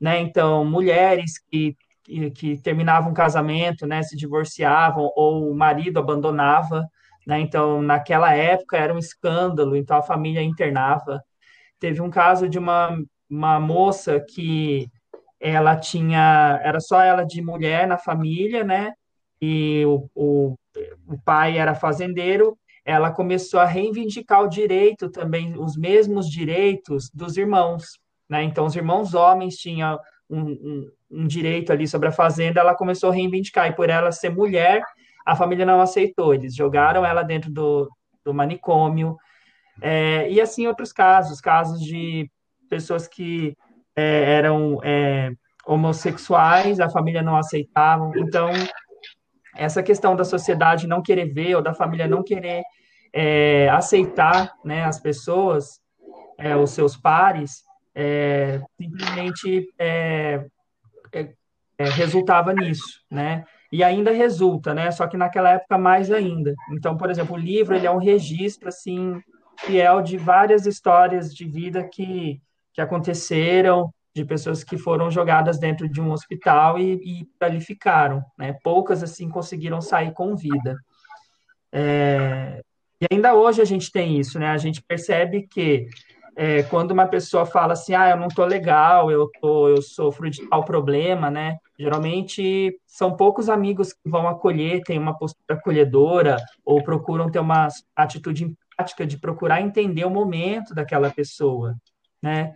né? 0.00 0.20
Então, 0.20 0.64
mulheres 0.64 1.38
que 1.50 1.76
que, 2.04 2.30
que 2.32 2.60
terminavam 2.60 3.12
um 3.12 3.14
casamento, 3.14 3.86
né, 3.86 4.02
se 4.02 4.16
divorciavam 4.16 5.10
ou 5.14 5.48
o 5.48 5.54
marido 5.54 5.98
abandonava, 5.98 6.84
né? 7.26 7.40
Então, 7.40 7.82
naquela 7.82 8.34
época 8.34 8.76
era 8.76 8.94
um 8.94 8.98
escândalo, 8.98 9.76
então 9.76 9.96
a 9.96 10.02
família 10.02 10.42
internava 10.42 11.22
Teve 11.82 12.00
um 12.00 12.10
caso 12.10 12.48
de 12.48 12.60
uma, 12.60 12.96
uma 13.28 13.58
moça 13.58 14.20
que 14.20 14.88
ela 15.40 15.74
tinha, 15.74 16.60
era 16.62 16.78
só 16.78 17.02
ela 17.02 17.24
de 17.24 17.42
mulher 17.42 17.88
na 17.88 17.98
família, 17.98 18.62
né? 18.62 18.92
E 19.40 19.84
o, 19.84 20.08
o, 20.14 20.54
o 21.08 21.18
pai 21.24 21.58
era 21.58 21.74
fazendeiro, 21.74 22.56
ela 22.84 23.10
começou 23.10 23.58
a 23.58 23.64
reivindicar 23.64 24.44
o 24.44 24.48
direito 24.48 25.10
também, 25.10 25.58
os 25.58 25.76
mesmos 25.76 26.30
direitos 26.30 27.10
dos 27.12 27.36
irmãos, 27.36 27.98
né? 28.30 28.44
Então, 28.44 28.64
os 28.64 28.76
irmãos 28.76 29.12
homens 29.12 29.56
tinham 29.56 29.98
um, 30.30 30.40
um, 30.40 30.90
um 31.10 31.26
direito 31.26 31.72
ali 31.72 31.88
sobre 31.88 32.10
a 32.10 32.12
fazenda, 32.12 32.60
ela 32.60 32.76
começou 32.76 33.10
a 33.10 33.12
reivindicar, 33.12 33.66
e 33.66 33.74
por 33.74 33.90
ela 33.90 34.12
ser 34.12 34.30
mulher, 34.30 34.84
a 35.24 35.36
família 35.36 35.64
não 35.64 35.80
aceitou, 35.80 36.34
eles 36.34 36.54
jogaram 36.54 37.04
ela 37.04 37.22
dentro 37.22 37.50
do, 37.50 37.88
do 38.24 38.34
manicômio, 38.34 39.16
é, 39.80 40.30
e 40.30 40.40
assim 40.40 40.66
outros 40.66 40.92
casos, 40.92 41.40
casos 41.40 41.80
de 41.80 42.30
pessoas 42.68 43.06
que 43.06 43.56
é, 43.96 44.34
eram 44.34 44.80
é, 44.82 45.30
homossexuais, 45.66 46.80
a 46.80 46.90
família 46.90 47.22
não 47.22 47.36
aceitava. 47.36 48.10
Então, 48.16 48.50
essa 49.56 49.82
questão 49.82 50.16
da 50.16 50.24
sociedade 50.24 50.86
não 50.86 51.02
querer 51.02 51.32
ver 51.32 51.54
ou 51.54 51.62
da 51.62 51.74
família 51.74 52.06
não 52.06 52.22
querer 52.22 52.62
é, 53.12 53.68
aceitar 53.70 54.52
né, 54.64 54.84
as 54.84 54.98
pessoas, 54.98 55.80
é, 56.38 56.56
os 56.56 56.70
seus 56.70 56.96
pares, 56.96 57.62
é, 57.94 58.60
simplesmente 58.80 59.68
resultava 61.96 62.54
nisso, 62.54 63.02
né? 63.10 63.44
E 63.72 63.82
ainda 63.82 64.12
resulta, 64.12 64.74
né? 64.74 64.90
Só 64.90 65.06
que 65.06 65.16
naquela 65.16 65.52
época 65.52 65.78
mais 65.78 66.10
ainda. 66.10 66.54
Então, 66.70 66.94
por 66.94 67.10
exemplo, 67.10 67.34
o 67.34 67.38
livro 67.38 67.74
ele 67.74 67.86
é 67.86 67.90
um 67.90 67.96
registro 67.96 68.68
assim 68.68 69.18
fiel 69.58 70.02
de 70.02 70.18
várias 70.18 70.66
histórias 70.66 71.34
de 71.34 71.46
vida 71.46 71.82
que, 71.88 72.40
que 72.74 72.80
aconteceram, 72.80 73.92
de 74.14 74.24
pessoas 74.24 74.62
que 74.62 74.76
foram 74.76 75.10
jogadas 75.10 75.58
dentro 75.58 75.88
de 75.88 76.00
um 76.00 76.12
hospital 76.12 76.78
e, 76.78 77.00
e 77.02 77.28
ali 77.40 77.60
ficaram, 77.60 78.22
né? 78.38 78.54
Poucas, 78.62 79.02
assim, 79.02 79.28
conseguiram 79.28 79.80
sair 79.80 80.12
com 80.12 80.36
vida. 80.36 80.76
É, 81.72 82.62
e 83.00 83.06
ainda 83.10 83.34
hoje 83.34 83.62
a 83.62 83.64
gente 83.64 83.90
tem 83.90 84.18
isso, 84.18 84.38
né? 84.38 84.48
A 84.48 84.58
gente 84.58 84.82
percebe 84.82 85.46
que 85.48 85.88
é, 86.36 86.62
quando 86.64 86.92
uma 86.92 87.06
pessoa 87.06 87.44
fala 87.44 87.74
assim, 87.74 87.94
ah, 87.94 88.10
eu 88.10 88.16
não 88.16 88.28
tô 88.28 88.44
legal, 88.44 89.10
eu, 89.10 89.28
tô, 89.40 89.68
eu 89.68 89.82
sofro 89.82 90.30
de 90.30 90.48
tal 90.48 90.64
problema, 90.64 91.30
né? 91.30 91.58
Geralmente 91.78 92.78
são 92.86 93.16
poucos 93.16 93.48
amigos 93.48 93.92
que 93.92 94.08
vão 94.08 94.26
acolher, 94.26 94.82
têm 94.82 94.98
uma 94.98 95.16
postura 95.16 95.58
acolhedora 95.58 96.36
ou 96.64 96.82
procuram 96.82 97.30
ter 97.30 97.38
uma 97.38 97.68
atitude 97.94 98.54
prática 98.76 99.06
de 99.06 99.18
procurar 99.18 99.60
entender 99.60 100.04
o 100.04 100.10
momento 100.10 100.74
daquela 100.74 101.10
pessoa, 101.10 101.74
né? 102.22 102.54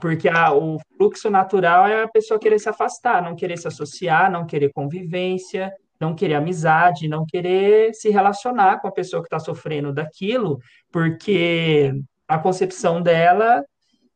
Porque 0.00 0.28
a, 0.28 0.52
o 0.52 0.78
fluxo 0.96 1.30
natural 1.30 1.86
é 1.86 2.02
a 2.02 2.08
pessoa 2.08 2.38
querer 2.38 2.58
se 2.58 2.68
afastar, 2.68 3.22
não 3.22 3.34
querer 3.34 3.56
se 3.56 3.66
associar, 3.66 4.30
não 4.30 4.46
querer 4.46 4.72
convivência, 4.72 5.72
não 6.00 6.14
querer 6.14 6.34
amizade, 6.34 7.08
não 7.08 7.24
querer 7.24 7.94
se 7.94 8.10
relacionar 8.10 8.80
com 8.80 8.88
a 8.88 8.92
pessoa 8.92 9.22
que 9.22 9.26
está 9.26 9.38
sofrendo 9.38 9.92
daquilo, 9.92 10.58
porque 10.90 11.94
a 12.34 12.38
concepção 12.38 13.02
dela, 13.02 13.64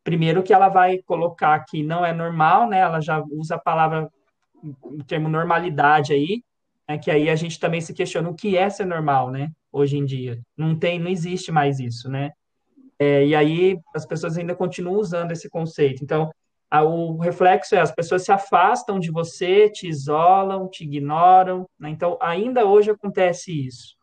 primeiro 0.02 0.42
que 0.42 0.52
ela 0.52 0.68
vai 0.68 0.98
colocar 0.98 1.58
que 1.60 1.82
não 1.82 2.04
é 2.04 2.12
normal, 2.12 2.68
né? 2.68 2.78
Ela 2.80 3.00
já 3.00 3.22
usa 3.30 3.56
a 3.56 3.58
palavra, 3.58 4.10
o 4.82 5.02
termo 5.04 5.28
normalidade 5.28 6.12
aí, 6.12 6.42
né? 6.88 6.98
que 6.98 7.10
aí 7.10 7.28
a 7.28 7.36
gente 7.36 7.58
também 7.58 7.80
se 7.80 7.92
questiona 7.92 8.28
o 8.28 8.34
que 8.34 8.56
é 8.56 8.70
ser 8.70 8.86
normal, 8.86 9.30
né? 9.30 9.50
hoje 9.76 9.98
em 9.98 10.04
dia. 10.04 10.40
Não 10.56 10.74
tem, 10.74 10.98
não 10.98 11.10
existe 11.10 11.52
mais 11.52 11.78
isso, 11.78 12.08
né? 12.08 12.32
É, 12.98 13.26
e 13.26 13.34
aí 13.34 13.78
as 13.94 14.06
pessoas 14.06 14.38
ainda 14.38 14.54
continuam 14.54 14.98
usando 14.98 15.32
esse 15.32 15.50
conceito. 15.50 16.02
Então, 16.02 16.30
a, 16.70 16.82
o 16.82 17.18
reflexo 17.18 17.74
é 17.74 17.80
as 17.80 17.92
pessoas 17.92 18.24
se 18.24 18.32
afastam 18.32 18.98
de 18.98 19.10
você, 19.10 19.68
te 19.68 19.86
isolam, 19.86 20.68
te 20.68 20.84
ignoram. 20.84 21.68
Né? 21.78 21.90
Então, 21.90 22.16
ainda 22.22 22.64
hoje 22.64 22.90
acontece 22.90 23.52
isso. 23.66 23.94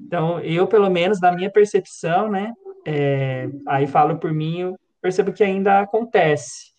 Então, 0.00 0.38
eu, 0.38 0.68
pelo 0.68 0.88
menos, 0.88 1.20
na 1.20 1.32
minha 1.32 1.50
percepção, 1.50 2.30
né? 2.30 2.52
É, 2.90 3.48
aí 3.66 3.86
falo 3.86 4.18
por 4.18 4.32
mim, 4.32 4.60
eu 4.60 4.78
percebo 5.02 5.32
que 5.32 5.44
ainda 5.44 5.80
acontece 5.80 6.72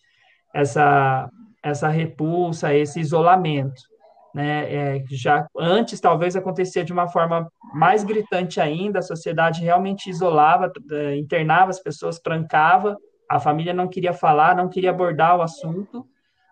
essa, 0.54 1.28
essa 1.62 1.88
repulsa, 1.88 2.74
esse 2.74 2.98
isolamento 2.98 3.90
né? 4.34 4.96
É, 4.96 5.04
já 5.10 5.46
antes 5.58 6.00
talvez 6.00 6.36
acontecia 6.36 6.84
de 6.84 6.92
uma 6.92 7.08
forma 7.08 7.50
mais 7.74 8.04
gritante 8.04 8.60
ainda, 8.60 9.00
a 9.00 9.02
sociedade 9.02 9.62
realmente 9.62 10.08
isolava, 10.08 10.72
é, 10.92 11.16
internava 11.16 11.70
as 11.70 11.80
pessoas, 11.80 12.18
trancava, 12.18 12.96
a 13.28 13.38
família 13.38 13.74
não 13.74 13.88
queria 13.88 14.12
falar, 14.12 14.56
não 14.56 14.68
queria 14.68 14.90
abordar 14.90 15.36
o 15.36 15.42
assunto, 15.42 16.06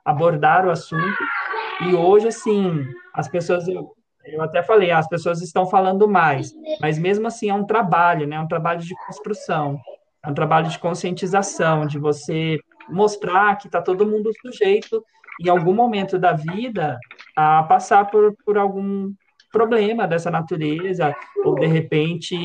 abordar 0.04 0.66
o 0.66 0.70
assunto. 0.70 1.24
E 1.88 1.94
hoje, 1.94 2.28
assim, 2.28 2.84
as 3.14 3.28
pessoas, 3.28 3.64
eu 4.32 4.42
até 4.42 4.62
falei, 4.62 4.90
as 4.90 5.08
pessoas 5.08 5.40
estão 5.42 5.66
falando 5.66 6.08
mais, 6.08 6.52
mas 6.80 6.98
mesmo 6.98 7.26
assim 7.26 7.50
é 7.50 7.54
um 7.54 7.64
trabalho, 7.64 8.26
né? 8.26 8.36
É 8.36 8.40
um 8.40 8.48
trabalho 8.48 8.80
de 8.80 8.94
construção, 9.06 9.78
é 10.24 10.30
um 10.30 10.34
trabalho 10.34 10.68
de 10.68 10.78
conscientização, 10.78 11.86
de 11.86 11.98
você 11.98 12.58
mostrar 12.88 13.56
que 13.56 13.66
está 13.66 13.80
todo 13.82 14.06
mundo 14.06 14.30
sujeito 14.40 15.02
em 15.40 15.48
algum 15.48 15.74
momento 15.74 16.18
da 16.18 16.32
vida, 16.32 16.98
a 17.36 17.62
passar 17.62 18.10
por, 18.10 18.34
por 18.44 18.58
algum 18.58 19.12
problema 19.52 20.06
dessa 20.06 20.30
natureza, 20.30 21.14
ou 21.44 21.54
de 21.54 21.66
repente 21.66 22.36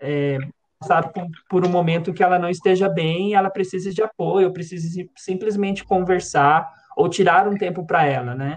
é, 0.00 0.38
passar 0.80 1.08
por, 1.12 1.26
por, 1.48 1.66
um 1.66 1.70
momento 1.70 2.12
que 2.12 2.22
ela 2.22 2.38
não 2.38 2.48
esteja 2.48 2.88
bem, 2.88 3.34
ela 3.34 3.48
precisa 3.48 3.90
de 3.92 4.02
apoio, 4.02 4.52
precisa 4.52 5.04
simplesmente 5.16 5.84
conversar 5.84 6.68
ou 6.96 7.08
tirar 7.08 7.48
um 7.48 7.56
tempo 7.56 7.86
para 7.86 8.04
ela, 8.04 8.34
né? 8.34 8.56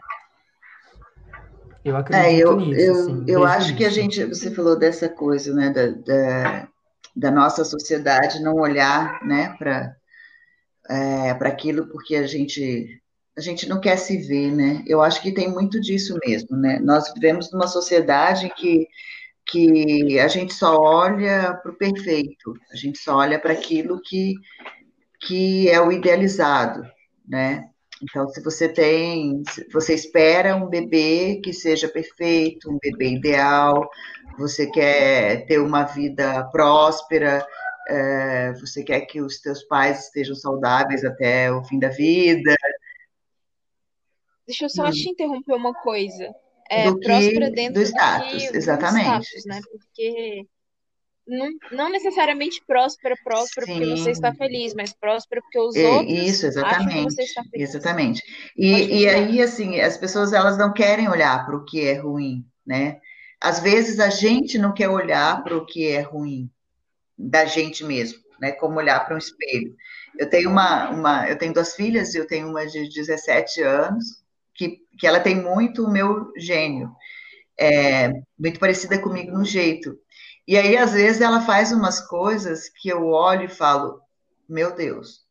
Eu 1.86 1.96
acredito 1.96 2.26
é, 2.26 2.36
eu, 2.36 2.56
nisso. 2.58 2.82
Eu, 2.82 2.94
assim, 2.94 3.26
eu 3.28 3.46
acho 3.46 3.78
que 3.78 3.86
a 3.86 3.90
gente, 3.90 4.26
você 4.26 4.50
falou 4.50 4.76
dessa 4.78 5.08
coisa, 5.08 5.54
né, 5.54 5.70
da, 5.70 5.88
da, 5.90 6.68
da 7.16 7.32
nossa 7.32 7.64
sociedade 7.64 8.42
não 8.42 8.56
olhar, 8.56 9.24
né, 9.24 9.56
para 9.60 9.96
é, 10.90 11.34
para 11.34 11.50
aquilo 11.50 11.88
porque 11.88 12.16
a 12.16 12.28
gente 12.28 13.02
a 13.38 13.42
gente 13.42 13.68
não 13.68 13.82
quer 13.82 13.98
se 13.98 14.18
ver, 14.18 14.50
né? 14.50 14.82
Eu 14.88 15.02
acho 15.02 15.22
que 15.22 15.32
tem 15.32 15.50
muito 15.52 15.80
disso 15.82 16.18
mesmo, 16.26 16.56
né? 16.56 16.80
Nós 16.80 17.14
vivemos 17.14 17.52
numa 17.52 17.68
sociedade 17.68 18.50
que, 18.56 18.88
que 19.46 20.18
a 20.18 20.28
gente 20.30 20.54
só 20.54 20.80
olha 20.80 21.54
para 21.62 21.72
o 21.72 21.76
perfeito, 21.76 22.54
a 22.72 22.78
gente 22.78 22.98
só 22.98 23.18
olha 23.18 23.38
para 23.38 23.52
aquilo 23.52 24.00
que, 24.02 24.36
que 25.20 25.70
é 25.70 25.82
o 25.82 25.92
idealizado, 25.92 26.88
né? 27.28 27.70
Então, 28.04 28.28
se 28.28 28.42
você 28.42 28.68
tem, 28.68 29.42
se 29.50 29.68
você 29.72 29.94
espera 29.94 30.56
um 30.56 30.68
bebê 30.68 31.40
que 31.44 31.54
seja 31.54 31.88
perfeito, 31.88 32.70
um 32.70 32.78
bebê 32.82 33.12
ideal, 33.12 33.90
você 34.38 34.70
quer 34.70 35.46
ter 35.46 35.60
uma 35.60 35.84
vida 35.84 36.44
próspera, 36.52 37.46
é, 37.88 38.54
você 38.54 38.84
quer 38.84 39.02
que 39.02 39.22
os 39.22 39.40
teus 39.40 39.64
pais 39.64 40.06
estejam 40.06 40.36
saudáveis 40.36 41.06
até 41.06 41.52
o 41.52 41.64
fim 41.64 41.80
da 41.80 41.90
vida, 41.90 42.54
Deixa 44.46 44.66
eu 44.66 44.70
só 44.70 44.86
hum. 44.86 44.92
te 44.92 45.10
interromper 45.10 45.54
uma 45.54 45.74
coisa. 45.74 46.34
É, 46.70 46.90
do 46.90 47.00
próspera 47.00 47.52
dentro 47.52 47.76
do 47.76 47.82
status, 47.82 48.44
exatamente. 48.54 49.32
Do 49.32 49.38
status, 49.38 49.46
né? 49.46 49.62
Porque 49.72 50.48
não, 51.28 51.50
não 51.72 51.90
necessariamente 51.90 52.62
próspera, 52.66 53.16
próspera 53.24 53.66
Sim. 53.66 53.74
porque 53.74 53.90
você 53.90 54.12
está 54.12 54.34
feliz, 54.34 54.74
mas 54.74 54.94
próspera 54.94 55.42
porque 55.42 55.60
os 55.60 55.76
é, 55.76 55.88
outros 55.88 56.18
isso, 56.18 56.46
exatamente, 56.46 56.90
acham 56.90 57.06
que 57.06 57.14
você 57.14 57.22
está 57.24 57.44
feliz. 57.44 57.70
Exatamente. 57.70 58.24
E, 58.56 59.02
e 59.02 59.10
aí, 59.10 59.42
assim, 59.42 59.80
as 59.80 59.98
pessoas 59.98 60.34
elas 60.34 60.58
não 60.58 60.72
querem 60.72 61.10
olhar 61.10 61.46
para 61.46 61.56
o 61.56 61.66
que 61.66 61.82
é 61.82 61.94
ruim, 61.94 62.46
né? 62.66 63.00
Às 63.42 63.60
vezes 63.60 64.00
a 64.00 64.10
gente 64.10 64.58
não 64.58 64.74
quer 64.74 64.90
olhar 64.90 65.44
para 65.44 65.58
o 65.58 65.66
que 65.66 65.88
é 65.88 66.02
ruim 66.02 66.50
da 67.18 67.46
gente 67.46 67.84
mesmo, 67.84 68.20
né? 68.40 68.52
Como 68.52 68.78
olhar 68.78 69.06
para 69.06 69.16
um 69.16 69.20
espelho. 69.20 69.76
Eu 70.18 70.30
tenho 70.30 70.50
uma, 70.50 70.90
uma, 70.90 71.30
eu 71.30 71.38
tenho 71.38 71.54
duas 71.54 71.76
filhas, 71.76 72.16
eu 72.16 72.28
tenho 72.28 72.48
uma 72.48 72.66
de 72.66 72.88
17 72.88 73.62
anos 73.62 74.24
que, 74.54 74.80
que 74.98 75.06
ela 75.06 75.20
tem 75.20 75.36
muito 75.36 75.84
o 75.84 75.92
meu 75.92 76.32
gênio, 76.38 76.92
é, 77.58 78.10
muito 78.40 78.60
parecida 78.60 78.98
comigo 79.00 79.32
no 79.32 79.44
jeito. 79.44 79.98
E 80.48 80.58
aí, 80.58 80.78
às 80.78 80.94
vezes, 80.94 81.22
ela 81.22 81.42
faz 81.42 81.72
umas 81.72 82.00
coisas 82.00 82.70
que 82.70 82.90
eu 82.90 83.08
olho 83.08 83.46
e 83.46 83.50
falo, 83.50 84.02
meu 84.48 84.76
Deus, 84.76 85.22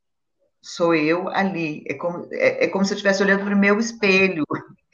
sou 0.61 0.95
eu 0.95 1.29
ali. 1.29 1.85
É 1.89 1.95
como, 1.95 2.29
é, 2.33 2.65
é 2.65 2.69
como 2.69 2.85
se 2.85 2.93
eu 2.93 2.97
estivesse 2.97 3.23
olhando 3.23 3.45
para 3.45 3.55
o 3.55 3.59
meu 3.59 3.79
espelho. 3.79 4.45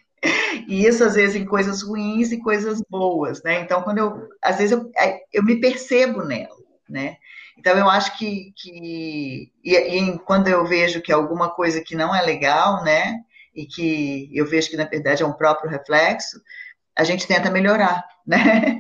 E 0.68 0.86
isso, 0.86 1.02
às 1.02 1.14
vezes, 1.14 1.34
em 1.34 1.44
coisas 1.44 1.82
ruins 1.82 2.30
e 2.30 2.38
coisas 2.40 2.80
boas, 2.88 3.42
né? 3.42 3.60
Então, 3.60 3.82
quando 3.82 3.98
eu, 3.98 4.28
às 4.42 4.58
vezes, 4.58 4.72
eu, 4.72 4.90
eu 5.32 5.42
me 5.42 5.58
percebo 5.60 6.22
nela, 6.22 6.54
né? 6.88 7.16
Então, 7.56 7.76
eu 7.76 7.88
acho 7.88 8.16
que, 8.18 8.52
que 8.56 9.50
e, 9.64 9.74
e 9.74 10.18
quando 10.20 10.48
eu 10.48 10.64
vejo 10.66 11.00
que 11.00 11.12
alguma 11.12 11.50
coisa 11.50 11.80
que 11.80 11.96
não 11.96 12.14
é 12.14 12.20
legal, 12.22 12.84
né? 12.84 13.24
e 13.54 13.66
que 13.66 14.30
eu 14.32 14.46
vejo 14.46 14.70
que, 14.70 14.76
na 14.76 14.84
verdade, 14.84 15.22
é 15.22 15.26
um 15.26 15.32
próprio 15.32 15.70
reflexo, 15.70 16.40
a 16.96 17.04
gente 17.04 17.26
tenta 17.26 17.50
melhorar, 17.50 18.04
né? 18.26 18.79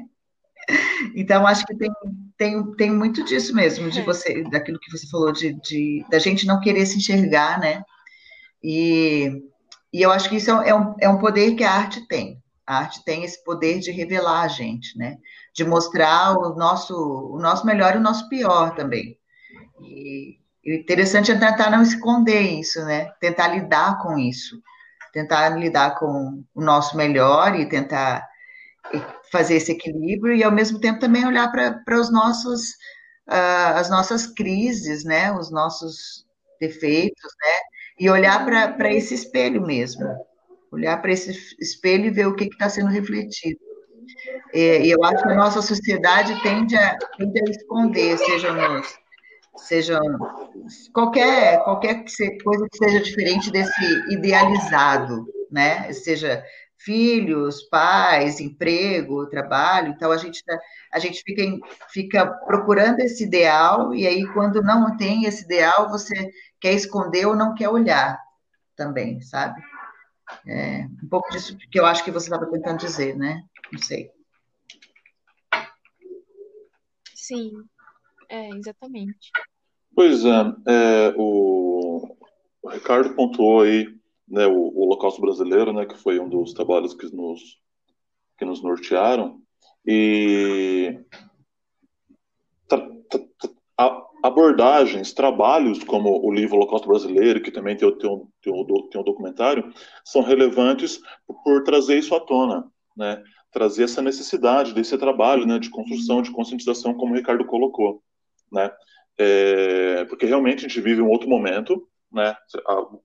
Então, 1.14 1.46
acho 1.46 1.66
que 1.66 1.74
tem, 1.74 1.90
tem, 2.36 2.72
tem 2.72 2.90
muito 2.90 3.24
disso 3.24 3.54
mesmo, 3.54 3.90
de 3.90 4.00
é. 4.00 4.04
você, 4.04 4.42
daquilo 4.44 4.78
que 4.78 4.90
você 4.90 5.06
falou, 5.08 5.32
de, 5.32 5.54
de 5.60 6.04
da 6.10 6.18
gente 6.18 6.46
não 6.46 6.60
querer 6.60 6.86
se 6.86 6.98
enxergar, 6.98 7.58
né? 7.58 7.82
E, 8.62 9.42
e 9.92 10.02
eu 10.02 10.10
acho 10.10 10.28
que 10.28 10.36
isso 10.36 10.50
é 10.50 10.74
um, 10.74 10.94
é 11.00 11.08
um 11.08 11.18
poder 11.18 11.54
que 11.54 11.64
a 11.64 11.72
arte 11.72 12.06
tem. 12.06 12.40
A 12.66 12.78
arte 12.78 13.04
tem 13.04 13.24
esse 13.24 13.42
poder 13.42 13.80
de 13.80 13.90
revelar 13.90 14.42
a 14.42 14.48
gente, 14.48 14.96
né? 14.96 15.16
De 15.54 15.64
mostrar 15.64 16.36
o 16.38 16.54
nosso, 16.54 16.94
o 16.94 17.38
nosso 17.38 17.66
melhor 17.66 17.94
e 17.94 17.98
o 17.98 18.02
nosso 18.02 18.28
pior 18.28 18.74
também. 18.74 19.18
E, 19.80 20.38
e 20.64 20.72
o 20.72 20.80
interessante 20.80 21.32
é 21.32 21.38
tentar 21.38 21.70
não 21.70 21.82
esconder 21.82 22.40
isso, 22.40 22.84
né? 22.84 23.10
Tentar 23.20 23.48
lidar 23.48 23.98
com 24.00 24.16
isso. 24.16 24.60
Tentar 25.12 25.48
lidar 25.50 25.98
com 25.98 26.44
o 26.54 26.62
nosso 26.62 26.96
melhor 26.96 27.58
e 27.58 27.66
tentar 27.66 28.28
fazer 29.30 29.56
esse 29.56 29.72
equilíbrio 29.72 30.34
e 30.34 30.42
ao 30.42 30.52
mesmo 30.52 30.80
tempo 30.80 31.00
também 31.00 31.26
olhar 31.26 31.50
para 31.50 32.00
os 32.00 32.10
nossos 32.10 32.70
uh, 33.28 33.76
as 33.76 33.88
nossas 33.88 34.26
crises, 34.26 35.04
né, 35.04 35.32
os 35.32 35.50
nossos 35.50 36.26
defeitos, 36.60 37.32
né, 37.42 37.52
e 37.98 38.10
olhar 38.10 38.44
para 38.44 38.92
esse 38.92 39.14
espelho 39.14 39.62
mesmo, 39.62 40.04
olhar 40.72 41.00
para 41.00 41.12
esse 41.12 41.56
espelho 41.60 42.06
e 42.06 42.10
ver 42.10 42.26
o 42.26 42.34
que 42.34 42.44
está 42.44 42.68
sendo 42.68 42.88
refletido. 42.88 43.60
E, 44.52 44.90
eu 44.90 45.02
acho 45.04 45.22
que 45.22 45.30
a 45.30 45.36
nossa 45.36 45.62
sociedade 45.62 46.40
tende 46.42 46.76
a, 46.76 46.98
tende 47.16 47.40
a 47.40 47.50
esconder, 47.50 48.18
seja 48.18 48.52
nos, 48.52 48.98
seja 49.56 50.00
qualquer 50.92 51.62
qualquer 51.62 52.04
coisa 52.42 52.66
que 52.70 52.78
seja 52.78 53.00
diferente 53.00 53.50
desse 53.50 53.84
idealizado, 54.10 55.26
né? 55.50 55.92
Seja 55.92 56.42
filhos, 56.82 57.62
pais, 57.64 58.40
emprego, 58.40 59.28
trabalho. 59.28 59.88
Então 59.88 60.10
a 60.10 60.16
gente 60.16 60.42
tá, 60.44 60.58
a 60.92 60.98
gente 60.98 61.22
fica, 61.22 61.42
fica 61.90 62.26
procurando 62.26 63.00
esse 63.00 63.24
ideal 63.24 63.94
e 63.94 64.06
aí 64.06 64.26
quando 64.32 64.62
não 64.62 64.96
tem 64.96 65.24
esse 65.24 65.44
ideal 65.44 65.88
você 65.90 66.30
quer 66.58 66.72
esconder 66.72 67.26
ou 67.26 67.36
não 67.36 67.54
quer 67.54 67.68
olhar 67.68 68.18
também, 68.74 69.20
sabe? 69.20 69.60
É, 70.46 70.86
um 71.02 71.08
pouco 71.08 71.30
disso 71.30 71.56
que 71.70 71.78
eu 71.78 71.84
acho 71.84 72.04
que 72.04 72.10
você 72.10 72.26
estava 72.26 72.50
tentando 72.50 72.78
dizer, 72.78 73.16
né? 73.16 73.42
Não 73.72 73.80
sei. 73.80 74.10
Sim, 77.14 77.52
é, 78.28 78.48
exatamente. 78.50 79.30
Pois 79.94 80.24
é, 80.24 80.30
é 80.66 81.14
o, 81.16 82.16
o 82.62 82.68
Ricardo 82.70 83.14
pontuou 83.14 83.62
aí 83.62 83.99
né, 84.30 84.46
o, 84.46 84.56
o 84.56 84.84
Holocausto 84.84 85.20
Brasileiro, 85.20 85.72
né, 85.72 85.84
que 85.84 85.98
foi 85.98 86.20
um 86.20 86.28
dos 86.28 86.52
trabalhos 86.52 86.94
que 86.94 87.14
nos, 87.14 87.58
que 88.38 88.44
nos 88.44 88.62
nortearam, 88.62 89.40
e 89.84 91.00
abordagens, 94.22 95.12
trabalhos 95.12 95.82
como 95.82 96.24
o 96.24 96.30
livro 96.30 96.56
Holocausto 96.56 96.88
Brasileiro, 96.88 97.42
que 97.42 97.50
também 97.50 97.76
tem, 97.76 97.90
tem, 97.96 98.10
um, 98.10 98.28
tem, 98.42 98.52
um, 98.52 98.64
tem 98.88 99.00
um 99.00 99.04
documentário, 99.04 99.72
são 100.04 100.22
relevantes 100.22 101.00
por, 101.26 101.42
por 101.42 101.62
trazer 101.64 101.98
isso 101.98 102.14
à 102.14 102.20
tona, 102.20 102.70
né? 102.96 103.22
trazer 103.50 103.84
essa 103.84 104.02
necessidade 104.02 104.74
desse 104.74 104.96
trabalho 104.96 105.46
né, 105.46 105.58
de 105.58 105.70
construção, 105.70 106.22
de 106.22 106.30
conscientização, 106.30 106.94
como 106.94 107.12
o 107.12 107.16
Ricardo 107.16 107.44
colocou. 107.46 108.02
Né? 108.52 108.70
É, 109.18 110.04
porque 110.04 110.26
realmente 110.26 110.58
a 110.58 110.68
gente 110.68 110.80
vive 110.80 111.02
um 111.02 111.08
outro 111.08 111.28
momento, 111.28 111.88
né? 112.12 112.36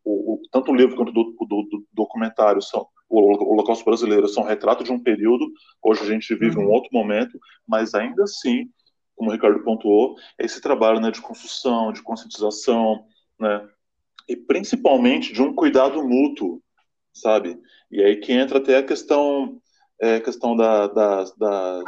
O, 0.04 0.34
o, 0.34 0.42
tanto 0.52 0.72
o 0.72 0.76
livro 0.76 0.96
quanto 0.96 1.12
do, 1.12 1.36
do, 1.40 1.64
do 1.64 1.86
documentário 1.94 2.62
são 2.62 2.88
o 3.10 3.52
Holocausto 3.54 3.86
Brasileiro 3.86 4.28
são 4.28 4.44
retrato 4.44 4.84
de 4.84 4.92
um 4.92 5.00
período. 5.00 5.46
Hoje 5.82 6.02
a 6.02 6.06
gente 6.06 6.34
vive 6.36 6.58
um 6.58 6.66
uhum. 6.66 6.72
outro 6.72 6.90
momento, 6.92 7.40
mas 7.68 7.94
ainda 7.94 8.24
assim, 8.24 8.70
como 9.16 9.30
o 9.30 9.34
Ricardo 9.34 9.64
pontuou, 9.64 10.16
é 10.40 10.46
esse 10.46 10.60
trabalho 10.60 11.00
né, 11.00 11.12
de 11.12 11.22
construção, 11.22 11.94
de 11.94 12.02
conscientização, 12.02 13.06
né? 13.40 13.68
E 14.28 14.36
principalmente 14.36 15.32
de 15.32 15.42
um 15.42 15.54
cuidado 15.54 16.04
mútuo, 16.04 16.62
sabe? 17.14 17.60
E 17.92 18.04
aí 18.04 18.18
que 18.18 18.34
entra 18.34 18.58
até 18.58 18.78
a 18.78 18.84
questão, 18.84 19.62
é, 20.02 20.20
questão 20.20 20.56
da, 20.56 20.88
das, 20.88 21.36
das, 21.38 21.84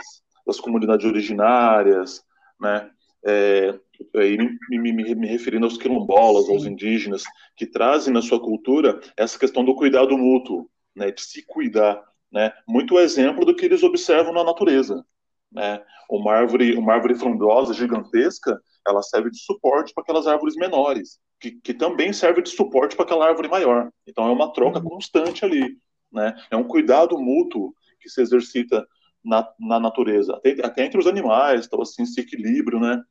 das 0.46 0.60
comunidades 0.60 1.06
originárias, 1.06 2.24
né? 2.62 2.92
É, 3.26 3.80
aí 4.16 4.38
me, 4.38 4.80
me, 4.80 5.16
me, 5.16 5.28
referindo 5.28 5.66
aos 5.66 5.78
quilombolas, 5.78 6.46
Sim. 6.46 6.54
aos 6.54 6.66
indígenas, 6.66 7.24
que 7.56 7.66
trazem 7.66 8.14
na 8.14 8.22
sua 8.22 8.40
cultura 8.40 9.00
essa 9.16 9.38
questão 9.38 9.64
do 9.64 9.76
cuidado 9.76 10.18
mútuo, 10.18 10.70
né, 10.96 11.12
de 11.12 11.22
se 11.22 11.44
cuidar, 11.46 12.04
né, 12.32 12.52
muito 12.68 13.00
exemplo 13.00 13.46
do 13.46 13.56
que 13.56 13.66
eles 13.66 13.84
observam 13.84 14.34
na 14.34 14.44
natureza, 14.44 15.06
né, 15.52 15.84
uma 16.10 16.34
árvore, 16.34 16.76
uma 16.78 16.94
árvore 16.94 17.16
frondosa 17.16 17.74
gigantesca, 17.74 18.60
ela 18.88 19.02
serve 19.02 19.30
de 19.30 19.40
suporte 19.40 19.94
para 19.94 20.04
aquelas 20.04 20.28
árvores 20.28 20.56
menores, 20.56 21.20
que, 21.40 21.52
que 21.52 21.74
também 21.74 22.14
serve 22.14 22.42
de 22.42 22.50
suporte 22.50 22.96
para 22.96 23.06
aquela 23.06 23.28
árvore 23.28 23.48
maior. 23.48 23.92
Então 24.08 24.28
é 24.28 24.32
uma 24.32 24.52
troca 24.52 24.80
uhum. 24.80 24.90
constante 24.90 25.46
ali, 25.46 25.78
né, 26.12 26.36
é 26.50 26.58
um 26.58 26.64
cuidado 26.64 27.18
mútuo 27.18 27.74
que 28.00 28.10
se 28.10 28.22
exercita 28.22 28.86
na, 29.24 29.48
na 29.60 29.80
natureza, 29.80 30.36
até, 30.36 30.52
até 30.64 30.86
entre 30.86 31.00
os 31.00 31.08
animais, 31.08 31.66
então 31.66 31.82
assim 31.82 32.04
esse 32.04 32.22
equilíbrio, 32.22 32.80
né, 32.80 33.02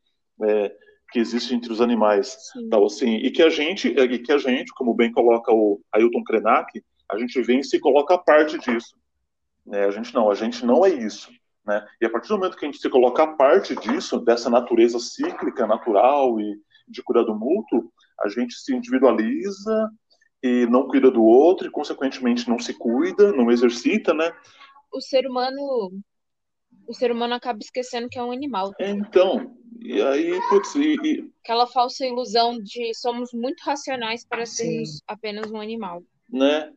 é, 0.45 0.75
que 1.11 1.19
existe 1.19 1.55
entre 1.55 1.73
os 1.73 1.81
animais, 1.81 2.37
tal 2.71 2.85
assim, 2.85 3.17
e 3.17 3.31
que 3.31 3.43
a 3.43 3.49
gente, 3.49 3.89
e 3.89 4.19
que 4.19 4.33
a 4.33 4.39
gente, 4.39 4.73
como 4.75 4.95
bem 4.95 5.13
coloca 5.13 5.53
o 5.53 5.81
Ailton 5.93 6.23
Krenak, 6.25 6.83
a 7.11 7.19
gente 7.19 7.41
vem 7.43 7.61
e 7.61 7.65
se 7.65 7.79
coloca 7.79 8.15
a 8.15 8.19
parte 8.19 8.59
disso. 8.59 8.95
Né? 9.65 9.85
A 9.85 9.91
gente 9.91 10.15
não, 10.15 10.31
a 10.31 10.35
gente 10.35 10.65
não 10.65 10.85
é 10.85 10.91
isso. 10.91 11.31
Né? 11.65 11.85
E 12.01 12.07
a 12.07 12.11
partir 12.11 12.29
do 12.29 12.39
momento 12.39 12.57
que 12.57 12.65
a 12.65 12.69
gente 12.69 12.81
se 12.81 12.89
coloca 12.89 13.23
a 13.23 13.35
parte 13.35 13.75
disso, 13.77 14.19
dessa 14.21 14.51
natureza 14.51 14.99
cíclica, 14.99 15.67
natural 15.67 16.41
e 16.41 16.61
de 16.89 17.03
cuidado 17.03 17.35
mútuo, 17.35 17.91
a 18.21 18.29
gente 18.29 18.55
se 18.55 18.75
individualiza 18.75 19.91
e 20.43 20.67
não 20.67 20.87
cuida 20.87 21.11
do 21.11 21.23
outro 21.23 21.67
e, 21.67 21.71
consequentemente, 21.71 22.49
não 22.49 22.59
se 22.59 22.73
cuida, 22.75 23.33
não 23.33 23.51
exercita, 23.51 24.15
né? 24.15 24.33
O 24.93 25.01
ser 25.01 25.27
humano 25.27 25.91
o 26.89 26.95
ser 26.95 27.11
humano 27.11 27.35
acaba 27.35 27.59
esquecendo 27.61 28.09
que 28.09 28.19
é 28.19 28.23
um 28.23 28.33
animal. 28.33 28.73
Então, 28.79 29.57
e 29.81 30.01
aí, 30.03 30.41
putz, 30.49 30.75
e, 30.75 30.97
e... 31.03 31.31
Aquela 31.43 31.67
falsa 31.67 32.07
ilusão 32.07 32.59
de 32.61 32.93
somos 32.95 33.33
muito 33.33 33.61
racionais 33.61 34.25
para 34.25 34.47
sermos 34.47 34.97
Sim. 34.97 34.99
apenas 35.07 35.51
um 35.51 35.61
animal. 35.61 36.03
Né? 36.31 36.73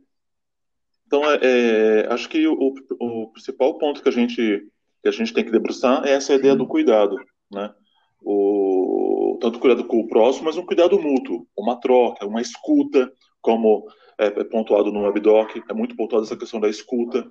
Então, 1.08 1.24
é, 1.26 1.40
é, 1.42 2.14
acho 2.14 2.30
que 2.30 2.48
o, 2.48 2.74
o, 3.00 3.32
principal 3.32 3.78
ponto 3.80 4.04
que 4.04 4.10
a 4.10 4.12
gente 4.12 4.68
que 5.02 5.08
a 5.08 5.12
gente 5.12 5.34
tem 5.34 5.46
que 5.46 5.52
debruçar 5.52 6.06
é 6.06 6.12
essa 6.12 6.34
ideia 6.34 6.56
do 6.56 6.68
cuidado, 6.68 7.16
né? 7.50 7.74
O, 8.22 9.40
tanto 9.42 9.58
cuidado 9.58 9.86
com 9.86 10.02
o 10.02 10.08
próximo, 10.08 10.46
mas 10.46 10.58
um 10.58 10.66
cuidado 10.66 11.02
mútuo, 11.02 11.48
uma 11.58 11.80
troca, 11.80 12.28
uma 12.28 12.42
escuta, 12.42 13.12
como 13.42 13.88
é, 14.20 14.28
é 14.28 14.44
pontuado 14.44 14.92
no 14.92 15.04
Webdoc, 15.04 15.64
é 15.68 15.74
muito 15.74 15.96
pontuada 15.96 16.26
essa 16.26 16.36
questão 16.36 16.60
da 16.60 16.68
escuta, 16.68 17.26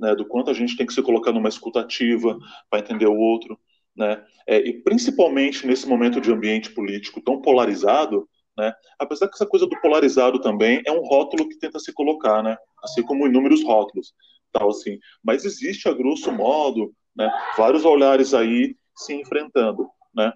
né, 0.00 0.14
do 0.14 0.24
quanto 0.24 0.50
a 0.50 0.54
gente 0.54 0.76
tem 0.76 0.86
que 0.86 0.94
se 0.94 1.02
colocar 1.02 1.30
numa 1.30 1.48
escutativa 1.48 2.38
para 2.70 2.80
entender 2.80 3.06
o 3.06 3.16
outro, 3.16 3.58
né, 3.94 4.24
é, 4.46 4.58
e 4.58 4.82
principalmente 4.82 5.66
nesse 5.66 5.86
momento 5.86 6.20
de 6.20 6.32
ambiente 6.32 6.70
político 6.70 7.20
tão 7.20 7.40
polarizado, 7.40 8.26
né, 8.56 8.72
apesar 8.98 9.28
que 9.28 9.34
essa 9.34 9.46
coisa 9.46 9.66
do 9.66 9.78
polarizado 9.80 10.40
também 10.40 10.82
é 10.86 10.90
um 10.90 11.02
rótulo 11.02 11.48
que 11.48 11.58
tenta 11.58 11.78
se 11.78 11.92
colocar, 11.92 12.42
né, 12.42 12.56
assim 12.82 13.02
como 13.02 13.26
inúmeros 13.26 13.62
rótulos, 13.62 14.14
tal 14.50 14.70
assim, 14.70 14.98
mas 15.22 15.44
existe 15.44 15.88
a 15.88 15.92
grosso 15.92 16.32
modo, 16.32 16.92
né, 17.14 17.30
vários 17.56 17.84
olhares 17.84 18.32
aí 18.32 18.74
se 18.96 19.14
enfrentando, 19.14 19.86
né, 20.14 20.32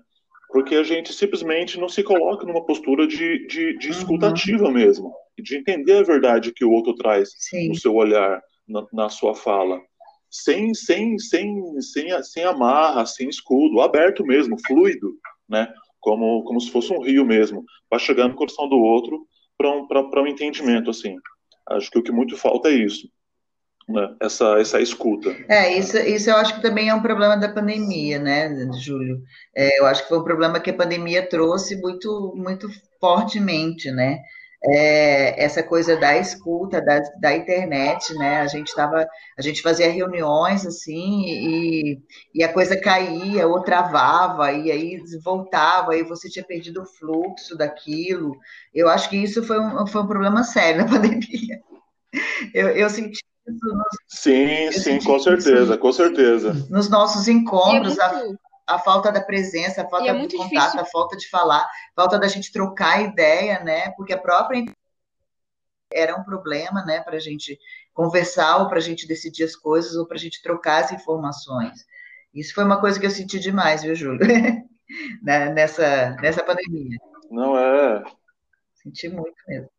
porque 0.51 0.75
a 0.75 0.83
gente 0.83 1.13
simplesmente 1.13 1.81
não 1.81 1.89
se 1.89 2.03
coloca 2.03 2.47
numa 2.47 2.65
postura 2.65 3.07
de, 3.07 3.47
de, 3.47 3.79
de 3.79 3.89
uhum. 3.89 3.93
escutativa 3.93 4.67
uhum. 4.67 4.73
mesmo, 4.73 5.13
de 5.39 5.57
entender 5.57 5.97
a 5.97 6.03
verdade 6.03 6.53
que 6.53 6.65
o 6.65 6.71
outro 6.71 6.95
traz 6.95 7.31
Sim. 7.39 7.69
no 7.69 7.75
seu 7.75 7.95
olhar, 7.95 8.41
na, 8.69 9.09
sua 9.09 9.35
fala. 9.35 9.81
Sem, 10.31 10.75
sem, 10.75 11.19
sem, 11.19 11.81
sem, 11.81 12.23
sem 12.23 12.45
amarra, 12.45 13.07
sem 13.07 13.29
escudo, 13.29 13.81
aberto 13.81 14.25
mesmo, 14.25 14.57
fluido, 14.67 15.13
né? 15.49 15.73
Como, 16.01 16.43
como 16.45 16.61
se 16.61 16.71
fosse 16.71 16.93
um 16.93 17.03
rio 17.03 17.25
mesmo, 17.25 17.65
para 17.89 17.99
chegar 17.99 18.29
no 18.29 18.35
coração 18.35 18.69
do 18.69 18.77
outro 18.77 19.27
para 19.57 19.71
um, 19.71 19.87
um 20.23 20.27
entendimento, 20.27 20.91
assim. 20.91 21.17
Acho 21.71 21.91
que 21.91 21.99
o 21.99 22.03
que 22.03 22.13
muito 22.13 22.37
falta 22.37 22.69
é 22.69 22.73
isso. 22.73 23.09
Né? 23.89 24.17
Essa, 24.21 24.59
essa 24.59 24.81
escuta. 24.81 25.31
É, 25.49 25.79
isso, 25.79 25.97
isso 25.99 26.31
eu 26.31 26.37
acho 26.37 26.55
que 26.55 26.63
também 26.63 26.89
é 26.89 26.95
um 26.95 27.03
problema 27.03 27.37
da 27.37 27.49
pandemia, 27.49 28.19
né, 28.19 28.51
Júlio? 28.81 29.23
É, 29.55 29.79
eu 29.79 29.87
acho 29.87 30.03
que 30.03 30.09
foi 30.09 30.19
um 30.19 30.25
problema 30.25 30.59
que 30.59 30.71
a 30.71 30.77
pandemia 30.77 31.29
trouxe 31.29 31.81
muito, 31.81 32.33
muito 32.35 32.69
fortemente, 32.99 33.91
né? 33.91 34.21
É, 34.67 35.45
essa 35.45 35.63
coisa 35.63 35.97
da 35.97 36.17
escuta, 36.17 36.81
da, 36.81 37.01
da 37.21 37.37
internet, 37.37 38.15
né? 38.15 38.41
A 38.41 38.47
gente 38.47 38.75
tava, 38.75 39.07
a 39.39 39.43
gente 39.43 39.61
fazia 39.61 39.91
reuniões 39.91 40.67
assim 40.67 41.25
e, 41.27 42.03
e 42.35 42.43
a 42.43 42.53
coisa 42.53 42.81
caía 42.81 43.47
ou 43.47 43.63
travava 43.63 44.53
e 44.53 44.71
aí 44.71 45.03
voltava 45.23 45.97
e 45.97 46.03
você 46.03 46.31
tinha 46.31 46.45
perdido 46.45 46.83
o 46.83 46.87
fluxo 46.87 47.57
daquilo. 47.57 48.37
Eu 48.73 48.89
acho 48.89 49.11
que 49.11 49.17
isso 49.17 49.43
foi 49.43 49.61
um, 49.61 49.87
foi 49.87 50.03
um 50.03 50.07
problema 50.07 50.43
sério 50.43 50.83
na 50.83 50.89
pandemia. 50.91 51.61
Eu, 52.55 52.69
eu 52.71 52.89
senti 52.89 53.19
isso. 53.47 53.67
Nos, 53.67 53.97
sim, 54.09 54.73
sim, 54.73 54.99
com 55.05 55.19
certeza, 55.19 55.75
isso, 55.75 55.79
com 55.79 55.93
certeza. 55.93 56.67
Nos 56.71 56.89
nossos 56.89 57.29
encontros, 57.29 57.99
é 57.99 58.13
muito 58.25 58.39
a 58.67 58.79
falta 58.79 59.13
da 59.13 59.21
presença, 59.21 59.83
a 59.83 59.89
falta 59.89 60.09
é 60.09 60.13
do 60.13 60.21
contato, 60.21 60.49
difícil. 60.49 60.81
a 60.81 60.85
falta 60.87 61.17
de 61.17 61.29
falar, 61.29 61.63
a 61.63 61.95
falta 61.95 62.19
da 62.19 62.29
gente 62.29 62.53
trocar 62.53 63.03
ideia, 63.03 63.63
né? 63.63 63.91
Porque 63.93 64.13
a 64.13 64.19
própria 64.19 64.65
era 65.93 66.17
um 66.17 66.25
problema, 66.25 66.85
né, 66.85 67.01
para 67.01 67.17
a 67.17 67.21
gente 67.21 67.59
conversar 67.93 68.59
ou 68.59 68.69
para 68.69 68.79
a 68.79 68.83
gente 68.83 69.07
decidir 69.07 69.45
as 69.45 69.55
coisas 69.55 69.95
ou 69.95 70.07
para 70.07 70.17
a 70.17 70.21
gente 70.21 70.43
trocar 70.43 70.83
as 70.83 70.93
informações. 70.93 71.87
Isso 72.35 72.53
foi 72.53 72.65
uma 72.65 72.81
coisa 72.81 72.99
que 72.99 73.07
eu 73.07 73.11
senti 73.11 73.39
demais, 73.39 73.83
viu, 73.83 73.95
Júlio? 73.95 74.19
Nessa, 75.23 76.11
nessa 76.21 76.45
pandemia. 76.45 76.99
Não 77.31 77.57
é. 77.59 78.05
Senti 78.75 79.09
muito 79.09 79.35
mesmo. 79.49 79.71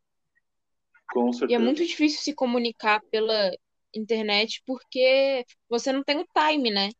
Com 1.12 1.32
certeza. 1.32 1.52
E 1.52 1.54
é 1.54 1.58
muito 1.64 1.86
difícil 1.86 2.20
se 2.20 2.34
comunicar 2.34 3.00
pela 3.08 3.52
internet 3.94 4.62
porque 4.66 5.46
você 5.68 5.92
não 5.92 6.02
tem 6.02 6.18
o 6.18 6.26
time, 6.36 6.70
né? 6.72 6.90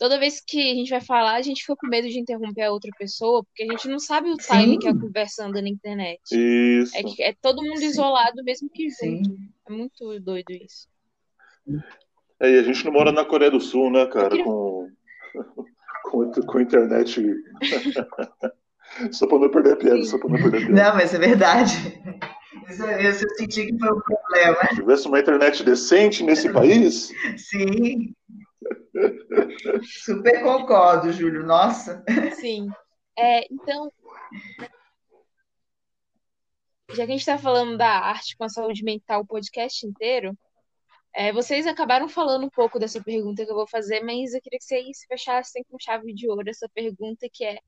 Toda 0.00 0.18
vez 0.18 0.40
que 0.40 0.58
a 0.58 0.74
gente 0.74 0.88
vai 0.88 1.02
falar, 1.02 1.34
a 1.34 1.42
gente 1.42 1.60
fica 1.60 1.76
com 1.76 1.86
medo 1.86 2.08
de 2.08 2.18
interromper 2.18 2.62
a 2.62 2.72
outra 2.72 2.90
pessoa, 2.98 3.44
porque 3.44 3.64
a 3.64 3.66
gente 3.66 3.86
não 3.86 3.98
sabe 3.98 4.30
o 4.30 4.36
time 4.38 4.72
Sim. 4.72 4.78
que 4.78 4.88
a 4.88 4.98
conversa 4.98 5.44
anda 5.44 5.60
na 5.60 5.68
internet. 5.68 6.22
Isso. 6.32 6.96
É, 6.96 7.02
que 7.02 7.22
é 7.22 7.34
todo 7.34 7.62
mundo 7.62 7.80
Sim. 7.80 7.88
isolado, 7.88 8.42
mesmo 8.42 8.70
que 8.70 8.88
junto. 8.88 9.28
Sim. 9.28 9.50
É 9.68 9.70
muito 9.70 10.18
doido 10.20 10.52
isso. 10.52 10.88
É, 12.40 12.50
e 12.50 12.58
a 12.58 12.62
gente 12.62 12.82
não 12.86 12.92
mora 12.92 13.12
na 13.12 13.26
Coreia 13.26 13.50
do 13.50 13.60
Sul, 13.60 13.90
né, 13.90 14.06
cara? 14.06 14.30
Queria... 14.30 14.44
Com, 14.44 14.88
com, 16.10 16.30
com 16.46 16.60
internet. 16.60 17.22
só 19.12 19.26
pra 19.26 19.38
não 19.38 19.50
perder 19.50 19.74
a 19.74 19.76
piada, 19.76 20.02
só 20.04 20.16
pra 20.16 20.30
não 20.30 20.38
perder 20.38 20.56
a 20.56 20.66
piada. 20.66 20.82
Não, 20.82 20.94
mas 20.94 21.12
é 21.12 21.18
verdade. 21.18 21.74
Isso, 22.70 22.90
isso 22.90 23.24
eu 23.26 23.30
senti 23.36 23.66
que 23.66 23.78
foi 23.78 23.92
um 23.92 24.00
problema. 24.00 24.56
Se 24.66 24.76
tivesse 24.76 25.08
uma 25.08 25.20
internet 25.20 25.62
decente 25.62 26.24
nesse 26.24 26.50
país. 26.50 27.12
Sim. 27.36 28.14
Super 30.04 30.42
concordo, 30.42 31.12
Júlio. 31.12 31.44
Nossa. 31.44 32.04
Sim. 32.36 32.68
É, 33.18 33.46
então, 33.52 33.92
já 36.90 36.96
que 36.96 37.02
a 37.02 37.06
gente 37.06 37.20
está 37.20 37.38
falando 37.38 37.76
da 37.76 37.88
arte 37.88 38.36
com 38.36 38.44
a 38.44 38.48
saúde 38.48 38.82
mental 38.82 39.22
o 39.22 39.26
podcast 39.26 39.86
inteiro, 39.86 40.36
é, 41.14 41.32
vocês 41.32 41.66
acabaram 41.66 42.08
falando 42.08 42.46
um 42.46 42.50
pouco 42.50 42.78
dessa 42.78 43.02
pergunta 43.02 43.44
que 43.44 43.50
eu 43.50 43.56
vou 43.56 43.66
fazer, 43.66 44.00
mas 44.02 44.32
eu 44.32 44.40
queria 44.40 44.58
que 44.58 44.64
vocês 44.64 45.04
fechassem 45.08 45.64
com 45.68 45.78
chave 45.78 46.14
de 46.14 46.28
ouro 46.28 46.48
essa 46.48 46.68
pergunta 46.72 47.28
que 47.32 47.44
é 47.44 47.58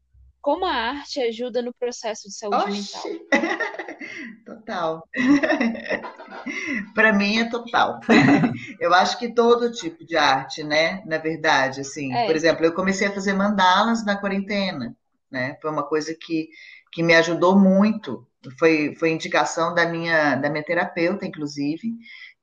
como 0.42 0.66
a 0.66 0.72
arte 0.72 1.20
ajuda 1.20 1.62
no 1.62 1.72
processo 1.72 2.28
de 2.28 2.34
saúde 2.34 2.72
Oxi. 2.72 3.08
mental? 3.08 3.28
Total. 4.44 5.08
Para 6.94 7.12
mim 7.12 7.38
é 7.38 7.48
total. 7.48 8.00
Eu 8.80 8.92
acho 8.92 9.18
que 9.18 9.32
todo 9.32 9.70
tipo 9.70 10.04
de 10.04 10.16
arte, 10.16 10.64
né? 10.64 11.02
Na 11.06 11.18
verdade, 11.18 11.80
assim, 11.80 12.12
é. 12.12 12.26
por 12.26 12.34
exemplo, 12.34 12.64
eu 12.64 12.74
comecei 12.74 13.06
a 13.06 13.12
fazer 13.12 13.32
mandalas 13.32 14.04
na 14.04 14.16
quarentena, 14.16 14.96
né? 15.30 15.56
Foi 15.62 15.70
uma 15.70 15.84
coisa 15.84 16.14
que, 16.20 16.48
que 16.92 17.02
me 17.02 17.14
ajudou 17.14 17.56
muito. 17.56 18.26
Foi, 18.58 18.94
foi 18.96 19.10
indicação 19.10 19.72
da 19.72 19.86
minha, 19.86 20.34
da 20.34 20.50
minha 20.50 20.64
terapeuta, 20.64 21.24
inclusive, 21.24 21.92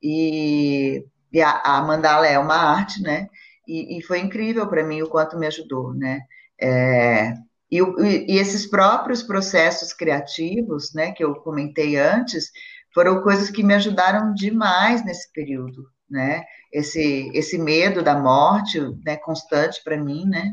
e, 0.02 1.04
e 1.30 1.42
a, 1.42 1.60
a, 1.60 1.82
mandala 1.82 2.26
é 2.26 2.38
uma 2.38 2.56
arte, 2.56 3.02
né? 3.02 3.28
E, 3.68 3.98
e 3.98 4.02
foi 4.02 4.20
incrível 4.20 4.66
para 4.66 4.82
mim 4.82 5.02
o 5.02 5.10
quanto 5.10 5.38
me 5.38 5.46
ajudou, 5.46 5.92
né? 5.92 6.20
É, 6.60 7.34
e, 7.70 7.78
e, 7.78 8.38
esses 8.38 8.68
próprios 8.68 9.22
processos 9.22 9.92
criativos, 9.92 10.92
né, 10.94 11.12
que 11.12 11.22
eu 11.22 11.34
comentei 11.36 11.96
antes, 11.96 12.50
foram 12.92 13.22
coisas 13.22 13.50
que 13.50 13.62
me 13.62 13.74
ajudaram 13.74 14.34
demais 14.34 15.04
nesse 15.04 15.32
período, 15.32 15.84
né? 16.10 16.42
Esse, 16.72 17.30
esse 17.34 17.56
medo 17.56 18.02
da 18.02 18.18
morte, 18.18 18.80
né, 19.04 19.16
constante 19.16 19.80
para 19.84 19.96
mim, 19.96 20.24
né? 20.26 20.52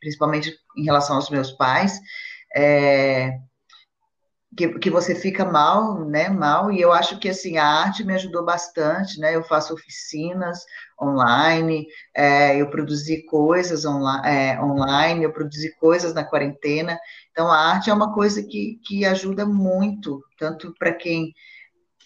Principalmente 0.00 0.54
em 0.76 0.84
relação 0.84 1.16
aos 1.16 1.30
meus 1.30 1.52
pais, 1.52 1.98
é, 2.54 3.38
que, 4.56 4.78
que 4.78 4.90
você 4.90 5.14
fica 5.14 5.44
mal, 5.44 6.04
né, 6.04 6.28
mal, 6.28 6.72
e 6.72 6.80
eu 6.80 6.92
acho 6.92 7.18
que, 7.18 7.28
assim, 7.28 7.58
a 7.58 7.64
arte 7.64 8.02
me 8.02 8.14
ajudou 8.14 8.44
bastante, 8.44 9.20
né, 9.20 9.34
eu 9.34 9.42
faço 9.44 9.74
oficinas 9.74 10.64
online, 11.00 11.86
é, 12.14 12.60
eu 12.60 12.70
produzi 12.70 13.24
coisas 13.26 13.84
onla 13.84 14.26
é, 14.26 14.60
online, 14.60 15.24
eu 15.24 15.32
produzi 15.32 15.74
coisas 15.76 16.14
na 16.14 16.24
quarentena, 16.24 16.98
então 17.30 17.50
a 17.50 17.58
arte 17.58 17.90
é 17.90 17.94
uma 17.94 18.12
coisa 18.14 18.42
que, 18.42 18.80
que 18.84 19.04
ajuda 19.04 19.44
muito, 19.44 20.22
tanto 20.38 20.74
para 20.78 20.92
quem 20.92 21.32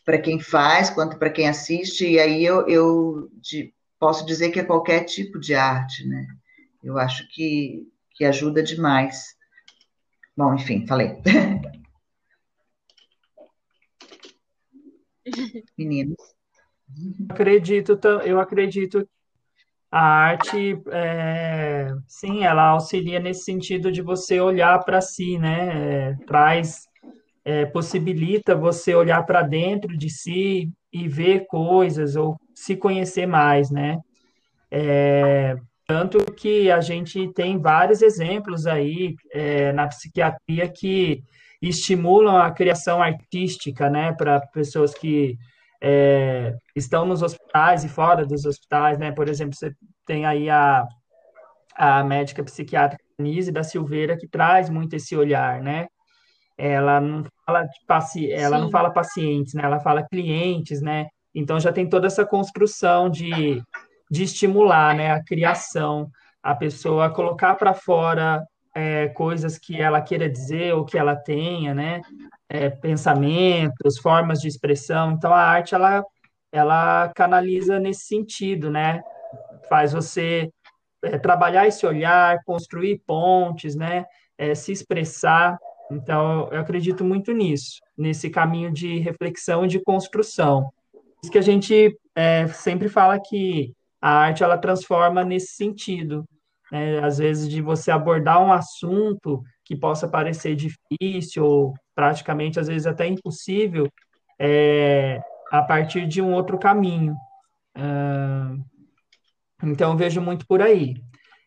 para 0.05 0.19
quem 0.19 0.41
faz, 0.41 0.91
quanto 0.91 1.17
para 1.17 1.31
quem 1.31 1.49
assiste, 1.49 2.05
e 2.05 2.19
aí 2.19 2.45
eu, 2.45 2.67
eu 2.67 3.31
de, 3.41 3.73
posso 4.01 4.27
dizer 4.27 4.51
que 4.51 4.59
é 4.59 4.65
qualquer 4.65 5.05
tipo 5.05 5.39
de 5.39 5.55
arte, 5.55 6.05
né, 6.09 6.27
eu 6.83 6.99
acho 6.99 7.25
que, 7.29 7.87
que 8.17 8.25
ajuda 8.25 8.65
demais. 8.65 9.37
Bom, 10.37 10.55
enfim, 10.55 10.85
falei. 10.89 11.19
Meninos. 15.77 16.17
Acredito, 17.31 17.99
eu 18.25 18.39
acredito 18.39 19.09
a 19.91 20.01
arte, 20.01 20.81
é, 20.91 21.93
sim, 22.09 22.45
ela 22.45 22.69
auxilia 22.69 23.21
nesse 23.21 23.45
sentido 23.45 23.93
de 23.93 24.01
você 24.01 24.41
olhar 24.41 24.83
para 24.85 25.03
si, 25.03 25.39
né? 25.39 26.13
É, 26.13 26.15
traz, 26.27 26.87
é, 27.45 27.67
possibilita 27.67 28.55
você 28.55 28.95
olhar 28.95 29.23
para 29.27 29.43
dentro 29.43 29.97
de 29.97 30.09
si 30.09 30.71
e 30.91 31.09
ver 31.09 31.47
coisas 31.47 32.17
ou 32.17 32.39
se 32.55 32.75
conhecer 32.75 33.27
mais, 33.27 33.71
né? 33.71 33.99
É, 34.71 35.57
tanto 35.87 36.25
que 36.33 36.71
a 36.71 36.81
gente 36.81 37.31
tem 37.35 37.59
vários 37.59 38.01
exemplos 38.01 38.67
aí 38.67 39.15
é, 39.31 39.73
na 39.75 39.87
psiquiatria 39.89 40.67
que 40.71 41.23
estimulam 41.69 42.37
a 42.37 42.51
criação 42.51 43.03
artística, 43.03 43.89
né, 43.89 44.13
para 44.13 44.41
pessoas 44.49 44.93
que 44.93 45.39
é, 45.83 46.55
estão 46.77 47.05
nos 47.05 47.23
hospitais 47.23 47.85
e 47.85 47.89
fora 47.89 48.25
dos 48.25 48.45
hospitais, 48.45 48.99
né? 48.99 49.11
Por 49.11 49.29
exemplo, 49.29 49.57
você 49.57 49.73
tem 50.07 50.25
aí 50.25 50.49
a, 50.49 50.87
a 51.75 52.05
médica 52.05 52.45
psiquiátrica 52.45 53.03
Nise 53.19 53.51
da 53.51 53.65
Silveira 53.65 54.17
que 54.17 54.29
traz 54.29 54.71
muito 54.71 54.95
esse 54.95 55.17
olhar, 55.17 55.61
né? 55.61 55.89
Ela 56.57 57.01
não 57.01 57.25
fala 57.45 57.65
de 57.65 57.85
paci... 57.87 58.31
ela 58.31 58.59
não 58.59 58.71
fala 58.71 58.93
pacientes, 58.93 59.55
né? 59.55 59.65
Ela 59.65 59.81
fala 59.81 60.07
clientes, 60.07 60.81
né? 60.81 61.09
Então 61.35 61.59
já 61.59 61.73
tem 61.73 61.89
toda 61.89 62.07
essa 62.07 62.25
construção 62.25 63.11
de, 63.11 63.61
de 64.11 64.23
estimular, 64.23 64.95
né, 64.95 65.13
a 65.13 65.25
criação, 65.25 66.09
a 66.43 66.55
pessoa 66.55 67.11
colocar 67.11 67.55
para 67.55 67.75
fora 67.75 68.43
é, 68.75 69.09
coisas 69.09 69.59
que 69.59 69.81
ela 69.81 70.01
queira 70.01 70.29
dizer 70.29 70.75
ou 70.75 70.85
que 70.85 70.97
ela 70.97 71.15
tenha, 71.15 71.75
né? 71.75 72.01
É, 72.49 72.71
pensamentos, 72.71 73.99
formas 73.99 74.41
de 74.41 74.49
expressão. 74.49 75.13
Então, 75.13 75.33
a 75.33 75.41
arte, 75.41 75.75
ela, 75.75 76.05
ela 76.51 77.09
canaliza 77.15 77.79
nesse 77.79 78.07
sentido, 78.07 78.71
né? 78.71 79.03
Faz 79.69 79.93
você 79.93 80.51
é, 81.03 81.19
trabalhar 81.19 81.67
esse 81.67 81.87
olhar, 81.87 82.43
construir 82.45 83.03
pontes, 83.07 83.75
né? 83.75 84.07
Se 84.57 84.73
expressar. 84.73 85.57
Então, 85.91 86.49
eu 86.51 86.61
acredito 86.61 87.05
muito 87.05 87.33
nisso, 87.33 87.81
nesse 87.97 88.29
caminho 88.29 88.73
de 88.73 88.99
reflexão 88.99 89.65
e 89.65 89.69
de 89.69 89.79
construção. 89.79 90.73
Isso 91.23 91.31
que 91.31 91.39
a 91.39 91.43
gente 91.43 91.97
sempre 92.55 92.89
fala 92.89 93.21
que 93.21 93.73
a 94.01 94.11
arte, 94.11 94.43
ela 94.43 94.59
transforma 94.59 95.23
nesse 95.23 95.53
sentido, 95.53 96.25
né? 96.73 97.05
Às 97.05 97.19
vezes 97.19 97.47
de 97.49 97.61
você 97.61 97.91
abordar 97.91 98.43
um 98.43 98.51
assunto 98.51 99.45
que 99.63 99.77
possa 99.77 100.09
parecer 100.09 100.57
difícil 100.57 101.45
ou 101.45 101.75
praticamente 101.95 102.59
às 102.59 102.67
vezes 102.67 102.87
até 102.87 103.07
impossível 103.07 103.87
é, 104.39 105.21
a 105.51 105.63
partir 105.63 106.09
de 106.09 106.23
um 106.23 106.33
outro 106.33 106.59
caminho. 106.59 107.15
Uh, 107.77 108.65
então 109.63 109.97
vejo 109.97 110.21
muito 110.23 110.47
por 110.47 110.63
aí. 110.63 110.95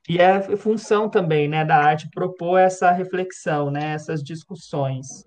E 0.08 0.20
é 0.20 0.56
função 0.56 1.10
também, 1.10 1.48
né, 1.48 1.66
da 1.66 1.78
arte 1.78 2.08
propor 2.14 2.60
essa 2.60 2.92
reflexão, 2.92 3.72
né, 3.72 3.94
essas 3.94 4.24
discussões. 4.24 5.26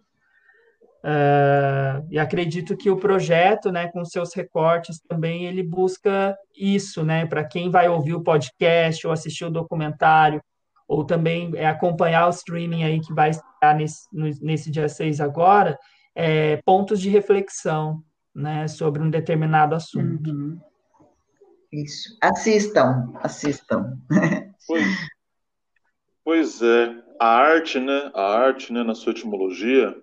Uh, 1.04 2.04
e 2.10 2.18
acredito 2.18 2.76
que 2.76 2.90
o 2.90 2.96
projeto, 2.96 3.70
né, 3.70 3.88
com 3.88 4.04
seus 4.04 4.34
recortes 4.34 5.00
também, 5.08 5.44
ele 5.44 5.62
busca 5.62 6.36
isso, 6.56 7.04
né, 7.04 7.24
para 7.24 7.44
quem 7.44 7.70
vai 7.70 7.88
ouvir 7.88 8.14
o 8.14 8.22
podcast 8.22 9.06
ou 9.06 9.12
assistir 9.12 9.44
o 9.44 9.50
documentário, 9.50 10.42
ou 10.88 11.04
também 11.04 11.52
é, 11.54 11.66
acompanhar 11.66 12.26
o 12.26 12.30
streaming 12.30 12.82
aí 12.82 13.00
que 13.00 13.12
vai 13.12 13.30
estar 13.30 13.74
nesse, 13.76 14.08
nesse 14.12 14.70
dia 14.70 14.88
6 14.88 15.20
agora, 15.20 15.78
é, 16.14 16.60
pontos 16.64 17.00
de 17.00 17.08
reflexão, 17.08 18.02
né, 18.34 18.66
sobre 18.66 19.02
um 19.02 19.10
determinado 19.10 19.74
assunto. 19.74 20.30
Uhum. 20.30 20.58
Isso. 21.70 22.16
Assistam, 22.20 23.12
assistam. 23.22 23.98
Pois, 24.66 24.84
pois 26.24 26.62
é, 26.62 26.94
a 27.20 27.26
arte, 27.26 27.78
né, 27.78 28.10
a 28.14 28.38
arte, 28.38 28.72
né, 28.72 28.82
na 28.82 28.94
sua 28.94 29.12
etimologia, 29.12 29.96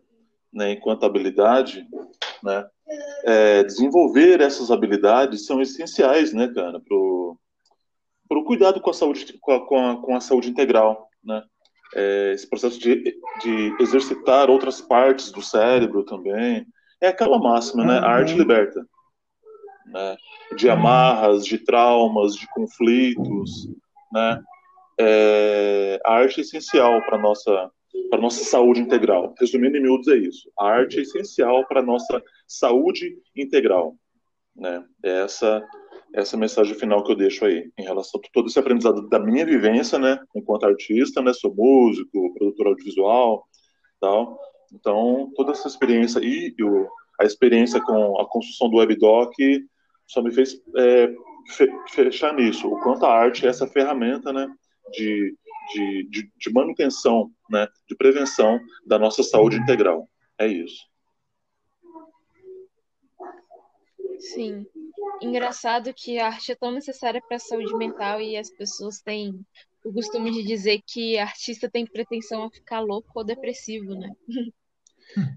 né, 0.56 0.72
enquanto 0.72 1.06
habilidade, 1.06 1.86
né, 2.42 2.66
é, 3.26 3.64
desenvolver 3.64 4.42
essas 4.42 4.72
habilidades 4.72 5.46
são 5.46 5.62
essenciais, 5.62 6.34
né, 6.34 6.48
cara, 6.48 6.80
pro, 6.80 7.38
pro 8.28 8.46
cuidado 8.46 8.80
com 8.80 8.90
a 8.90 8.94
saúde, 8.94 9.38
com 9.42 9.52
a, 9.52 9.68
com 9.68 9.90
a, 9.90 10.02
com 10.02 10.16
a 10.16 10.22
saúde 10.22 10.50
integral, 10.50 11.10
né, 11.24 11.44
é, 11.94 12.32
esse 12.34 12.50
processo 12.50 12.80
de, 12.80 13.04
de 13.44 13.76
exercitar 13.80 14.50
outras 14.50 14.82
partes 14.82 15.32
do 15.32 15.42
cérebro 15.42 16.04
também, 16.04 16.66
é 17.02 17.08
aquela 17.08 17.38
máxima, 17.38 17.86
né? 17.86 18.00
A 18.00 18.08
arte 18.08 18.34
liberta. 18.34 18.86
Né? 19.88 20.18
De 20.58 20.70
amarras, 20.70 21.46
de 21.46 21.58
traumas, 21.58 22.36
de 22.36 22.48
conflitos, 22.50 23.70
né? 24.12 24.42
É, 25.00 26.00
a 26.06 26.14
arte 26.14 26.40
é 26.40 26.42
essencial 26.42 27.02
para 27.04 27.18
nossa 27.18 27.70
para 28.10 28.22
nossa 28.22 28.44
saúde 28.44 28.82
integral. 28.82 29.34
Resumindo 29.40 29.78
em 29.78 29.82
miúdos 29.82 30.08
é 30.08 30.18
isso. 30.18 30.52
A 30.58 30.68
arte 30.68 31.00
é 31.00 31.02
essencial 31.02 31.68
para 31.68 31.82
nossa 31.82 32.22
saúde 32.48 33.18
integral, 33.36 33.96
né? 34.56 34.84
É 35.04 35.24
essa 35.24 35.64
essa 36.16 36.38
mensagem 36.38 36.74
final 36.76 37.04
que 37.04 37.12
eu 37.12 37.16
deixo 37.16 37.44
aí, 37.46 37.70
em 37.78 37.84
relação 37.84 38.22
a 38.24 38.28
todo 38.32 38.48
esse 38.48 38.58
aprendizado 38.58 39.08
da 39.10 39.20
minha 39.20 39.46
vivência, 39.46 40.00
né, 40.00 40.18
enquanto 40.34 40.66
artista, 40.66 41.22
né, 41.22 41.34
sou 41.34 41.54
músico, 41.54 42.34
produtor 42.34 42.68
audiovisual, 42.68 43.46
tal. 44.00 44.40
Então, 44.74 45.30
toda 45.36 45.52
essa 45.52 45.68
experiência 45.68 46.20
e 46.24 46.56
eu, 46.58 46.88
a 47.20 47.26
experiência 47.26 47.82
com 47.82 48.20
a 48.20 48.26
construção 48.26 48.70
do 48.70 48.78
WebDoc 48.78 49.34
só 50.08 50.22
me 50.22 50.32
fez 50.32 50.62
é, 50.78 51.14
fechar 51.90 52.34
nisso, 52.34 52.68
o 52.68 52.80
quanto 52.80 53.06
a 53.06 53.14
arte 53.14 53.46
é 53.46 53.50
essa 53.50 53.68
ferramenta, 53.68 54.32
né, 54.32 54.48
de, 54.94 55.36
de, 55.74 56.08
de, 56.10 56.32
de 56.38 56.54
manutenção, 56.54 57.32
né, 57.50 57.68
de 57.88 57.96
prevenção 57.96 58.60
da 58.86 59.00
nossa 59.00 59.24
saúde 59.24 59.58
integral. 59.58 60.10
É 60.38 60.48
isso. 60.48 60.84
Sim. 64.20 64.66
Engraçado 65.22 65.94
que 65.94 66.20
a 66.20 66.28
arte 66.28 66.52
é 66.52 66.56
tão 66.56 66.72
necessária 66.72 67.22
para 67.22 67.38
a 67.38 67.40
saúde 67.40 67.76
mental 67.76 68.22
e 68.22 68.38
as 68.38 68.50
pessoas 68.50 69.02
têm 69.02 69.40
o 69.84 69.94
costume 69.94 70.32
de 70.32 70.44
dizer 70.44 70.82
que 70.86 71.18
artista 71.18 71.70
tem 71.70 71.86
pretensão 71.86 72.44
a 72.44 72.50
ficar 72.50 72.80
louco 72.80 73.12
ou 73.14 73.24
depressivo, 73.24 73.94
né? 73.94 74.12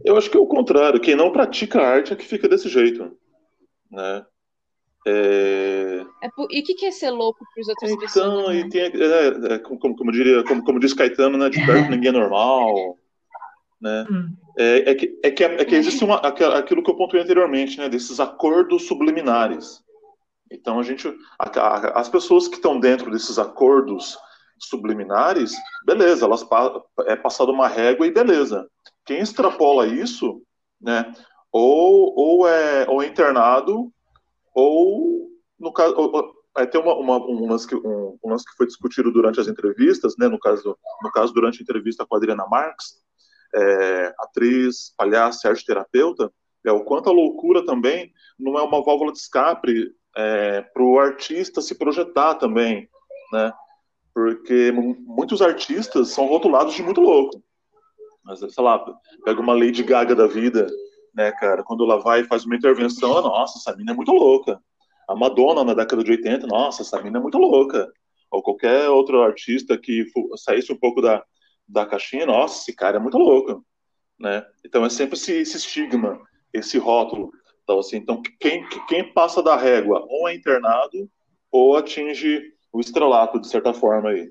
Eu 0.04 0.16
acho 0.16 0.30
que 0.30 0.36
é 0.36 0.40
o 0.40 0.46
contrário. 0.46 1.00
Quem 1.00 1.14
não 1.14 1.30
pratica 1.30 1.80
arte 1.80 2.12
é 2.12 2.16
que 2.16 2.24
fica 2.24 2.48
desse 2.48 2.68
jeito, 2.68 3.16
né? 3.90 4.26
É... 5.06 6.04
É. 6.22 6.28
E 6.50 6.60
o 6.60 6.64
que 6.64 6.86
é 6.86 6.90
ser 6.90 7.10
louco 7.10 7.44
para 7.54 7.60
as 7.60 7.68
outras 7.68 7.90
então, 7.90 8.00
pessoas? 8.00 8.26
Então, 8.26 8.48
né? 8.52 8.68
tem, 8.68 8.82
é, 8.82 9.54
é, 9.54 9.58
como, 9.58 9.96
como, 9.96 10.12
diria, 10.12 10.42
como, 10.44 10.64
como 10.64 10.80
diz 10.80 10.92
Caetano, 10.92 11.38
né? 11.38 11.48
De 11.48 11.64
perto 11.64 11.90
ninguém 11.90 12.08
é 12.08 12.12
normal. 12.12 12.98
Né? 13.80 14.06
Hum. 14.10 14.34
É, 14.58 14.90
é, 14.90 14.94
que, 14.94 15.20
é, 15.22 15.30
que, 15.30 15.44
é 15.44 15.64
que 15.64 15.74
existe 15.76 16.02
uma, 16.04 16.16
aquilo 16.16 16.82
que 16.82 16.90
eu 16.90 16.96
pontuei 16.96 17.22
anteriormente, 17.22 17.78
né? 17.78 17.88
Desses 17.88 18.18
acordos 18.18 18.86
subliminares. 18.86 19.82
Então, 20.50 20.80
a 20.80 20.82
gente, 20.82 21.06
a, 21.38 21.60
a, 21.60 22.00
as 22.00 22.08
pessoas 22.08 22.48
que 22.48 22.56
estão 22.56 22.80
dentro 22.80 23.10
desses 23.10 23.38
acordos 23.38 24.18
subliminares, 24.58 25.52
beleza, 25.84 26.24
elas 26.24 26.44
é 27.06 27.14
passado 27.14 27.52
uma 27.52 27.68
régua 27.68 28.06
e 28.06 28.10
beleza. 28.12 28.68
Quem 29.04 29.20
extrapola 29.20 29.86
isso, 29.86 30.42
né? 30.80 31.12
Ou, 31.52 32.12
ou, 32.16 32.48
é, 32.48 32.86
ou 32.88 33.02
é 33.02 33.06
internado, 33.06 33.92
ou 34.58 35.30
no 35.58 35.72
caso, 35.72 35.94
ou, 35.96 36.34
é, 36.56 36.66
tem 36.66 36.80
uma, 36.80 36.94
uma, 36.94 37.16
um, 37.18 37.48
lance 37.48 37.66
que, 37.66 37.76
um, 37.76 38.18
um, 38.22 38.30
lance 38.30 38.44
que 38.44 38.56
foi 38.56 38.66
discutido 38.66 39.12
durante 39.12 39.38
as 39.38 39.46
entrevistas, 39.46 40.14
né? 40.18 40.26
No 40.26 40.38
caso, 40.38 40.76
no 41.02 41.10
caso 41.12 41.32
durante 41.32 41.60
a 41.60 41.62
entrevista 41.62 42.04
com 42.04 42.14
a 42.14 42.18
Adriana 42.18 42.46
Marx, 42.48 42.96
é, 43.54 44.14
atriz, 44.18 44.92
palhaço, 44.96 45.46
arte 45.46 45.64
terapeuta, 45.64 46.32
é 46.64 46.72
o 46.72 46.84
quanto 46.84 47.08
a 47.08 47.12
loucura 47.12 47.64
também 47.64 48.12
não 48.38 48.58
é 48.58 48.62
uma 48.62 48.82
válvula 48.82 49.12
de 49.12 49.18
escape 49.18 49.92
é, 50.16 50.62
para 50.62 50.82
o 50.82 50.98
artista 50.98 51.60
se 51.62 51.76
projetar 51.76 52.34
também, 52.34 52.88
né? 53.32 53.52
Porque 54.12 54.72
muitos 54.72 55.40
artistas 55.40 56.08
são 56.08 56.26
rotulados 56.26 56.74
de 56.74 56.82
muito 56.82 57.00
louco. 57.00 57.40
Mas, 58.24 58.40
sei 58.40 58.64
lá, 58.64 58.84
pega 59.24 59.40
uma 59.40 59.54
Lady 59.54 59.84
Gaga 59.84 60.14
da 60.14 60.26
vida, 60.26 60.66
né, 61.14 61.32
cara? 61.32 61.62
Quando 61.62 61.84
ela 61.84 62.00
vai 62.00 62.20
e 62.20 62.24
faz 62.24 62.44
uma 62.44 62.56
intervenção, 62.56 63.20
nossa, 63.22 63.58
essa 63.58 63.76
mina 63.76 63.92
é 63.92 63.94
muito 63.94 64.12
louca. 64.12 64.60
A 65.08 65.14
Madonna 65.14 65.64
na 65.64 65.74
década 65.74 66.04
de 66.04 66.10
80, 66.10 66.46
nossa, 66.46 66.82
essa 66.82 67.00
mina 67.02 67.18
é 67.18 67.22
muito 67.22 67.38
louca. 67.38 67.90
Ou 68.30 68.42
qualquer 68.42 68.88
outro 68.90 69.22
artista 69.22 69.78
que 69.78 70.04
saísse 70.36 70.72
um 70.72 70.76
pouco 70.76 71.00
da, 71.00 71.24
da 71.66 71.86
caixinha, 71.86 72.26
nossa, 72.26 72.60
esse 72.60 72.74
cara 72.74 72.98
é 72.98 73.00
muito 73.00 73.16
louco, 73.16 73.64
né? 74.18 74.44
Então 74.64 74.84
é 74.84 74.90
sempre 74.90 75.16
esse, 75.16 75.32
esse 75.32 75.56
estigma, 75.56 76.20
esse 76.52 76.78
rótulo. 76.78 77.30
Então, 77.62 77.78
assim, 77.78 77.96
então 77.96 78.22
quem, 78.38 78.66
quem 78.86 79.12
passa 79.12 79.42
da 79.42 79.56
régua 79.56 80.04
ou 80.08 80.28
é 80.28 80.34
internado 80.34 81.10
ou 81.50 81.76
atinge 81.76 82.52
o 82.72 82.80
estrelato, 82.80 83.40
de 83.40 83.48
certa 83.48 83.72
forma, 83.72 84.10
aí. 84.10 84.30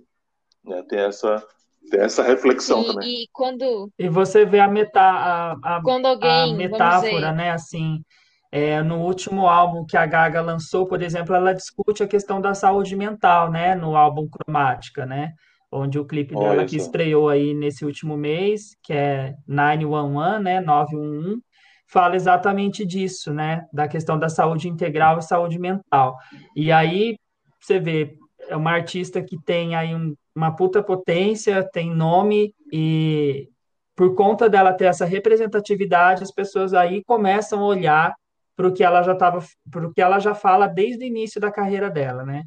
Né? 0.64 0.84
Tem 0.84 1.00
essa, 1.00 1.44
tem 1.90 2.02
essa 2.02 2.24
reflexão 2.24 2.82
e, 2.82 2.86
também. 2.86 3.10
E 3.10 3.28
quando... 3.32 3.92
E 3.98 4.08
você 4.10 4.46
vê 4.46 4.60
a, 4.60 4.68
meta, 4.68 5.02
a, 5.02 5.52
a, 5.64 5.82
quando 5.84 6.06
alguém, 6.06 6.54
a 6.54 6.58
metáfora, 6.58 7.32
né, 7.32 7.52
assim... 7.52 8.02
É, 8.50 8.82
no 8.82 9.02
último 9.02 9.46
álbum 9.46 9.86
que 9.86 9.98
a 9.98 10.06
Gaga 10.06 10.40
lançou, 10.40 10.88
por 10.88 11.02
exemplo, 11.02 11.36
ela 11.36 11.54
discute 11.54 12.02
a 12.02 12.08
questão 12.08 12.40
da 12.40 12.54
saúde 12.54 12.96
mental, 12.96 13.52
né, 13.52 13.76
no 13.76 13.94
álbum 13.98 14.26
Cromática, 14.30 15.06
né? 15.06 15.34
onde 15.72 16.00
o 16.00 16.06
clipe 16.06 16.36
Olha 16.36 16.50
dela 16.50 16.66
que 16.66 16.78
estreou 16.78 17.30
aí 17.30 17.54
nesse 17.54 17.86
último 17.86 18.16
mês, 18.16 18.76
que 18.82 18.94
é 18.94 19.36
911, 19.48 20.44
né, 20.44 20.62
911, 20.62 21.42
fala 21.88 22.16
exatamente 22.16 22.86
disso, 22.86 23.34
né, 23.34 23.66
da 23.72 23.88
questão 23.88 24.18
da 24.18 24.30
saúde 24.30 24.68
integral 24.68 25.20
e 25.20 25.24
saúde 25.24 25.60
mental. 25.60 26.16
E 26.56 26.72
aí 26.72 27.18
você 27.60 27.80
vê, 27.80 28.16
é 28.48 28.56
uma 28.56 28.72
artista 28.72 29.22
que 29.22 29.38
tem 29.44 29.76
aí 29.76 29.94
um, 29.94 30.16
uma 30.38 30.56
puta 30.56 30.84
potência, 30.84 31.68
tem 31.74 31.90
nome 31.90 32.54
e 32.72 33.50
por 33.96 34.14
conta 34.14 34.48
dela 34.48 34.72
ter 34.72 34.86
essa 34.86 35.04
representatividade, 35.04 36.22
as 36.22 36.32
pessoas 36.32 36.76
aí 36.76 37.04
começam 37.04 37.60
a 37.60 37.66
olhar 37.66 38.16
para 38.56 38.68
o 38.68 38.72
que 38.72 38.84
ela 38.84 39.02
já 39.02 39.14
estava, 39.14 39.44
para 39.72 39.88
o 39.88 39.92
que 39.92 40.00
ela 40.00 40.20
já 40.20 40.36
fala 40.36 40.68
desde 40.68 41.04
o 41.04 41.08
início 41.08 41.42
da 41.42 41.52
carreira 41.52 41.90
dela, 41.90 42.24
né? 42.24 42.44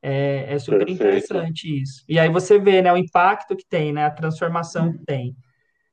É, 0.00 0.54
é 0.54 0.58
super 0.60 0.78
Perfeito. 0.86 1.02
interessante 1.02 1.82
isso. 1.82 2.04
E 2.08 2.20
aí 2.20 2.28
você 2.28 2.56
vê, 2.56 2.80
né, 2.80 2.92
o 2.92 2.96
impacto 2.96 3.56
que 3.56 3.66
tem, 3.68 3.92
né, 3.92 4.04
a 4.04 4.10
transformação 4.10 4.92
que 4.92 5.04
tem. 5.04 5.34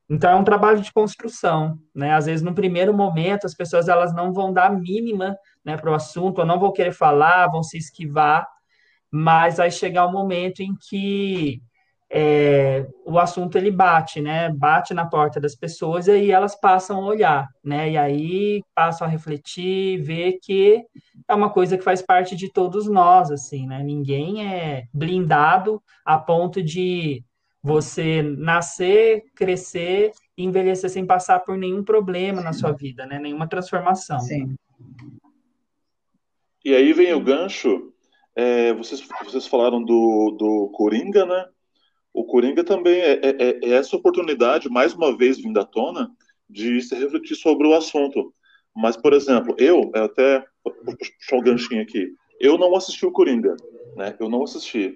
Então 0.08 0.30
é 0.30 0.36
um 0.36 0.44
trabalho 0.44 0.80
de 0.80 0.94
construção, 0.94 1.80
né? 1.96 2.14
Às 2.14 2.28
vezes 2.28 2.44
no 2.44 2.54
primeiro 2.54 2.94
momento 2.94 3.46
as 3.46 3.56
pessoas 3.56 3.88
elas 3.88 4.14
não 4.14 4.32
vão 4.32 4.54
dar 4.54 4.68
a 4.68 4.74
mínima, 4.74 5.36
né, 5.66 5.76
para 5.76 5.90
o 5.90 5.96
assunto, 5.96 6.40
ou 6.40 6.46
não 6.46 6.60
vão 6.60 6.72
querer 6.72 6.94
falar, 6.94 7.48
vão 7.48 7.64
se 7.64 7.80
esquivar, 7.80 8.48
mas 9.12 9.58
vai 9.58 9.70
chegar 9.70 10.08
um 10.08 10.12
momento 10.12 10.62
em 10.62 10.74
que 10.90 11.62
é, 12.14 12.86
o 13.06 13.18
assunto 13.18 13.58
ele 13.58 13.72
bate, 13.72 14.20
né? 14.20 14.50
Bate 14.50 14.94
na 14.94 15.06
porta 15.06 15.40
das 15.40 15.56
pessoas 15.56 16.08
e 16.08 16.12
aí 16.12 16.32
elas 16.32 16.60
passam 16.60 16.98
a 16.98 17.08
olhar, 17.08 17.48
né? 17.64 17.92
E 17.92 17.98
aí 17.98 18.64
passam 18.76 19.08
a 19.08 19.10
refletir, 19.10 20.02
ver 20.02 20.40
que 20.42 20.84
é 21.28 21.34
uma 21.34 21.50
coisa 21.50 21.78
que 21.78 21.84
faz 21.84 22.02
parte 22.02 22.36
de 22.36 22.52
todos 22.52 22.88
nós, 22.90 23.32
assim, 23.32 23.66
né? 23.66 23.82
Ninguém 23.82 24.46
é 24.46 24.88
blindado 24.94 25.82
a 26.06 26.18
ponto 26.18 26.62
de 26.62 27.24
você 27.64 28.22
nascer, 28.22 29.24
crescer 29.34 30.12
e 30.38 30.44
envelhecer 30.44 30.90
sem 30.90 31.06
passar 31.06 31.40
por 31.40 31.58
nenhum 31.58 31.84
problema 31.84 32.42
na 32.42 32.52
sua 32.52 32.74
vida, 32.74 33.06
né? 33.06 33.20
Nenhuma 33.20 33.48
transformação. 33.48 34.20
Sim. 34.20 34.56
E 36.66 36.76
aí 36.76 36.92
vem 36.92 37.14
o 37.14 37.22
gancho. 37.22 37.94
É, 38.36 38.74
vocês, 38.74 39.02
vocês 39.24 39.48
falaram 39.48 39.84
do, 39.84 40.36
do 40.38 40.72
Coringa, 40.74 41.26
né? 41.26 41.46
o 42.14 42.26
Coringa 42.26 42.64
também 42.64 43.00
é, 43.00 43.14
é, 43.14 43.30
é, 43.30 43.60
é, 43.64 43.70
essa 43.72 43.96
oportunidade, 43.96 44.70
mais 44.70 44.94
uma 44.94 45.16
vez 45.16 45.38
vindo 45.38 45.60
à 45.60 45.66
tona, 45.66 46.12
de 46.50 46.82
se 46.82 46.96
refletir 46.96 47.36
sobre 47.36 47.68
o 47.68 47.74
assunto. 47.74 48.34
Mas, 48.76 48.98
por 48.98 49.14
exemplo, 49.14 49.56
eu, 49.58 49.92
até 49.96 50.44
puxar 50.64 51.38
um 51.38 51.42
ganchinho 51.42 51.82
aqui, 51.82 52.14
eu 52.40 52.58
não 52.58 52.76
assisti 52.76 53.06
o 53.06 53.12
Coringa, 53.12 53.56
né? 53.96 54.16
Eu 54.20 54.30
não 54.30 54.44
assisti. 54.44 54.96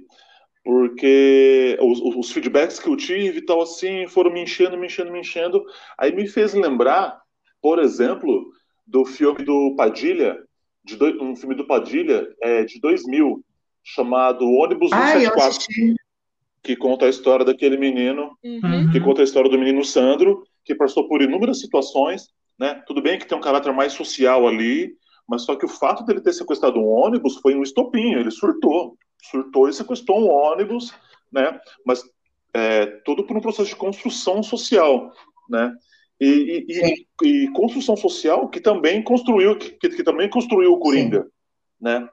Porque 0.63 1.77
os, 1.79 2.01
os 2.01 2.31
feedbacks 2.31 2.79
que 2.79 2.89
eu 2.89 2.97
tive 2.97 3.39
e 3.39 3.45
tal 3.45 3.61
assim 3.61 4.07
foram 4.07 4.31
me 4.31 4.41
enchendo, 4.41 4.77
me 4.77 4.87
enchendo, 4.87 5.11
me 5.11 5.19
enchendo. 5.19 5.63
Aí 5.97 6.13
me 6.13 6.27
fez 6.27 6.53
lembrar, 6.53 7.21
por 7.61 7.79
exemplo, 7.79 8.51
do 8.85 9.05
filme 9.05 9.43
do 9.43 9.75
Padilha, 9.75 10.37
de 10.85 10.95
do, 10.95 11.23
um 11.23 11.35
filme 11.35 11.55
do 11.55 11.65
Padilha 11.65 12.27
é, 12.41 12.63
de 12.63 12.79
2000, 12.79 13.43
chamado 13.83 14.45
Ônibus 14.45 14.91
174. 14.91 15.57
Ah, 15.59 16.05
que 16.63 16.75
conta 16.75 17.05
a 17.05 17.09
história 17.09 17.45
daquele 17.45 17.77
menino, 17.77 18.37
uhum. 18.43 18.91
que 18.91 18.99
conta 18.99 19.21
a 19.21 19.23
história 19.23 19.49
do 19.49 19.57
menino 19.57 19.85
Sandro, 19.85 20.43
que 20.63 20.73
passou 20.73 21.07
por 21.07 21.21
inúmeras 21.21 21.59
situações, 21.59 22.27
né? 22.57 22.81
Tudo 22.87 23.03
bem 23.03 23.19
que 23.19 23.27
tem 23.27 23.37
um 23.37 23.41
caráter 23.41 23.71
mais 23.71 23.93
social 23.93 24.47
ali, 24.47 24.95
mas 25.27 25.43
só 25.43 25.55
que 25.55 25.65
o 25.65 25.69
fato 25.69 26.03
dele 26.03 26.21
ter 26.21 26.33
sequestrado 26.33 26.79
um 26.79 26.87
ônibus 26.87 27.37
foi 27.37 27.53
um 27.53 27.61
estopinho, 27.61 28.19
ele 28.19 28.31
surtou, 28.31 28.97
surtou 29.21 29.69
e 29.69 29.73
sequestrou 29.73 30.19
um 30.19 30.29
ônibus, 30.29 30.91
né? 31.31 31.59
Mas 31.85 32.03
é, 32.51 32.85
tudo 33.05 33.23
por 33.23 33.37
um 33.37 33.41
processo 33.41 33.69
de 33.69 33.75
construção 33.75 34.41
social, 34.41 35.11
né? 35.47 35.71
E, 36.19 36.65
e, 36.69 37.05
e, 37.23 37.27
e 37.27 37.51
construção 37.51 37.97
social 37.97 38.47
que 38.49 38.61
também 38.61 39.03
construiu, 39.03 39.57
que, 39.57 39.71
que 39.71 40.03
também 40.03 40.29
construiu 40.29 40.73
o 40.73 40.79
Coringa, 40.79 41.23
Sim. 41.23 41.29
né? 41.81 42.09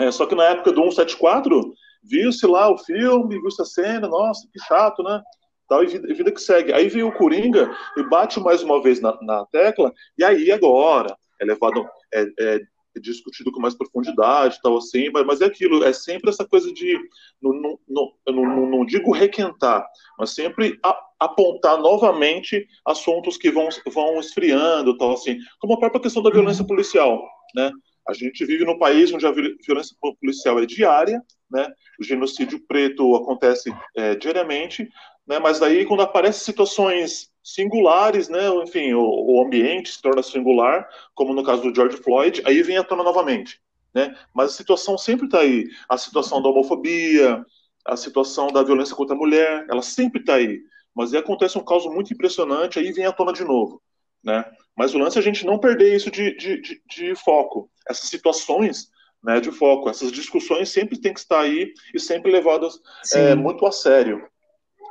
É, 0.00 0.10
só 0.10 0.26
que 0.26 0.34
na 0.34 0.44
época 0.44 0.72
do 0.72 0.82
174 0.82 1.72
viu-se 2.02 2.46
lá 2.46 2.70
o 2.70 2.76
filme, 2.76 3.40
viu-se 3.40 3.62
a 3.62 3.64
cena, 3.64 4.08
nossa, 4.08 4.46
que 4.52 4.58
chato, 4.66 5.02
né? 5.02 5.22
tal, 5.68 5.82
e 5.82 5.86
vida, 5.86 6.14
vida 6.14 6.32
que 6.32 6.40
segue. 6.40 6.72
Aí 6.72 6.88
vem 6.88 7.02
o 7.02 7.12
Coringa 7.12 7.70
e 7.96 8.02
bate 8.04 8.40
mais 8.40 8.62
uma 8.62 8.82
vez 8.82 9.00
na, 9.00 9.16
na 9.22 9.44
tecla, 9.46 9.92
e 10.18 10.24
aí 10.24 10.50
agora 10.50 11.16
é 11.40 11.44
levado, 11.44 11.84
é, 12.12 12.26
é 12.38 12.60
discutido 13.00 13.52
com 13.52 13.60
mais 13.60 13.74
profundidade, 13.74 14.60
tal 14.62 14.76
assim, 14.76 15.10
mas 15.10 15.40
é 15.40 15.46
aquilo, 15.46 15.84
é 15.84 15.92
sempre 15.92 16.30
essa 16.30 16.46
coisa 16.46 16.72
de, 16.72 16.98
não, 17.40 17.78
não, 17.88 18.12
não, 18.26 18.66
não, 18.66 18.86
digo 18.86 19.12
requentar, 19.12 19.86
mas 20.18 20.30
sempre 20.30 20.78
a, 20.82 20.98
apontar 21.20 21.78
novamente 21.78 22.66
assuntos 22.84 23.36
que 23.36 23.50
vão, 23.50 23.68
vão 23.86 24.20
esfriando, 24.20 24.96
tal 24.96 25.12
assim, 25.12 25.38
como 25.60 25.74
a 25.74 25.78
própria 25.78 26.02
questão 26.02 26.22
da 26.22 26.30
violência 26.30 26.62
uhum. 26.62 26.68
policial, 26.68 27.22
né? 27.54 27.70
A 28.08 28.12
gente 28.12 28.44
vive 28.44 28.64
num 28.64 28.78
país 28.78 29.12
onde 29.12 29.26
a 29.26 29.32
violência 29.32 29.96
policial 30.20 30.60
é 30.60 30.66
diária, 30.66 31.20
né? 31.50 31.68
O 32.00 32.04
genocídio 32.04 32.60
preto 32.68 33.16
acontece 33.16 33.74
é, 33.96 34.14
diariamente, 34.14 34.88
né? 35.26 35.38
Mas 35.40 35.60
aí 35.60 35.84
quando 35.84 36.02
aparecem 36.02 36.44
situações 36.44 37.30
singulares, 37.46 38.28
né? 38.28 38.48
Enfim, 38.64 38.92
o, 38.94 39.02
o, 39.02 39.44
ambiente 39.44 39.92
se 39.92 40.02
torna 40.02 40.20
singular, 40.20 40.88
como 41.14 41.32
no 41.32 41.44
caso 41.44 41.62
do 41.62 41.72
George 41.72 41.96
Floyd, 41.98 42.42
aí 42.44 42.60
vem 42.60 42.76
à 42.76 42.82
tona 42.82 43.04
novamente, 43.04 43.60
né? 43.94 44.16
Mas 44.34 44.50
a 44.50 44.56
situação 44.56 44.98
sempre 44.98 45.26
está 45.26 45.38
aí, 45.38 45.68
a 45.88 45.96
situação 45.96 46.42
da 46.42 46.48
homofobia, 46.48 47.46
a 47.86 47.96
situação 47.96 48.48
da 48.48 48.64
violência 48.64 48.96
contra 48.96 49.14
a 49.14 49.18
mulher, 49.18 49.64
ela 49.70 49.80
sempre 49.80 50.20
está 50.20 50.34
aí. 50.34 50.60
Mas 50.92 51.14
aí 51.14 51.20
acontece 51.20 51.56
um 51.56 51.64
caso 51.64 51.88
muito 51.88 52.12
impressionante, 52.12 52.80
aí 52.80 52.90
vem 52.90 53.06
à 53.06 53.12
tona 53.12 53.32
de 53.32 53.44
novo, 53.44 53.80
né? 54.24 54.44
Mas 54.76 54.92
o 54.92 54.98
lance 54.98 55.16
é 55.16 55.20
a 55.20 55.24
gente 55.24 55.46
não 55.46 55.60
perder 55.60 55.94
isso 55.94 56.10
de, 56.10 56.36
de, 56.36 56.60
de, 56.60 56.82
de 56.84 57.14
foco, 57.14 57.70
essas 57.88 58.08
situações 58.08 58.90
né, 59.22 59.38
de 59.40 59.52
foco, 59.52 59.88
essas 59.88 60.10
discussões 60.10 60.68
sempre 60.68 60.98
têm 60.98 61.14
que 61.14 61.20
estar 61.20 61.40
aí 61.40 61.72
e 61.94 62.00
sempre 62.00 62.30
levadas 62.30 62.80
é, 63.14 63.36
muito 63.36 63.64
a 63.64 63.70
sério, 63.70 64.28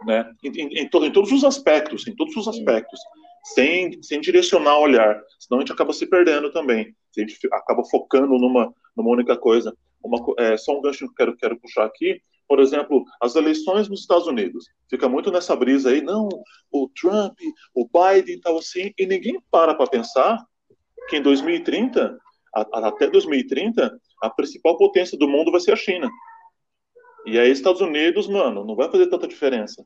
né, 0.05 0.31
em, 0.43 0.49
em, 0.49 0.79
em, 0.79 0.89
to, 0.89 1.03
em, 1.05 1.11
todos 1.11 1.31
os 1.31 1.43
aspectos, 1.43 2.07
em 2.07 2.15
todos 2.15 2.35
os 2.35 2.47
aspectos, 2.47 2.99
sem, 3.43 4.01
sem 4.01 4.19
direcionar 4.19 4.77
o 4.77 4.83
olhar, 4.83 5.21
senão 5.39 5.59
a 5.59 5.61
gente 5.61 5.71
acaba 5.71 5.93
se 5.93 6.07
perdendo 6.07 6.51
também, 6.51 6.95
a 7.15 7.19
gente 7.21 7.37
acaba 7.51 7.83
focando 7.85 8.37
numa, 8.37 8.73
numa 8.95 9.11
única 9.11 9.37
coisa. 9.37 9.75
Uma, 10.03 10.19
é, 10.37 10.57
só 10.57 10.77
um 10.77 10.81
gancho 10.81 10.99
que 10.99 11.05
eu 11.05 11.13
quero, 11.13 11.37
quero 11.37 11.59
puxar 11.59 11.85
aqui, 11.85 12.21
por 12.47 12.59
exemplo, 12.59 13.03
as 13.21 13.35
eleições 13.35 13.89
nos 13.89 14.01
Estados 14.01 14.27
Unidos. 14.27 14.65
Fica 14.89 15.09
muito 15.09 15.31
nessa 15.31 15.55
brisa 15.55 15.89
aí, 15.89 16.01
não, 16.01 16.29
o 16.71 16.89
Trump, 16.89 17.37
o 17.73 17.87
Biden 17.87 18.39
tal 18.39 18.57
assim, 18.57 18.93
e 18.97 19.05
ninguém 19.05 19.41
para 19.49 19.73
para 19.73 19.87
pensar 19.87 20.43
que 21.09 21.17
em 21.17 21.21
2030, 21.21 22.17
a, 22.55 22.87
até 22.87 23.07
2030, 23.07 23.99
a 24.21 24.29
principal 24.29 24.77
potência 24.77 25.17
do 25.17 25.27
mundo 25.27 25.51
vai 25.51 25.59
ser 25.59 25.71
a 25.71 25.75
China. 25.75 26.09
E 27.25 27.39
aí, 27.39 27.51
Estados 27.51 27.81
Unidos, 27.81 28.27
mano, 28.27 28.63
não 28.63 28.75
vai 28.75 28.89
fazer 28.89 29.07
tanta 29.07 29.27
diferença. 29.27 29.85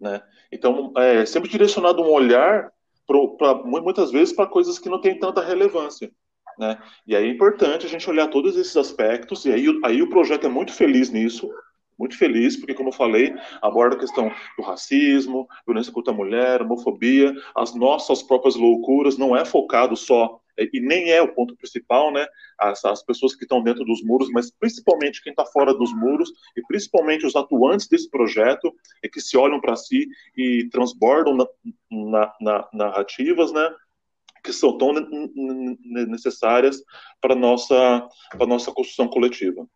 Né? 0.00 0.22
Então, 0.52 0.92
é 0.96 1.24
sempre 1.24 1.48
direcionado 1.48 2.02
um 2.02 2.10
olhar, 2.10 2.70
pro, 3.06 3.36
pra, 3.36 3.54
muitas 3.54 4.10
vezes, 4.10 4.34
para 4.34 4.46
coisas 4.46 4.78
que 4.78 4.88
não 4.88 5.00
têm 5.00 5.18
tanta 5.18 5.42
relevância. 5.42 6.12
Né? 6.58 6.80
E 7.06 7.16
aí 7.16 7.24
é 7.24 7.30
importante 7.30 7.86
a 7.86 7.88
gente 7.88 8.08
olhar 8.08 8.28
todos 8.28 8.56
esses 8.56 8.76
aspectos, 8.76 9.44
e 9.44 9.52
aí, 9.52 9.66
aí 9.84 10.02
o 10.02 10.08
projeto 10.08 10.46
é 10.46 10.50
muito 10.50 10.72
feliz 10.72 11.10
nisso, 11.10 11.50
muito 11.98 12.16
feliz, 12.16 12.56
porque, 12.56 12.74
como 12.74 12.88
eu 12.88 12.92
falei, 12.92 13.34
aborda 13.62 13.96
a 13.96 13.98
questão 13.98 14.30
do 14.56 14.64
racismo, 14.64 15.46
violência 15.66 15.92
contra 15.92 16.12
a 16.12 16.16
mulher, 16.16 16.62
homofobia, 16.62 17.34
as 17.56 17.74
nossas 17.74 18.22
próprias 18.22 18.56
loucuras, 18.56 19.16
não 19.16 19.36
é 19.36 19.44
focado 19.44 19.96
só, 19.96 20.40
e 20.58 20.80
nem 20.80 21.10
é 21.10 21.20
o 21.20 21.34
ponto 21.34 21.56
principal, 21.56 22.12
né? 22.12 22.26
As, 22.58 22.84
as 22.84 23.02
pessoas 23.02 23.34
que 23.34 23.44
estão 23.44 23.62
dentro 23.62 23.84
dos 23.84 24.02
muros, 24.02 24.30
mas 24.30 24.50
principalmente 24.50 25.22
quem 25.22 25.32
está 25.32 25.44
fora 25.44 25.74
dos 25.74 25.92
muros, 25.92 26.32
e 26.56 26.62
principalmente 26.62 27.26
os 27.26 27.34
atuantes 27.34 27.88
desse 27.88 28.08
projeto, 28.08 28.72
é 29.02 29.08
que 29.08 29.20
se 29.20 29.36
olham 29.36 29.60
para 29.60 29.76
si 29.76 30.06
e 30.36 30.68
transbordam 30.70 31.36
na, 31.36 31.46
na, 31.90 32.34
na, 32.40 32.68
narrativas, 32.72 33.52
né? 33.52 33.68
que 34.44 34.52
são 34.52 34.76
tão 34.76 34.92
necessárias 36.06 36.82
para 37.18 37.34
nossa, 37.34 38.06
nossa 38.46 38.70
construção 38.70 39.08
coletiva. 39.08 39.66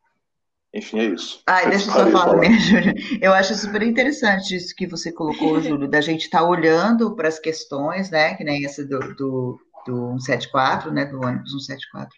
Enfim, 0.74 0.98
é 1.00 1.04
isso. 1.06 1.42
Ai, 1.46 1.70
deixa 1.70 1.88
eu 1.88 1.92
só 1.92 2.10
falar, 2.10 2.36
né, 2.36 2.58
Júlia? 2.58 2.94
Eu 3.20 3.32
acho 3.32 3.54
super 3.54 3.82
interessante 3.82 4.54
isso 4.54 4.74
que 4.76 4.86
você 4.86 5.10
colocou, 5.10 5.60
Júlio, 5.60 5.88
da 5.88 6.00
gente 6.00 6.24
estar 6.24 6.40
tá 6.40 6.44
olhando 6.44 7.16
para 7.16 7.28
as 7.28 7.38
questões, 7.38 8.10
né, 8.10 8.34
que 8.34 8.44
nem 8.44 8.64
essa 8.64 8.84
do, 8.84 8.98
do, 9.14 9.58
do 9.86 10.20
174, 10.20 10.92
né, 10.92 11.06
do 11.06 11.16
ônibus 11.16 11.52
174, 11.52 12.14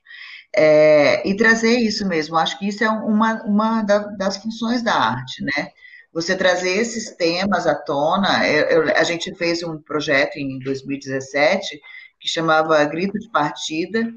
é, 0.57 1.28
e 1.28 1.36
trazer 1.36 1.78
isso 1.78 2.07
mesmo. 2.09 2.36
Acho 2.36 2.59
que 2.59 2.66
isso 2.66 2.82
é 2.82 2.90
uma, 2.90 3.42
uma 3.44 3.82
das 3.82 4.36
funções 4.38 4.82
da 4.82 4.94
arte, 4.94 5.44
né? 5.44 5.70
Você 6.12 6.34
trazer 6.34 6.76
esses 6.76 7.14
temas 7.14 7.68
à 7.68 7.74
tona. 7.76 8.48
Eu, 8.48 8.82
eu, 8.82 8.96
a 8.96 9.05
gente 9.05 9.32
fez 9.36 9.62
um 9.62 9.78
projeto 9.78 10.36
em 10.38 10.59
2017 10.59 11.80
que 12.18 12.28
chamava 12.28 12.84
Grito 12.84 13.16
de 13.16 13.30
Partida, 13.30 14.12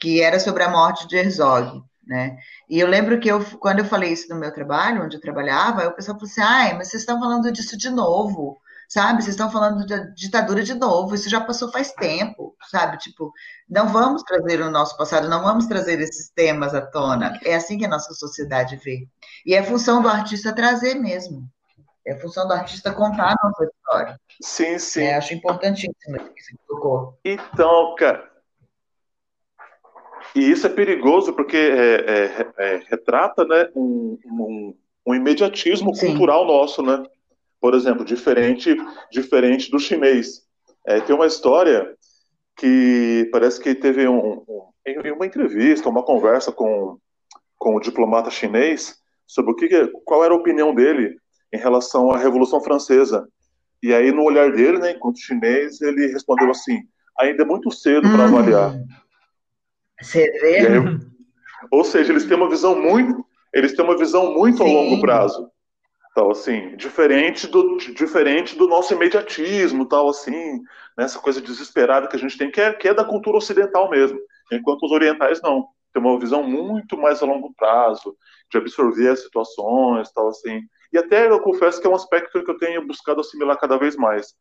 que 0.00 0.20
era 0.20 0.40
sobre 0.40 0.64
a 0.64 0.68
morte 0.68 1.06
de 1.06 1.16
Herzog 1.16 1.80
né? 2.08 2.38
E 2.68 2.80
eu 2.80 2.88
lembro 2.88 3.20
que 3.20 3.28
eu, 3.28 3.44
quando 3.58 3.80
eu 3.80 3.84
falei 3.84 4.12
isso 4.12 4.28
no 4.30 4.40
meu 4.40 4.52
trabalho, 4.52 5.04
onde 5.04 5.16
eu 5.16 5.20
trabalhava, 5.20 5.86
o 5.86 5.92
pessoal 5.92 6.16
falou 6.16 6.30
assim: 6.30 6.40
ai, 6.40 6.74
mas 6.74 6.88
vocês 6.88 7.02
estão 7.02 7.20
falando 7.20 7.52
disso 7.52 7.76
de 7.76 7.90
novo, 7.90 8.58
sabe? 8.88 9.22
Vocês 9.22 9.34
estão 9.34 9.50
falando 9.50 9.86
da 9.86 9.98
ditadura 9.98 10.62
de 10.62 10.72
novo, 10.72 11.14
isso 11.14 11.28
já 11.28 11.40
passou 11.40 11.70
faz 11.70 11.92
tempo, 11.92 12.56
sabe? 12.70 12.96
Tipo, 12.96 13.30
não 13.68 13.88
vamos 13.88 14.22
trazer 14.22 14.62
o 14.62 14.70
nosso 14.70 14.96
passado, 14.96 15.28
não 15.28 15.42
vamos 15.42 15.66
trazer 15.66 16.00
esses 16.00 16.30
temas 16.30 16.74
à 16.74 16.80
tona. 16.80 17.38
É 17.44 17.54
assim 17.54 17.76
que 17.76 17.84
a 17.84 17.90
nossa 17.90 18.14
sociedade 18.14 18.76
vê. 18.76 19.06
E 19.44 19.54
é 19.54 19.62
função 19.62 20.00
do 20.00 20.08
artista 20.08 20.54
trazer 20.54 20.94
mesmo. 20.94 21.46
É 22.06 22.14
função 22.14 22.48
do 22.48 22.54
artista 22.54 22.90
contar 22.90 23.32
a 23.32 23.46
nossa 23.46 23.64
história. 23.64 24.20
Sim, 24.40 24.78
sim. 24.78 25.02
É, 25.02 25.16
acho 25.16 25.34
importantíssimo 25.34 26.16
isso 26.16 26.32
que 26.32 26.42
você 26.42 26.56
colocou. 26.66 27.18
Então, 27.22 27.94
cara, 27.98 28.26
e 30.34 30.50
isso 30.50 30.66
é 30.66 30.70
perigoso 30.70 31.32
porque 31.32 31.56
é, 31.56 31.94
é, 31.94 32.46
é, 32.58 32.82
retrata 32.88 33.44
né, 33.44 33.68
um, 33.74 34.18
um, 34.26 34.74
um 35.06 35.14
imediatismo 35.14 35.94
Sim. 35.94 36.08
cultural 36.08 36.46
nosso, 36.46 36.82
né? 36.82 37.02
Por 37.60 37.74
exemplo, 37.74 38.04
diferente, 38.04 38.76
diferente 39.10 39.70
do 39.70 39.78
chinês. 39.78 40.42
É, 40.86 41.00
tem 41.00 41.14
uma 41.14 41.26
história 41.26 41.94
que 42.56 43.28
parece 43.32 43.60
que 43.60 43.74
teve 43.74 44.06
um, 44.06 44.44
um, 44.48 44.68
em 44.86 45.12
uma 45.12 45.26
entrevista, 45.26 45.88
uma 45.88 46.02
conversa 46.02 46.52
com, 46.52 46.98
com 47.56 47.76
o 47.76 47.80
diplomata 47.80 48.30
chinês 48.30 48.96
sobre 49.26 49.52
o 49.52 49.54
que, 49.54 49.68
qual 50.04 50.24
era 50.24 50.32
a 50.32 50.36
opinião 50.36 50.74
dele 50.74 51.16
em 51.52 51.58
relação 51.58 52.10
à 52.10 52.18
Revolução 52.18 52.60
Francesa. 52.60 53.28
E 53.82 53.94
aí, 53.94 54.10
no 54.10 54.24
olhar 54.24 54.52
dele, 54.52 54.78
né, 54.78 54.92
enquanto 54.92 55.20
chinês, 55.20 55.80
ele 55.80 56.06
respondeu 56.08 56.50
assim: 56.50 56.80
ainda 57.18 57.42
é 57.42 57.46
muito 57.46 57.70
cedo 57.70 58.02
para 58.02 58.24
hum. 58.24 58.36
avaliar. 58.36 58.74
Você 60.00 60.30
vê? 60.40 60.66
Aí, 60.66 61.00
ou 61.70 61.84
seja, 61.84 62.12
eles 62.12 62.24
têm 62.24 62.36
uma 62.36 62.48
visão 62.48 62.80
muito, 62.80 63.24
eles 63.52 63.74
têm 63.74 63.84
uma 63.84 63.96
visão 63.96 64.32
muito 64.32 64.58
Sim. 64.58 64.64
a 64.64 64.72
longo 64.72 65.00
prazo. 65.00 65.50
Tal 66.14 66.30
assim, 66.30 66.74
diferente 66.76 67.46
do 67.46 67.76
diferente 67.76 68.56
do 68.56 68.66
nosso 68.66 68.92
imediatismo, 68.92 69.86
tal 69.86 70.08
assim, 70.08 70.60
nessa 70.96 71.18
coisa 71.18 71.40
desesperada 71.40 72.08
que 72.08 72.16
a 72.16 72.18
gente 72.18 72.36
tem, 72.36 72.50
que 72.50 72.60
é, 72.60 72.72
que 72.72 72.88
é 72.88 72.94
da 72.94 73.04
cultura 73.04 73.36
ocidental 73.36 73.88
mesmo. 73.88 74.18
Enquanto 74.50 74.84
os 74.84 74.90
orientais 74.90 75.40
não, 75.42 75.68
tem 75.92 76.02
uma 76.02 76.18
visão 76.18 76.42
muito 76.42 76.96
mais 76.96 77.22
a 77.22 77.26
longo 77.26 77.52
prazo, 77.54 78.16
de 78.50 78.58
absorver 78.58 79.10
as 79.10 79.22
situações, 79.22 80.10
tal 80.12 80.28
assim. 80.28 80.62
E 80.92 80.98
até 80.98 81.30
eu 81.30 81.40
confesso 81.40 81.80
que 81.80 81.86
é 81.86 81.90
um 81.90 81.94
aspecto 81.94 82.42
que 82.42 82.50
eu 82.50 82.58
tenho 82.58 82.86
buscado 82.86 83.20
assimilar 83.20 83.58
cada 83.58 83.76
vez 83.76 83.94
mais, 83.94 84.34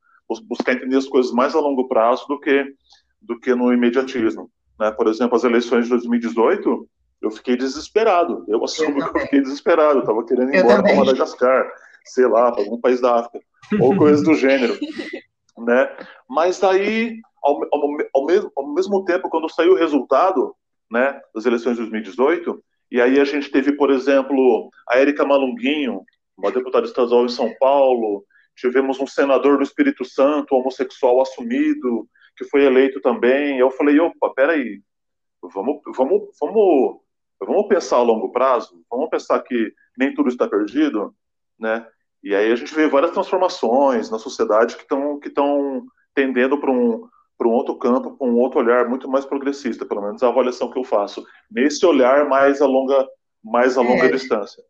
buscar 0.48 0.74
entender 0.74 0.98
as 0.98 1.08
coisas 1.08 1.32
mais 1.32 1.54
a 1.54 1.60
longo 1.60 1.88
prazo 1.88 2.26
do 2.28 2.40
que 2.40 2.74
do 3.22 3.40
que 3.40 3.54
no 3.54 3.74
imediatismo. 3.74 4.50
Né? 4.80 4.92
Por 4.92 5.08
exemplo, 5.08 5.36
as 5.36 5.44
eleições 5.44 5.86
de 5.86 5.92
2018, 5.92 6.88
eu 7.22 7.32
fiquei 7.32 7.56
desesperado. 7.58 8.46
Eu 8.48 8.64
assumo 8.64 9.00
eu 9.00 9.12
que 9.12 9.18
eu 9.18 9.22
fiquei 9.24 9.42
desesperado. 9.42 10.00
Estava 10.00 10.26
querendo 10.26 10.54
ir 10.54 10.60
embora 10.60 10.84
para 10.84 10.96
Madagascar, 10.96 11.72
sei 12.06 12.28
lá, 12.28 12.52
para 12.52 12.64
algum 12.64 12.80
país 12.80 13.02
da 13.02 13.20
África, 13.20 13.46
ou 13.80 13.96
coisas 13.96 14.24
do 14.24 14.36
gênero. 14.36 14.78
né? 15.58 15.90
Mas 16.30 16.64
aí, 16.64 17.20
ao, 17.44 17.62
ao, 17.74 17.98
ao, 18.14 18.26
mesmo, 18.26 18.52
ao 18.56 18.74
mesmo 18.74 19.06
tempo, 19.06 19.30
quando 19.30 19.50
saiu 19.50 19.74
o 19.74 19.78
resultado 19.78 20.56
né, 20.92 21.20
das 21.34 21.46
eleições 21.46 21.74
de 21.74 21.82
2018, 21.82 22.64
e 22.92 23.02
aí 23.02 23.20
a 23.20 23.26
gente 23.26 23.52
teve, 23.52 23.74
por 23.74 23.90
exemplo, 23.90 24.70
a 24.88 24.98
Érica 24.98 25.26
Malunguinho, 25.26 26.04
uma 26.38 26.52
deputada 26.52 26.86
estadual 26.86 27.26
em 27.26 27.30
São 27.30 27.54
Paulo, 27.60 28.24
tivemos 28.56 29.00
um 29.00 29.08
senador 29.08 29.58
do 29.58 29.64
Espírito 29.64 30.06
Santo, 30.06 30.56
homossexual 30.56 31.22
assumido, 31.22 32.08
que 32.38 32.46
foi 32.46 32.64
eleito 32.64 33.02
também. 33.02 33.58
Eu 33.58 33.72
falei, 33.72 34.00
opa, 34.00 34.30
peraí, 34.34 34.82
vamos, 35.42 35.82
vamos, 35.96 36.30
vamos, 36.40 37.00
vamos 37.40 37.68
pensar 37.68 37.98
a 37.98 38.04
longo 38.04 38.32
prazo, 38.32 38.84
vamos 38.90 39.10
pensar 39.10 39.42
que 39.42 39.74
nem 39.98 40.14
tudo 40.14 40.30
está 40.30 40.48
perdido, 40.48 41.14
né? 41.60 41.86
E 42.24 42.36
aí 42.36 42.52
a 42.52 42.56
gente 42.56 42.74
vê 42.74 42.88
várias 42.88 43.12
transformações 43.12 44.10
na 44.10 44.20
sociedade 44.20 44.76
que 44.76 44.82
estão 44.82 45.20
que 45.20 45.28
estão 45.28 45.86
tendendo 46.14 46.60
para 46.60 46.72
um 46.72 47.08
para 47.38 47.48
um 47.48 47.52
outro 47.52 47.78
campo, 47.78 48.18
para 48.18 48.28
um 48.28 48.36
outro 48.36 48.60
olhar 48.60 48.90
muito 48.90 49.08
mais 49.08 49.24
progressista, 49.24 49.86
pelo 49.86 50.02
menos 50.02 50.24
a 50.24 50.28
avaliação 50.28 50.72
que 50.72 50.80
eu 50.80 50.84
faço 50.84 51.24
nesse 51.52 51.86
olhar 51.86 52.28
mais 52.28 52.62
a 52.62 52.66
longa 52.66 53.08
mais 53.44 53.78
a 53.78 53.82
longa 53.82 54.08
é. 54.08 54.12
distância. 54.12 54.64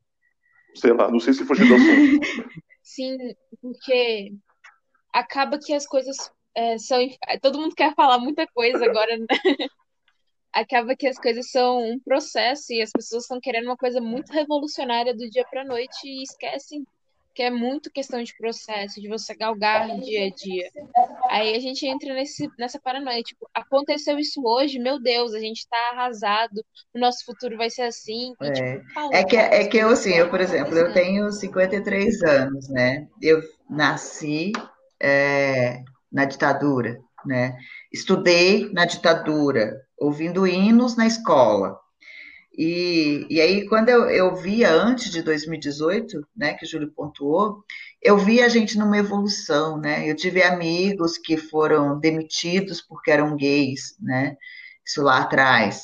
Sei 0.76 0.94
lá, 0.94 1.10
não 1.10 1.20
sei 1.20 1.34
se 1.34 1.46
fugir 1.46 1.68
do 1.68 1.76
assunto. 1.76 2.50
Sim, 2.84 3.18
porque 3.62 4.34
acaba 5.14 5.58
que 5.58 5.74
as 5.74 5.88
coisas 5.88 6.32
é, 6.58 6.78
são. 6.80 7.00
Todo 7.42 7.60
mundo 7.60 7.76
quer 7.76 7.94
falar 7.94 8.18
muita 8.18 8.48
coisa 8.48 8.84
agora, 8.84 9.18
né? 9.18 9.28
acaba 10.52 10.96
que 10.96 11.08
as 11.08 11.18
coisas 11.18 11.52
são 11.52 11.84
um 11.84 12.00
processo 12.00 12.74
e 12.74 12.82
as 12.82 12.92
pessoas 12.92 13.24
estão 13.24 13.40
querendo 13.40 13.66
uma 13.66 13.78
coisa 13.78 14.02
muito 14.02 14.34
revolucionária 14.34 15.14
do 15.14 15.30
dia 15.30 15.46
para 15.52 15.64
noite 15.64 16.08
e 16.08 16.24
esquecem 16.24 16.84
que 17.36 17.44
é 17.44 17.52
muito 17.52 17.92
questão 17.92 18.24
de 18.24 18.36
processo, 18.36 19.00
de 19.00 19.08
você 19.08 19.36
galgar 19.36 19.88
no 19.88 20.02
dia 20.02 20.26
a 20.26 20.30
dia. 20.32 20.72
Aí 21.30 21.56
a 21.56 21.60
gente 21.60 21.86
entra 21.86 22.12
nesse, 22.16 22.50
nessa 22.58 22.80
paranoia, 22.80 23.22
tipo, 23.22 23.48
aconteceu 23.54 24.18
isso 24.18 24.42
hoje, 24.44 24.80
meu 24.80 25.00
Deus, 25.00 25.36
a 25.36 25.40
gente 25.40 25.68
tá 25.70 25.78
arrasado, 25.92 26.66
o 26.96 27.00
nosso 27.00 27.24
futuro 27.24 27.56
vai 27.56 27.70
ser 27.70 27.84
assim. 27.84 28.34
E, 28.42 28.48
É, 28.48 28.52
tipo, 28.54 29.14
é 29.14 29.24
que, 29.24 29.38
é 29.38 29.62
as 29.62 29.68
que 29.68 29.78
eu, 29.78 29.90
assim, 29.90 30.16
eu, 30.16 30.32
por 30.32 30.42
exemplo, 30.42 30.76
eu 30.76 30.92
tenho 30.92 31.32
53 31.32 32.24
anos, 32.24 32.68
né? 32.70 33.08
Eu 33.22 33.40
nasci, 33.70 34.52
é, 35.00 35.84
na 36.12 36.26
ditadura, 36.26 37.00
né? 37.26 37.58
Estudei 37.92 38.72
na 38.74 38.86
ditadura, 38.86 39.76
ouvindo 40.00 40.48
hinos 40.48 40.96
na 40.96 41.08
escola. 41.08 41.78
E, 42.58 43.28
e 43.30 43.40
aí, 43.40 43.68
quando 43.68 43.90
eu, 43.90 44.10
eu 44.10 44.36
via 44.36 44.72
antes 44.72 45.12
de 45.12 45.22
2018, 45.22 46.26
né, 46.36 46.54
que 46.56 46.66
o 46.66 46.68
Júlio 46.68 46.92
pontuou, 46.96 47.64
eu 48.02 48.18
via 48.18 48.46
a 48.46 48.50
gente 48.50 48.78
numa 48.80 48.98
evolução, 48.98 49.80
né? 49.80 50.10
Eu 50.10 50.16
tive 50.16 50.42
amigos 50.44 51.18
que 51.18 51.38
foram 51.38 52.00
demitidos 52.00 52.82
porque 52.82 53.12
eram 53.12 53.36
gays, 53.36 53.96
né? 54.00 54.36
Isso 54.86 55.04
lá 55.04 55.20
atrás. 55.22 55.84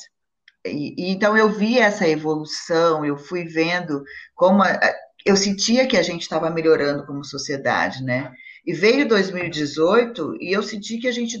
E, 0.66 0.94
e 0.98 1.10
então 1.12 1.36
eu 1.36 1.50
vi 1.50 1.78
essa 1.78 2.08
evolução, 2.08 3.04
eu 3.04 3.16
fui 3.18 3.44
vendo 3.44 4.02
como 4.34 4.62
a- 4.62 4.80
eu 5.26 5.36
sentia 5.36 5.86
que 5.86 5.96
a 5.96 6.02
gente 6.02 6.22
estava 6.22 6.50
melhorando 6.50 7.06
como 7.06 7.24
sociedade, 7.24 8.02
né? 8.04 8.32
E 8.64 8.72
veio 8.72 9.06
2018 9.06 10.36
e 10.40 10.52
eu 10.52 10.62
senti 10.62 10.98
que 10.98 11.08
a 11.08 11.12
gente 11.12 11.38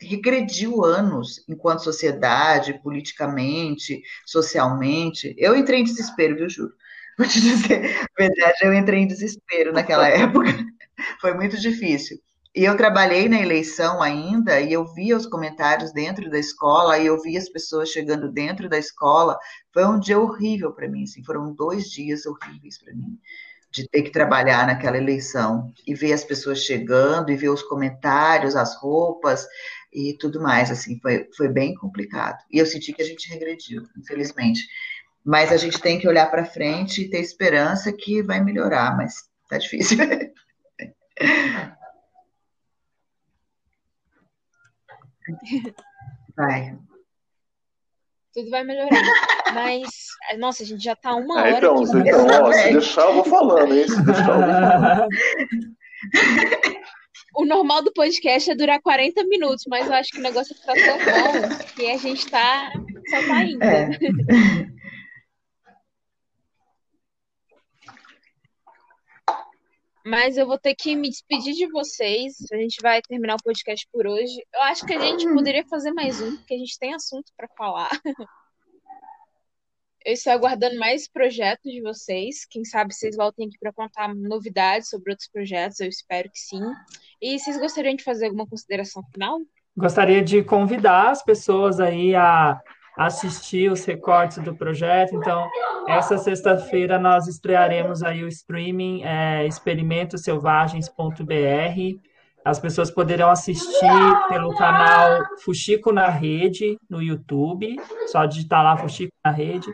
regrediu 0.00 0.84
anos 0.84 1.44
enquanto 1.48 1.82
sociedade, 1.82 2.80
politicamente, 2.82 4.02
socialmente. 4.26 5.34
Eu 5.38 5.56
entrei 5.56 5.80
em 5.80 5.84
desespero, 5.84 6.36
viu, 6.36 6.48
Júlio? 6.48 6.74
Vou 7.18 7.28
te 7.28 7.40
dizer, 7.40 7.96
a 8.02 8.08
verdade, 8.18 8.58
eu 8.62 8.74
entrei 8.74 9.00
em 9.00 9.06
desespero 9.06 9.72
naquela 9.72 10.08
época. 10.10 10.50
Foi 11.20 11.34
muito 11.34 11.58
difícil. 11.60 12.18
E 12.56 12.64
eu 12.64 12.76
trabalhei 12.76 13.28
na 13.28 13.40
eleição 13.40 14.00
ainda, 14.00 14.60
e 14.60 14.72
eu 14.72 14.86
via 14.94 15.16
os 15.16 15.26
comentários 15.26 15.92
dentro 15.92 16.30
da 16.30 16.38
escola, 16.38 16.98
e 16.98 17.06
eu 17.06 17.20
via 17.20 17.38
as 17.38 17.48
pessoas 17.48 17.88
chegando 17.88 18.30
dentro 18.30 18.68
da 18.68 18.78
escola. 18.78 19.36
Foi 19.72 19.84
um 19.84 19.98
dia 19.98 20.18
horrível 20.20 20.72
para 20.72 20.88
mim, 20.88 21.02
assim, 21.02 21.24
foram 21.24 21.52
dois 21.52 21.90
dias 21.90 22.24
horríveis 22.26 22.78
para 22.78 22.94
mim, 22.94 23.18
de 23.74 23.88
ter 23.88 24.02
que 24.02 24.10
trabalhar 24.10 24.66
naquela 24.68 24.96
eleição, 24.96 25.72
e 25.84 25.94
ver 25.94 26.12
as 26.12 26.22
pessoas 26.22 26.60
chegando, 26.60 27.32
e 27.32 27.36
ver 27.36 27.48
os 27.48 27.62
comentários, 27.62 28.54
as 28.54 28.76
roupas, 28.76 29.44
e 29.92 30.16
tudo 30.16 30.40
mais, 30.40 30.70
assim, 30.70 31.00
foi, 31.00 31.28
foi 31.36 31.48
bem 31.48 31.74
complicado. 31.74 32.38
E 32.52 32.58
eu 32.58 32.66
senti 32.66 32.92
que 32.92 33.02
a 33.02 33.04
gente 33.04 33.28
regrediu, 33.28 33.82
infelizmente. 33.98 34.64
Mas 35.24 35.50
a 35.50 35.56
gente 35.56 35.80
tem 35.80 35.98
que 35.98 36.06
olhar 36.06 36.30
para 36.30 36.44
frente 36.44 37.02
e 37.02 37.10
ter 37.10 37.18
esperança 37.18 37.92
que 37.92 38.22
vai 38.22 38.40
melhorar, 38.40 38.96
mas 38.96 39.14
tá 39.48 39.58
difícil. 39.58 39.98
Vai. 46.36 46.76
Tudo 48.34 48.50
vai 48.50 48.64
melhorar. 48.64 48.90
Mas, 49.54 49.82
nossa, 50.38 50.62
a 50.62 50.66
gente 50.66 50.82
já 50.82 50.96
tá 50.96 51.14
uma 51.14 51.38
É, 51.46 51.54
hora 51.54 51.58
então, 51.58 51.74
aqui 51.76 51.86
se- 51.86 51.98
então, 51.98 52.26
ó, 52.26 52.52
se 52.52 52.72
deixar, 52.72 53.02
eu 53.02 53.14
vou 53.14 53.24
falando, 53.24 53.74
hein? 53.74 53.88
Se 53.88 54.02
deixar, 54.04 54.28
eu 54.28 54.34
vou 54.36 54.44
falando. 54.46 55.08
O 57.36 57.44
normal 57.44 57.82
do 57.82 57.92
podcast 57.92 58.48
é 58.48 58.54
durar 58.54 58.80
40 58.80 59.24
minutos, 59.24 59.64
mas 59.68 59.86
eu 59.88 59.92
acho 59.94 60.10
que 60.12 60.20
o 60.20 60.22
negócio 60.22 60.54
tá 60.64 60.72
tão 60.72 60.98
bom 60.98 61.64
que 61.74 61.90
a 61.90 61.96
gente 61.96 62.26
tá 62.30 62.72
só 63.10 63.26
tá 63.26 63.42
indo. 63.42 63.62
É. 63.62 63.90
Mas 70.04 70.36
eu 70.36 70.46
vou 70.46 70.58
ter 70.58 70.74
que 70.74 70.94
me 70.94 71.08
despedir 71.08 71.54
de 71.54 71.66
vocês. 71.68 72.34
A 72.52 72.56
gente 72.56 72.76
vai 72.82 73.00
terminar 73.00 73.36
o 73.36 73.42
podcast 73.42 73.88
por 73.90 74.06
hoje. 74.06 74.34
Eu 74.52 74.62
acho 74.64 74.84
que 74.84 74.92
a 74.92 75.00
gente 75.00 75.26
poderia 75.32 75.64
fazer 75.66 75.92
mais 75.92 76.20
um, 76.20 76.36
porque 76.36 76.54
a 76.54 76.58
gente 76.58 76.78
tem 76.78 76.94
assunto 76.94 77.32
para 77.36 77.48
falar. 77.56 77.90
Eu 80.04 80.12
estou 80.12 80.34
aguardando 80.34 80.78
mais 80.78 81.08
projetos 81.08 81.72
de 81.72 81.80
vocês. 81.80 82.44
Quem 82.44 82.62
sabe 82.62 82.92
vocês 82.92 83.16
voltem 83.16 83.48
aqui 83.48 83.56
para 83.58 83.72
contar 83.72 84.14
novidades 84.14 84.90
sobre 84.90 85.12
outros 85.12 85.30
projetos. 85.30 85.80
Eu 85.80 85.88
espero 85.88 86.30
que 86.30 86.38
sim. 86.38 86.60
E 87.22 87.38
vocês 87.38 87.58
gostariam 87.58 87.96
de 87.96 88.04
fazer 88.04 88.26
alguma 88.26 88.46
consideração 88.46 89.02
final? 89.14 89.40
Gostaria 89.74 90.22
de 90.22 90.44
convidar 90.44 91.10
as 91.10 91.24
pessoas 91.24 91.80
aí 91.80 92.14
a 92.14 92.60
assistir 92.96 93.70
os 93.70 93.84
recortes 93.84 94.38
do 94.38 94.54
projeto. 94.54 95.14
Então, 95.14 95.48
essa 95.86 96.18
sexta-feira 96.18 96.98
nós 96.98 97.26
estrearemos 97.26 98.02
aí 98.02 98.22
o 98.22 98.28
streaming 98.28 99.02
é, 99.02 99.46
experimentoselvagens.br. 99.46 102.00
As 102.44 102.58
pessoas 102.58 102.90
poderão 102.90 103.30
assistir 103.30 104.28
pelo 104.28 104.54
canal 104.54 105.22
Fuxico 105.42 105.90
na 105.90 106.08
Rede 106.08 106.76
no 106.88 107.02
YouTube. 107.02 107.76
Só 108.06 108.26
digitar 108.26 108.62
lá 108.62 108.76
Fuxico 108.76 109.12
na 109.24 109.30
Rede. 109.30 109.66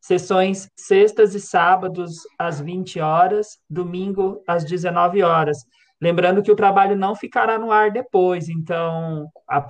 Sessões 0.00 0.68
sextas 0.76 1.34
e 1.34 1.40
sábados 1.40 2.14
às 2.38 2.60
20 2.60 3.00
horas, 3.00 3.58
domingo 3.68 4.42
às 4.48 4.64
19 4.64 5.22
horas. 5.22 5.58
Lembrando 6.00 6.42
que 6.42 6.50
o 6.50 6.56
trabalho 6.56 6.96
não 6.96 7.14
ficará 7.14 7.56
no 7.56 7.70
ar 7.70 7.92
depois, 7.92 8.48
então 8.48 9.28
a, 9.48 9.64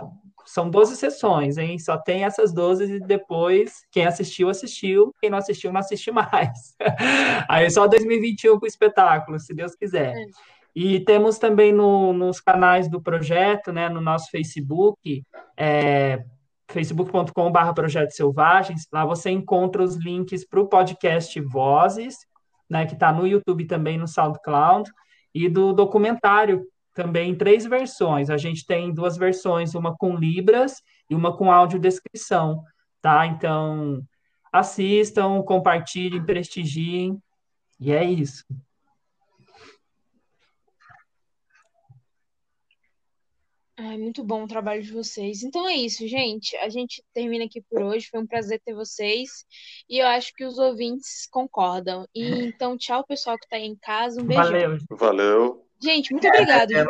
são 0.44 0.68
12 0.68 0.96
sessões, 0.96 1.58
hein? 1.58 1.78
Só 1.78 1.96
tem 1.96 2.24
essas 2.24 2.52
12 2.52 2.96
e 2.96 3.00
depois 3.00 3.84
quem 3.90 4.06
assistiu, 4.06 4.48
assistiu, 4.48 5.14
quem 5.20 5.30
não 5.30 5.38
assistiu, 5.38 5.72
não 5.72 5.80
assiste 5.80 6.10
mais. 6.10 6.76
Aí 7.48 7.70
só 7.70 7.86
2021 7.86 8.58
com 8.58 8.64
o 8.64 8.68
espetáculo, 8.68 9.38
se 9.38 9.54
Deus 9.54 9.74
quiser. 9.74 10.14
É. 10.14 10.26
E 10.74 11.00
temos 11.00 11.38
também 11.38 11.72
no, 11.72 12.12
nos 12.12 12.40
canais 12.40 12.88
do 12.88 13.00
projeto, 13.00 13.72
né, 13.72 13.88
no 13.88 14.00
nosso 14.00 14.30
Facebook, 14.30 15.22
é, 15.56 16.24
facebook.com.br 16.68 17.72
Projeto 17.74 18.12
Selvagens, 18.12 18.86
lá 18.90 19.04
você 19.04 19.30
encontra 19.30 19.82
os 19.82 19.96
links 19.96 20.46
para 20.46 20.60
o 20.60 20.66
podcast 20.66 21.38
Vozes, 21.42 22.16
né, 22.70 22.86
que 22.86 22.94
está 22.94 23.12
no 23.12 23.26
YouTube 23.26 23.66
também, 23.66 23.98
no 23.98 24.08
SoundCloud, 24.08 24.90
e 25.34 25.48
do 25.48 25.74
documentário 25.74 26.66
também 26.94 27.30
em 27.30 27.36
três 27.36 27.64
versões. 27.64 28.30
A 28.30 28.36
gente 28.36 28.66
tem 28.66 28.92
duas 28.92 29.16
versões, 29.16 29.74
uma 29.74 29.96
com 29.96 30.16
libras 30.16 30.82
e 31.08 31.14
uma 31.14 31.36
com 31.36 31.50
audiodescrição, 31.50 32.62
tá? 33.00 33.26
Então, 33.26 34.02
assistam, 34.52 35.42
compartilhem, 35.42 36.24
prestigiem, 36.24 37.20
e 37.80 37.90
é 37.90 38.04
isso. 38.04 38.44
Ai, 43.76 43.98
muito 43.98 44.22
bom 44.22 44.44
o 44.44 44.46
trabalho 44.46 44.80
de 44.80 44.92
vocês. 44.92 45.42
Então 45.42 45.68
é 45.68 45.74
isso, 45.74 46.06
gente. 46.06 46.56
A 46.58 46.68
gente 46.68 47.02
termina 47.12 47.46
aqui 47.46 47.60
por 47.60 47.82
hoje. 47.82 48.06
Foi 48.08 48.20
um 48.20 48.26
prazer 48.26 48.60
ter 48.64 48.74
vocês. 48.74 49.44
E 49.88 49.98
eu 49.98 50.06
acho 50.06 50.32
que 50.34 50.44
os 50.44 50.58
ouvintes 50.58 51.26
concordam. 51.28 52.06
E 52.14 52.22
então, 52.44 52.76
tchau, 52.76 53.04
pessoal 53.04 53.36
que 53.36 53.48
tá 53.48 53.56
aí 53.56 53.64
em 53.64 53.74
casa. 53.74 54.22
Um 54.22 54.24
beijão. 54.24 54.44
Valeu. 54.44 54.78
Valeu. 54.90 55.66
Gente, 55.82 56.12
muito 56.12 56.28
obrigado. 56.28 56.86